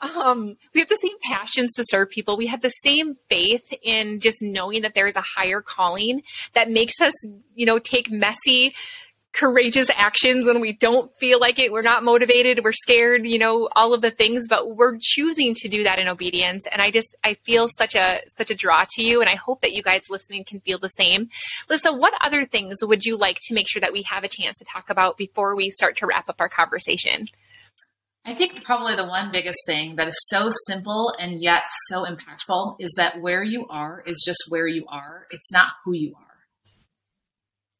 um, 0.00 0.56
we 0.74 0.80
have 0.80 0.88
the 0.88 0.96
same 0.96 1.16
passions 1.22 1.74
to 1.74 1.84
serve 1.86 2.10
people. 2.10 2.36
We 2.36 2.48
have 2.48 2.60
the 2.60 2.70
same 2.70 3.16
faith 3.28 3.72
in 3.82 4.20
just 4.20 4.38
knowing 4.42 4.82
that 4.82 4.94
there 4.94 5.06
is 5.06 5.16
a 5.16 5.20
higher 5.20 5.60
calling 5.60 6.22
that 6.54 6.70
makes 6.70 7.00
us, 7.00 7.14
you 7.54 7.66
know, 7.66 7.78
take 7.78 8.10
messy, 8.10 8.74
courageous 9.36 9.90
actions 9.94 10.46
when 10.46 10.60
we 10.60 10.72
don't 10.72 11.12
feel 11.18 11.38
like 11.38 11.58
it. 11.58 11.70
We're 11.70 11.82
not 11.82 12.02
motivated. 12.02 12.64
We're 12.64 12.72
scared, 12.72 13.26
you 13.26 13.38
know, 13.38 13.68
all 13.76 13.92
of 13.92 14.00
the 14.00 14.10
things, 14.10 14.46
but 14.48 14.76
we're 14.76 14.98
choosing 15.00 15.54
to 15.56 15.68
do 15.68 15.84
that 15.84 15.98
in 15.98 16.08
obedience. 16.08 16.66
And 16.66 16.80
I 16.80 16.90
just, 16.90 17.14
I 17.22 17.34
feel 17.44 17.68
such 17.68 17.94
a, 17.94 18.20
such 18.36 18.50
a 18.50 18.54
draw 18.54 18.84
to 18.90 19.02
you. 19.04 19.20
And 19.20 19.28
I 19.28 19.34
hope 19.34 19.60
that 19.60 19.72
you 19.72 19.82
guys 19.82 20.04
listening 20.08 20.44
can 20.44 20.60
feel 20.60 20.78
the 20.78 20.88
same. 20.88 21.28
Lisa, 21.68 21.92
what 21.92 22.14
other 22.20 22.44
things 22.46 22.78
would 22.82 23.04
you 23.04 23.16
like 23.16 23.38
to 23.42 23.54
make 23.54 23.68
sure 23.68 23.80
that 23.80 23.92
we 23.92 24.02
have 24.02 24.24
a 24.24 24.28
chance 24.28 24.58
to 24.58 24.64
talk 24.64 24.90
about 24.90 25.18
before 25.18 25.54
we 25.54 25.70
start 25.70 25.96
to 25.98 26.06
wrap 26.06 26.28
up 26.28 26.40
our 26.40 26.48
conversation? 26.48 27.28
I 28.24 28.34
think 28.34 28.64
probably 28.64 28.96
the 28.96 29.06
one 29.06 29.30
biggest 29.30 29.60
thing 29.66 29.96
that 29.96 30.08
is 30.08 30.18
so 30.28 30.48
simple 30.66 31.14
and 31.20 31.40
yet 31.40 31.62
so 31.88 32.04
impactful 32.04 32.76
is 32.80 32.92
that 32.96 33.20
where 33.20 33.44
you 33.44 33.66
are 33.68 34.02
is 34.04 34.20
just 34.26 34.42
where 34.48 34.66
you 34.66 34.84
are. 34.88 35.26
It's 35.30 35.52
not 35.52 35.68
who 35.84 35.92
you 35.94 36.14
are. 36.16 36.25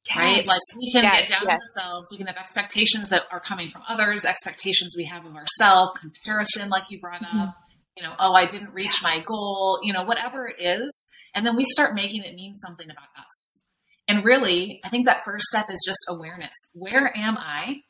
Yes. 0.08 0.16
Right? 0.16 0.46
Like 0.46 0.60
we 0.76 0.92
can 0.92 1.02
yes, 1.02 1.28
get 1.28 1.38
down 1.40 1.48
yes. 1.48 1.60
ourselves. 1.60 2.08
We 2.12 2.18
can 2.18 2.26
have 2.26 2.36
expectations 2.36 3.08
that 3.08 3.24
are 3.30 3.40
coming 3.40 3.68
from 3.68 3.82
others, 3.88 4.24
expectations 4.24 4.94
we 4.96 5.04
have 5.04 5.24
of 5.26 5.34
ourselves, 5.34 5.92
comparison, 5.92 6.68
like 6.68 6.84
you 6.90 7.00
brought 7.00 7.22
mm-hmm. 7.22 7.40
up. 7.40 7.56
You 7.96 8.02
know, 8.02 8.12
oh, 8.18 8.34
I 8.34 8.44
didn't 8.44 8.74
reach 8.74 9.02
my 9.02 9.20
goal, 9.20 9.80
you 9.82 9.92
know, 9.92 10.02
whatever 10.02 10.48
it 10.48 10.56
is. 10.58 11.10
And 11.34 11.46
then 11.46 11.56
we 11.56 11.64
start 11.64 11.94
making 11.94 12.24
it 12.24 12.34
mean 12.34 12.56
something 12.58 12.90
about 12.90 13.08
us. 13.18 13.64
And 14.06 14.22
really, 14.22 14.80
I 14.84 14.90
think 14.90 15.06
that 15.06 15.24
first 15.24 15.46
step 15.46 15.70
is 15.70 15.82
just 15.84 15.98
awareness. 16.08 16.52
Where 16.74 17.10
am 17.16 17.36
I? 17.38 17.80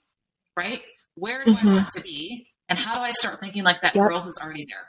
Right? 0.56 0.80
Where 1.16 1.44
do 1.44 1.50
mm-hmm. 1.50 1.68
I 1.68 1.72
want 1.74 1.88
to 1.88 2.02
be? 2.02 2.46
And 2.68 2.78
how 2.78 2.94
do 2.94 3.00
I 3.00 3.10
start 3.10 3.40
thinking 3.40 3.64
like 3.64 3.82
that 3.82 3.96
yep. 3.96 4.08
girl 4.08 4.20
who's 4.20 4.38
already 4.40 4.64
there? 4.64 4.86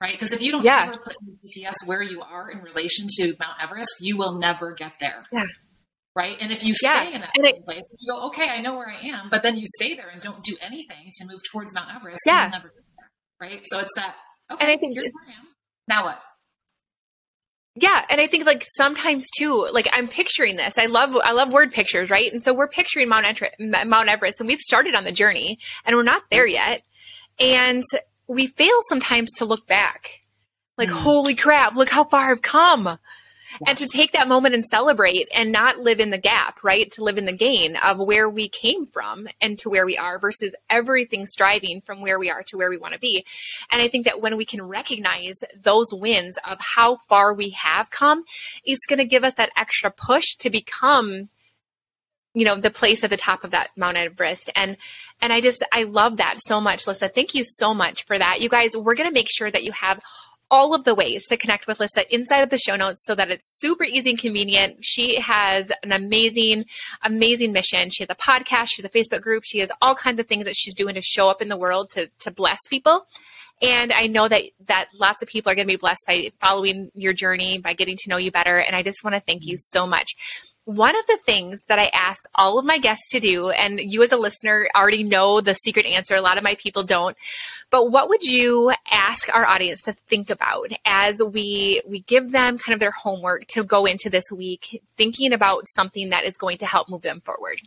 Right? 0.00 0.12
Because 0.12 0.32
if 0.32 0.42
you 0.42 0.52
don't 0.52 0.62
yeah. 0.62 0.84
ever 0.88 0.98
put 0.98 1.16
in 1.20 1.38
GPS 1.50 1.86
where 1.86 2.02
you 2.02 2.20
are 2.20 2.50
in 2.50 2.60
relation 2.60 3.06
to 3.16 3.34
Mount 3.40 3.62
Everest, 3.62 3.96
you 4.02 4.16
will 4.16 4.38
never 4.38 4.72
get 4.74 4.92
there. 5.00 5.24
Yeah 5.32 5.46
right? 6.18 6.36
And 6.40 6.50
if 6.50 6.64
you 6.64 6.74
stay 6.74 7.14
in 7.14 7.20
that 7.20 7.30
it, 7.34 7.64
place, 7.64 7.94
you 8.00 8.12
go, 8.12 8.26
okay, 8.26 8.48
I 8.50 8.60
know 8.60 8.76
where 8.76 8.88
I 8.88 9.06
am, 9.06 9.28
but 9.30 9.44
then 9.44 9.56
you 9.56 9.62
stay 9.78 9.94
there 9.94 10.08
and 10.08 10.20
don't 10.20 10.42
do 10.42 10.56
anything 10.60 11.12
to 11.14 11.26
move 11.28 11.38
towards 11.52 11.72
Mount 11.74 11.94
Everest, 11.94 12.22
yeah. 12.26 12.42
you'll 12.42 12.50
never 12.50 12.68
get 12.68 12.84
there, 12.98 13.48
right? 13.48 13.62
So 13.66 13.78
it's 13.78 13.94
that, 13.94 14.16
okay, 14.50 14.64
and 14.64 14.70
I 14.72 14.76
think 14.76 14.94
here's 14.94 15.12
where 15.12 15.32
I 15.32 15.38
am. 15.38 15.46
Now 15.86 16.04
what? 16.06 16.20
Yeah, 17.76 18.04
and 18.10 18.20
I 18.20 18.26
think 18.26 18.46
like 18.46 18.64
sometimes 18.68 19.26
too, 19.30 19.68
like 19.70 19.88
I'm 19.92 20.08
picturing 20.08 20.56
this. 20.56 20.76
I 20.76 20.86
love 20.86 21.14
I 21.22 21.30
love 21.30 21.52
word 21.52 21.72
pictures, 21.72 22.10
right? 22.10 22.32
And 22.32 22.42
so 22.42 22.52
we're 22.52 22.66
picturing 22.66 23.08
Mount, 23.08 23.40
Mount 23.60 24.08
Everest, 24.08 24.40
and 24.40 24.48
we've 24.48 24.58
started 24.58 24.96
on 24.96 25.04
the 25.04 25.12
journey, 25.12 25.60
and 25.84 25.94
we're 25.94 26.02
not 26.02 26.22
there 26.32 26.46
yet, 26.46 26.82
and 27.38 27.84
we 28.28 28.48
fail 28.48 28.76
sometimes 28.88 29.32
to 29.34 29.44
look 29.44 29.68
back, 29.68 30.22
like 30.76 30.88
mm. 30.88 30.92
holy 30.92 31.36
crap, 31.36 31.76
look 31.76 31.90
how 31.90 32.02
far 32.02 32.32
I've 32.32 32.42
come 32.42 32.98
and 33.66 33.78
to 33.78 33.88
take 33.88 34.12
that 34.12 34.28
moment 34.28 34.54
and 34.54 34.64
celebrate 34.64 35.28
and 35.34 35.52
not 35.52 35.78
live 35.78 36.00
in 36.00 36.10
the 36.10 36.18
gap, 36.18 36.62
right? 36.62 36.90
To 36.92 37.04
live 37.04 37.18
in 37.18 37.24
the 37.24 37.32
gain 37.32 37.76
of 37.76 37.98
where 37.98 38.28
we 38.28 38.48
came 38.48 38.86
from 38.86 39.28
and 39.40 39.58
to 39.60 39.70
where 39.70 39.86
we 39.86 39.96
are 39.96 40.18
versus 40.18 40.54
everything 40.70 41.26
striving 41.26 41.80
from 41.80 42.00
where 42.00 42.18
we 42.18 42.30
are 42.30 42.42
to 42.48 42.56
where 42.56 42.70
we 42.70 42.78
want 42.78 42.94
to 42.94 43.00
be. 43.00 43.24
And 43.70 43.82
I 43.82 43.88
think 43.88 44.04
that 44.04 44.20
when 44.20 44.36
we 44.36 44.44
can 44.44 44.62
recognize 44.62 45.40
those 45.60 45.92
wins 45.92 46.38
of 46.48 46.58
how 46.60 46.96
far 47.08 47.34
we 47.34 47.50
have 47.50 47.90
come, 47.90 48.24
it's 48.64 48.86
going 48.86 48.98
to 48.98 49.04
give 49.04 49.24
us 49.24 49.34
that 49.34 49.50
extra 49.56 49.90
push 49.90 50.34
to 50.36 50.50
become 50.50 51.28
you 52.34 52.44
know 52.44 52.56
the 52.56 52.70
place 52.70 53.02
at 53.02 53.10
the 53.10 53.16
top 53.16 53.42
of 53.42 53.50
that 53.52 53.70
mount 53.76 53.96
everest 53.96 54.50
and 54.54 54.76
and 55.20 55.32
i 55.32 55.40
just 55.40 55.64
i 55.72 55.84
love 55.84 56.18
that 56.18 56.36
so 56.38 56.60
much 56.60 56.86
lisa 56.86 57.08
thank 57.08 57.34
you 57.34 57.42
so 57.42 57.72
much 57.72 58.04
for 58.04 58.18
that 58.18 58.40
you 58.40 58.48
guys 58.48 58.76
we're 58.76 58.94
going 58.94 59.08
to 59.08 59.14
make 59.14 59.28
sure 59.30 59.50
that 59.50 59.64
you 59.64 59.72
have 59.72 59.98
all 60.50 60.74
of 60.74 60.84
the 60.84 60.94
ways 60.94 61.26
to 61.26 61.36
connect 61.36 61.66
with 61.66 61.80
Lisa 61.80 62.12
inside 62.14 62.40
of 62.40 62.50
the 62.50 62.58
show 62.58 62.76
notes 62.76 63.04
so 63.04 63.14
that 63.14 63.30
it's 63.30 63.58
super 63.58 63.84
easy 63.84 64.10
and 64.10 64.18
convenient. 64.18 64.78
She 64.80 65.20
has 65.20 65.70
an 65.82 65.92
amazing, 65.92 66.64
amazing 67.02 67.52
mission. 67.52 67.90
She 67.90 68.02
has 68.02 68.10
a 68.10 68.14
podcast, 68.14 68.68
she 68.68 68.82
has 68.82 68.84
a 68.84 68.88
Facebook 68.88 69.22
group, 69.22 69.42
she 69.44 69.58
has 69.58 69.70
all 69.82 69.94
kinds 69.94 70.20
of 70.20 70.26
things 70.26 70.44
that 70.44 70.56
she's 70.56 70.74
doing 70.74 70.94
to 70.94 71.02
show 71.02 71.28
up 71.28 71.42
in 71.42 71.48
the 71.48 71.56
world 71.56 71.90
to, 71.90 72.08
to 72.20 72.30
bless 72.30 72.58
people. 72.68 73.06
And 73.60 73.92
I 73.92 74.06
know 74.06 74.28
that 74.28 74.42
that 74.66 74.88
lots 74.94 75.20
of 75.20 75.28
people 75.28 75.50
are 75.50 75.54
going 75.54 75.66
to 75.66 75.72
be 75.72 75.76
blessed 75.76 76.04
by 76.06 76.30
following 76.40 76.90
your 76.94 77.12
journey, 77.12 77.58
by 77.58 77.72
getting 77.72 77.96
to 77.98 78.10
know 78.10 78.16
you 78.16 78.30
better. 78.30 78.58
And 78.58 78.76
I 78.76 78.82
just 78.82 79.02
want 79.02 79.14
to 79.14 79.20
thank 79.20 79.44
you 79.44 79.54
mm-hmm. 79.54 79.78
so 79.78 79.86
much. 79.86 80.14
One 80.68 80.94
of 80.94 81.06
the 81.06 81.16
things 81.24 81.62
that 81.68 81.78
I 81.78 81.86
ask 81.94 82.28
all 82.34 82.58
of 82.58 82.66
my 82.66 82.76
guests 82.76 83.08
to 83.12 83.20
do, 83.20 83.48
and 83.48 83.80
you 83.80 84.02
as 84.02 84.12
a 84.12 84.18
listener 84.18 84.68
already 84.76 85.02
know 85.02 85.40
the 85.40 85.54
secret 85.54 85.86
answer, 85.86 86.14
a 86.14 86.20
lot 86.20 86.36
of 86.36 86.44
my 86.44 86.56
people 86.56 86.82
don't, 86.82 87.16
but 87.70 87.90
what 87.90 88.10
would 88.10 88.22
you 88.22 88.70
ask 88.90 89.34
our 89.34 89.46
audience 89.46 89.80
to 89.80 89.94
think 90.10 90.28
about 90.28 90.68
as 90.84 91.22
we 91.22 91.80
we 91.88 92.00
give 92.00 92.32
them 92.32 92.58
kind 92.58 92.74
of 92.74 92.80
their 92.80 92.90
homework 92.90 93.46
to 93.46 93.64
go 93.64 93.86
into 93.86 94.10
this 94.10 94.24
week 94.30 94.82
thinking 94.98 95.32
about 95.32 95.66
something 95.68 96.10
that 96.10 96.24
is 96.24 96.36
going 96.36 96.58
to 96.58 96.66
help 96.66 96.90
move 96.90 97.00
them 97.00 97.22
forward? 97.22 97.62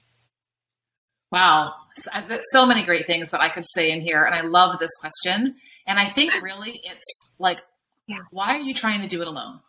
Wow, 1.32 1.74
uh, 2.14 2.22
so 2.52 2.68
many 2.68 2.84
great 2.84 3.08
things 3.08 3.32
that 3.32 3.42
I 3.42 3.50
could 3.50 3.66
say 3.66 3.90
in 3.90 4.02
here, 4.02 4.24
and 4.26 4.36
I 4.36 4.42
love 4.42 4.78
this 4.78 4.96
question. 5.00 5.56
And 5.88 5.98
I 5.98 6.06
think 6.06 6.40
really 6.44 6.80
it's 6.84 7.32
like, 7.40 7.62
yeah. 8.06 8.20
why 8.30 8.58
are 8.58 8.62
you 8.62 8.76
trying 8.76 9.02
to 9.02 9.08
do 9.08 9.24
it 9.24 9.28
alone? 9.28 9.60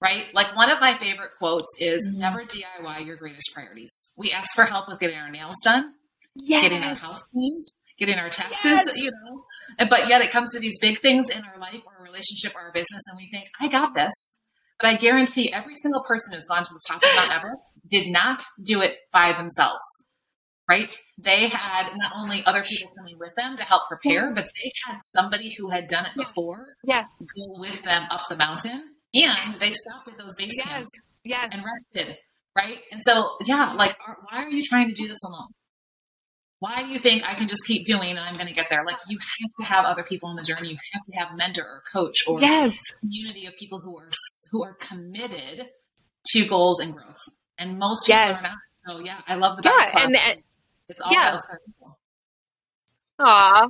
Right? 0.00 0.26
Like 0.34 0.54
one 0.56 0.70
of 0.70 0.80
my 0.80 0.94
favorite 0.94 1.30
quotes 1.38 1.68
is 1.80 2.08
mm-hmm. 2.08 2.20
never 2.20 2.44
DIY 2.44 3.06
your 3.06 3.16
greatest 3.16 3.50
priorities. 3.54 4.12
We 4.16 4.30
ask 4.30 4.54
for 4.54 4.64
help 4.64 4.88
with 4.88 5.00
getting 5.00 5.18
our 5.18 5.30
nails 5.30 5.56
done, 5.64 5.94
yes. 6.34 6.62
getting 6.62 6.82
our 6.82 6.94
house 6.94 7.26
cleaned, 7.32 7.62
getting 7.98 8.18
our 8.18 8.30
taxes, 8.30 8.64
yes. 8.64 8.96
you 8.96 9.10
know. 9.10 9.44
But 9.88 10.08
yet 10.08 10.22
it 10.22 10.30
comes 10.30 10.52
to 10.54 10.60
these 10.60 10.78
big 10.78 11.00
things 11.00 11.28
in 11.28 11.42
our 11.44 11.58
life 11.58 11.82
or 11.86 11.98
our 11.98 12.04
relationship 12.04 12.54
or 12.54 12.62
our 12.62 12.72
business, 12.72 13.02
and 13.10 13.16
we 13.16 13.28
think, 13.30 13.50
I 13.60 13.68
got 13.68 13.94
this. 13.94 14.40
But 14.80 14.88
I 14.88 14.96
guarantee 14.96 15.52
every 15.52 15.74
single 15.74 16.04
person 16.04 16.34
who's 16.34 16.46
gone 16.46 16.62
to 16.62 16.72
the 16.72 16.80
top 16.86 17.02
of 17.02 17.08
Mount 17.16 17.32
Everest 17.32 17.62
did 17.90 18.12
not 18.12 18.44
do 18.62 18.80
it 18.80 18.96
by 19.12 19.32
themselves. 19.32 19.82
Right? 20.68 20.94
They 21.16 21.48
had 21.48 21.96
not 21.96 22.12
only 22.14 22.44
other 22.44 22.62
people 22.62 22.92
coming 22.94 23.18
with 23.18 23.34
them 23.36 23.56
to 23.56 23.64
help 23.64 23.88
prepare, 23.88 24.34
but 24.34 24.44
they 24.44 24.70
had 24.86 24.98
somebody 25.00 25.54
who 25.56 25.70
had 25.70 25.88
done 25.88 26.04
it 26.04 26.14
before 26.14 26.76
yeah. 26.84 27.04
go 27.18 27.58
with 27.58 27.82
them 27.84 28.04
up 28.10 28.20
the 28.28 28.36
mountain 28.36 28.96
and 29.14 29.54
they 29.54 29.70
stopped 29.70 30.08
at 30.08 30.18
those 30.18 30.36
base 30.36 30.54
yes. 30.56 30.66
camps 30.66 31.00
yes. 31.24 31.48
and 31.52 31.64
rested, 31.64 32.18
right? 32.56 32.78
And 32.92 33.02
so, 33.02 33.36
yeah, 33.46 33.72
like, 33.72 33.96
are, 34.06 34.18
why 34.28 34.44
are 34.44 34.48
you 34.48 34.62
trying 34.64 34.88
to 34.88 34.94
do 34.94 35.08
this 35.08 35.18
alone? 35.24 35.48
Why 36.60 36.82
do 36.82 36.88
you 36.88 36.98
think 36.98 37.28
I 37.28 37.34
can 37.34 37.46
just 37.46 37.64
keep 37.66 37.86
doing 37.86 38.10
and 38.10 38.18
I'm 38.18 38.34
going 38.34 38.48
to 38.48 38.52
get 38.52 38.68
there? 38.68 38.84
Like, 38.84 38.96
you 39.08 39.18
have 39.18 39.50
to 39.60 39.72
have 39.72 39.84
other 39.84 40.02
people 40.02 40.28
on 40.28 40.36
the 40.36 40.42
journey. 40.42 40.70
You 40.70 40.76
have 40.92 41.04
to 41.04 41.12
have 41.18 41.36
mentor 41.36 41.62
or 41.62 41.82
coach 41.92 42.16
or 42.26 42.40
yes. 42.40 42.76
community 43.00 43.46
of 43.46 43.56
people 43.56 43.80
who 43.80 43.96
are 43.96 44.10
who 44.50 44.64
are 44.64 44.74
committed 44.74 45.68
to 46.32 46.46
goals 46.46 46.80
and 46.80 46.94
growth. 46.94 47.16
And 47.58 47.78
most 47.78 48.06
people 48.06 48.20
yes. 48.20 48.40
are 48.40 48.48
not. 48.48 48.56
So, 48.88 48.98
yeah, 49.04 49.20
I 49.28 49.36
love 49.36 49.56
the 49.56 49.62
yeah, 49.64 50.02
and, 50.02 50.16
and 50.16 50.42
it's 50.88 51.00
all 51.00 51.12
yeah. 51.12 51.36
Aw, 53.20 53.68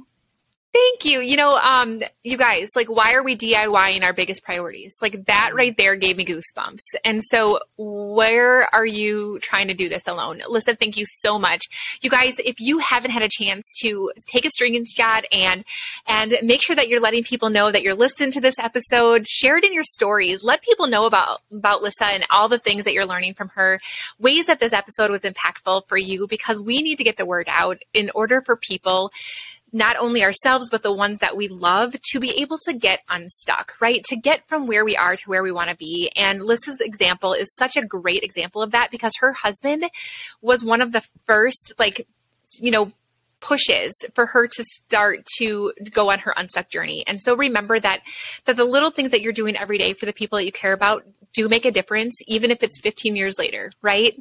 Thank 0.71 1.07
you. 1.07 1.21
You 1.21 1.37
know, 1.37 1.57
um, 1.57 2.03
you 2.25 2.37
guys, 2.37 2.69
like, 2.77 2.89
why 2.89 3.15
are 3.15 3.23
we 3.23 3.37
DIYing 3.37 4.03
our 4.03 4.13
biggest 4.13 4.43
priorities? 4.43 4.99
Like, 5.01 5.25
that 5.25 5.53
right 5.55 5.75
there 5.75 5.97
gave 5.97 6.19
me 6.19 6.27
goosebumps. 6.27 6.81
And 7.05 7.23
so, 7.23 7.61
where 7.79 8.73
are 8.75 8.85
you 8.85 9.39
trying 9.41 9.69
to 9.69 9.75
do 9.75 9.89
this 9.89 10.07
alone? 10.07 10.43
Lisa, 10.47 10.75
thank 10.75 10.99
you 10.99 11.07
so 11.07 11.39
much. 11.39 11.99
You 12.03 12.11
guys, 12.11 12.39
if 12.41 12.61
you 12.61 12.79
haven't 12.79 13.13
had 13.13 13.23
a 13.23 13.29
chance 13.31 13.73
to 13.81 14.13
take 14.27 14.45
a 14.45 14.51
screenshot 14.51 15.25
and 15.33 15.65
and 16.07 16.35
make 16.43 16.61
sure 16.61 16.77
that 16.77 16.89
you're 16.89 17.01
letting 17.01 17.25
people 17.25 17.49
know 17.49 17.73
that 17.73 17.83
you're 17.83 17.95
listening 17.95 18.31
to 18.33 18.41
this 18.41 18.59
episode, 18.59 19.27
share 19.27 19.57
it 19.57 19.65
in 19.65 19.73
your 19.73 19.85
stories. 19.85 20.45
Let 20.45 20.61
people 20.61 20.87
know 20.87 21.07
about 21.07 21.41
about 21.51 21.83
Lissa 21.83 22.07
and 22.07 22.25
all 22.31 22.49
the 22.49 22.59
things 22.59 22.85
that 22.85 22.93
you're 22.93 23.07
learning 23.07 23.35
from 23.35 23.49
her. 23.51 23.81
Ways 24.19 24.47
that 24.47 24.61
this 24.61 24.75
episode 24.75 25.11
was 25.11 25.23
impactful 25.23 25.89
for 25.89 25.97
you 25.97 26.27
because 26.29 26.61
we 26.61 26.83
need 26.83 26.97
to 26.97 27.05
get 27.05 27.17
the 27.17 27.27
word 27.27 27.49
out 27.49 27.83
in 27.95 28.11
order 28.15 28.43
for 28.43 28.55
people 28.55 29.11
not 29.73 29.97
only 29.97 30.25
ourselves, 30.25 30.71
but 30.71 30.83
the 30.83 30.93
ones 30.93 31.19
that 31.19 31.37
we 31.37 31.49
love 31.49 31.95
to 32.01 32.21
be 32.21 32.31
able 32.41 32.59
to 32.59 32.73
get 32.73 33.01
unstuck, 33.09 33.75
right? 33.81 34.03
To 34.05 34.17
get 34.17 34.47
from 34.49 34.67
where 34.67 34.85
we 34.85 34.97
are 34.97 35.17
to 35.17 35.29
where 35.29 35.43
we 35.43 35.53
want 35.53 35.71
to 35.71 35.77
be. 35.77 36.11
And 36.17 36.43
Lissa's 36.43 36.81
example 36.81 37.33
is 37.35 37.55
such 37.55 37.77
a 37.77 37.85
great 37.85 38.23
example 38.23 38.63
of 38.63 38.71
that 38.71 38.91
because 38.91 39.13
her 39.21 39.33
husband 39.33 39.85
was 40.41 40.65
one 40.65 40.81
of 40.81 40.93
the 40.93 41.03
first, 41.27 41.75
like, 41.79 42.07
you 42.61 42.71
know, 42.71 42.93
pushes 43.41 43.95
for 44.15 44.27
her 44.27 44.49
to 44.49 44.65
start 44.65 45.25
to 45.39 45.73
go 45.93 46.11
on 46.11 46.19
her 46.21 46.35
unstuck 46.37 46.69
journey. 46.71 47.05
And 47.07 47.21
so 47.21 47.37
remember 47.37 47.79
that 47.79 48.01
that 48.47 48.57
the 48.57 48.65
little 48.65 48.91
things 48.91 49.11
that 49.11 49.21
you're 49.21 49.33
doing 49.33 49.57
every 49.57 49.79
day 49.79 49.93
for 49.93 50.07
the 50.07 50.13
people 50.13 50.39
that 50.39 50.45
you 50.45 50.53
care 50.53 50.73
about 50.73 51.05
do 51.33 51.49
make 51.49 51.65
a 51.65 51.71
difference, 51.71 52.17
even 52.27 52.51
if 52.51 52.63
it's 52.63 52.81
15 52.81 53.17
years 53.17 53.39
later, 53.39 53.73
right? 53.83 54.15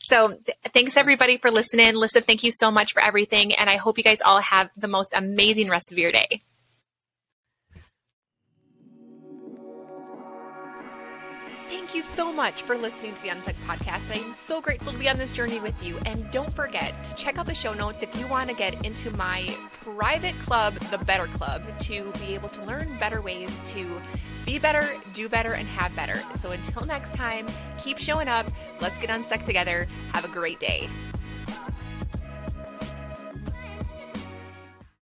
So 0.00 0.28
th- 0.28 0.58
thanks 0.72 0.96
everybody 0.96 1.36
for 1.36 1.50
listening. 1.50 1.94
Lissa, 1.94 2.20
thank 2.20 2.42
you 2.42 2.50
so 2.50 2.70
much 2.70 2.92
for 2.92 3.02
everything. 3.02 3.54
And 3.54 3.68
I 3.68 3.76
hope 3.76 3.98
you 3.98 4.04
guys 4.04 4.20
all 4.20 4.40
have 4.40 4.70
the 4.76 4.88
most 4.88 5.14
amazing 5.14 5.68
rest 5.68 5.92
of 5.92 5.98
your 5.98 6.12
day. 6.12 6.42
Thank 11.72 11.94
you 11.94 12.02
so 12.02 12.30
much 12.30 12.64
for 12.64 12.76
listening 12.76 13.14
to 13.14 13.22
the 13.22 13.30
Unstuck 13.30 13.54
podcast. 13.66 14.02
I 14.10 14.18
am 14.18 14.32
so 14.32 14.60
grateful 14.60 14.92
to 14.92 14.98
be 14.98 15.08
on 15.08 15.16
this 15.16 15.32
journey 15.32 15.58
with 15.58 15.82
you. 15.82 15.96
And 16.04 16.30
don't 16.30 16.52
forget 16.52 17.02
to 17.02 17.16
check 17.16 17.38
out 17.38 17.46
the 17.46 17.54
show 17.54 17.72
notes 17.72 18.02
if 18.02 18.14
you 18.20 18.26
want 18.26 18.50
to 18.50 18.54
get 18.54 18.84
into 18.84 19.10
my 19.16 19.48
private 19.80 20.38
club, 20.40 20.74
the 20.74 20.98
Better 20.98 21.28
Club, 21.28 21.62
to 21.78 22.12
be 22.20 22.34
able 22.34 22.50
to 22.50 22.62
learn 22.64 22.98
better 22.98 23.22
ways 23.22 23.62
to 23.62 24.02
be 24.44 24.58
better, 24.58 24.86
do 25.14 25.30
better, 25.30 25.54
and 25.54 25.66
have 25.66 25.96
better. 25.96 26.20
So 26.34 26.50
until 26.50 26.84
next 26.84 27.14
time, 27.14 27.46
keep 27.78 27.96
showing 27.96 28.28
up. 28.28 28.46
Let's 28.82 28.98
get 28.98 29.08
unstuck 29.08 29.44
together. 29.44 29.88
Have 30.12 30.26
a 30.26 30.28
great 30.28 30.60
day. 30.60 30.90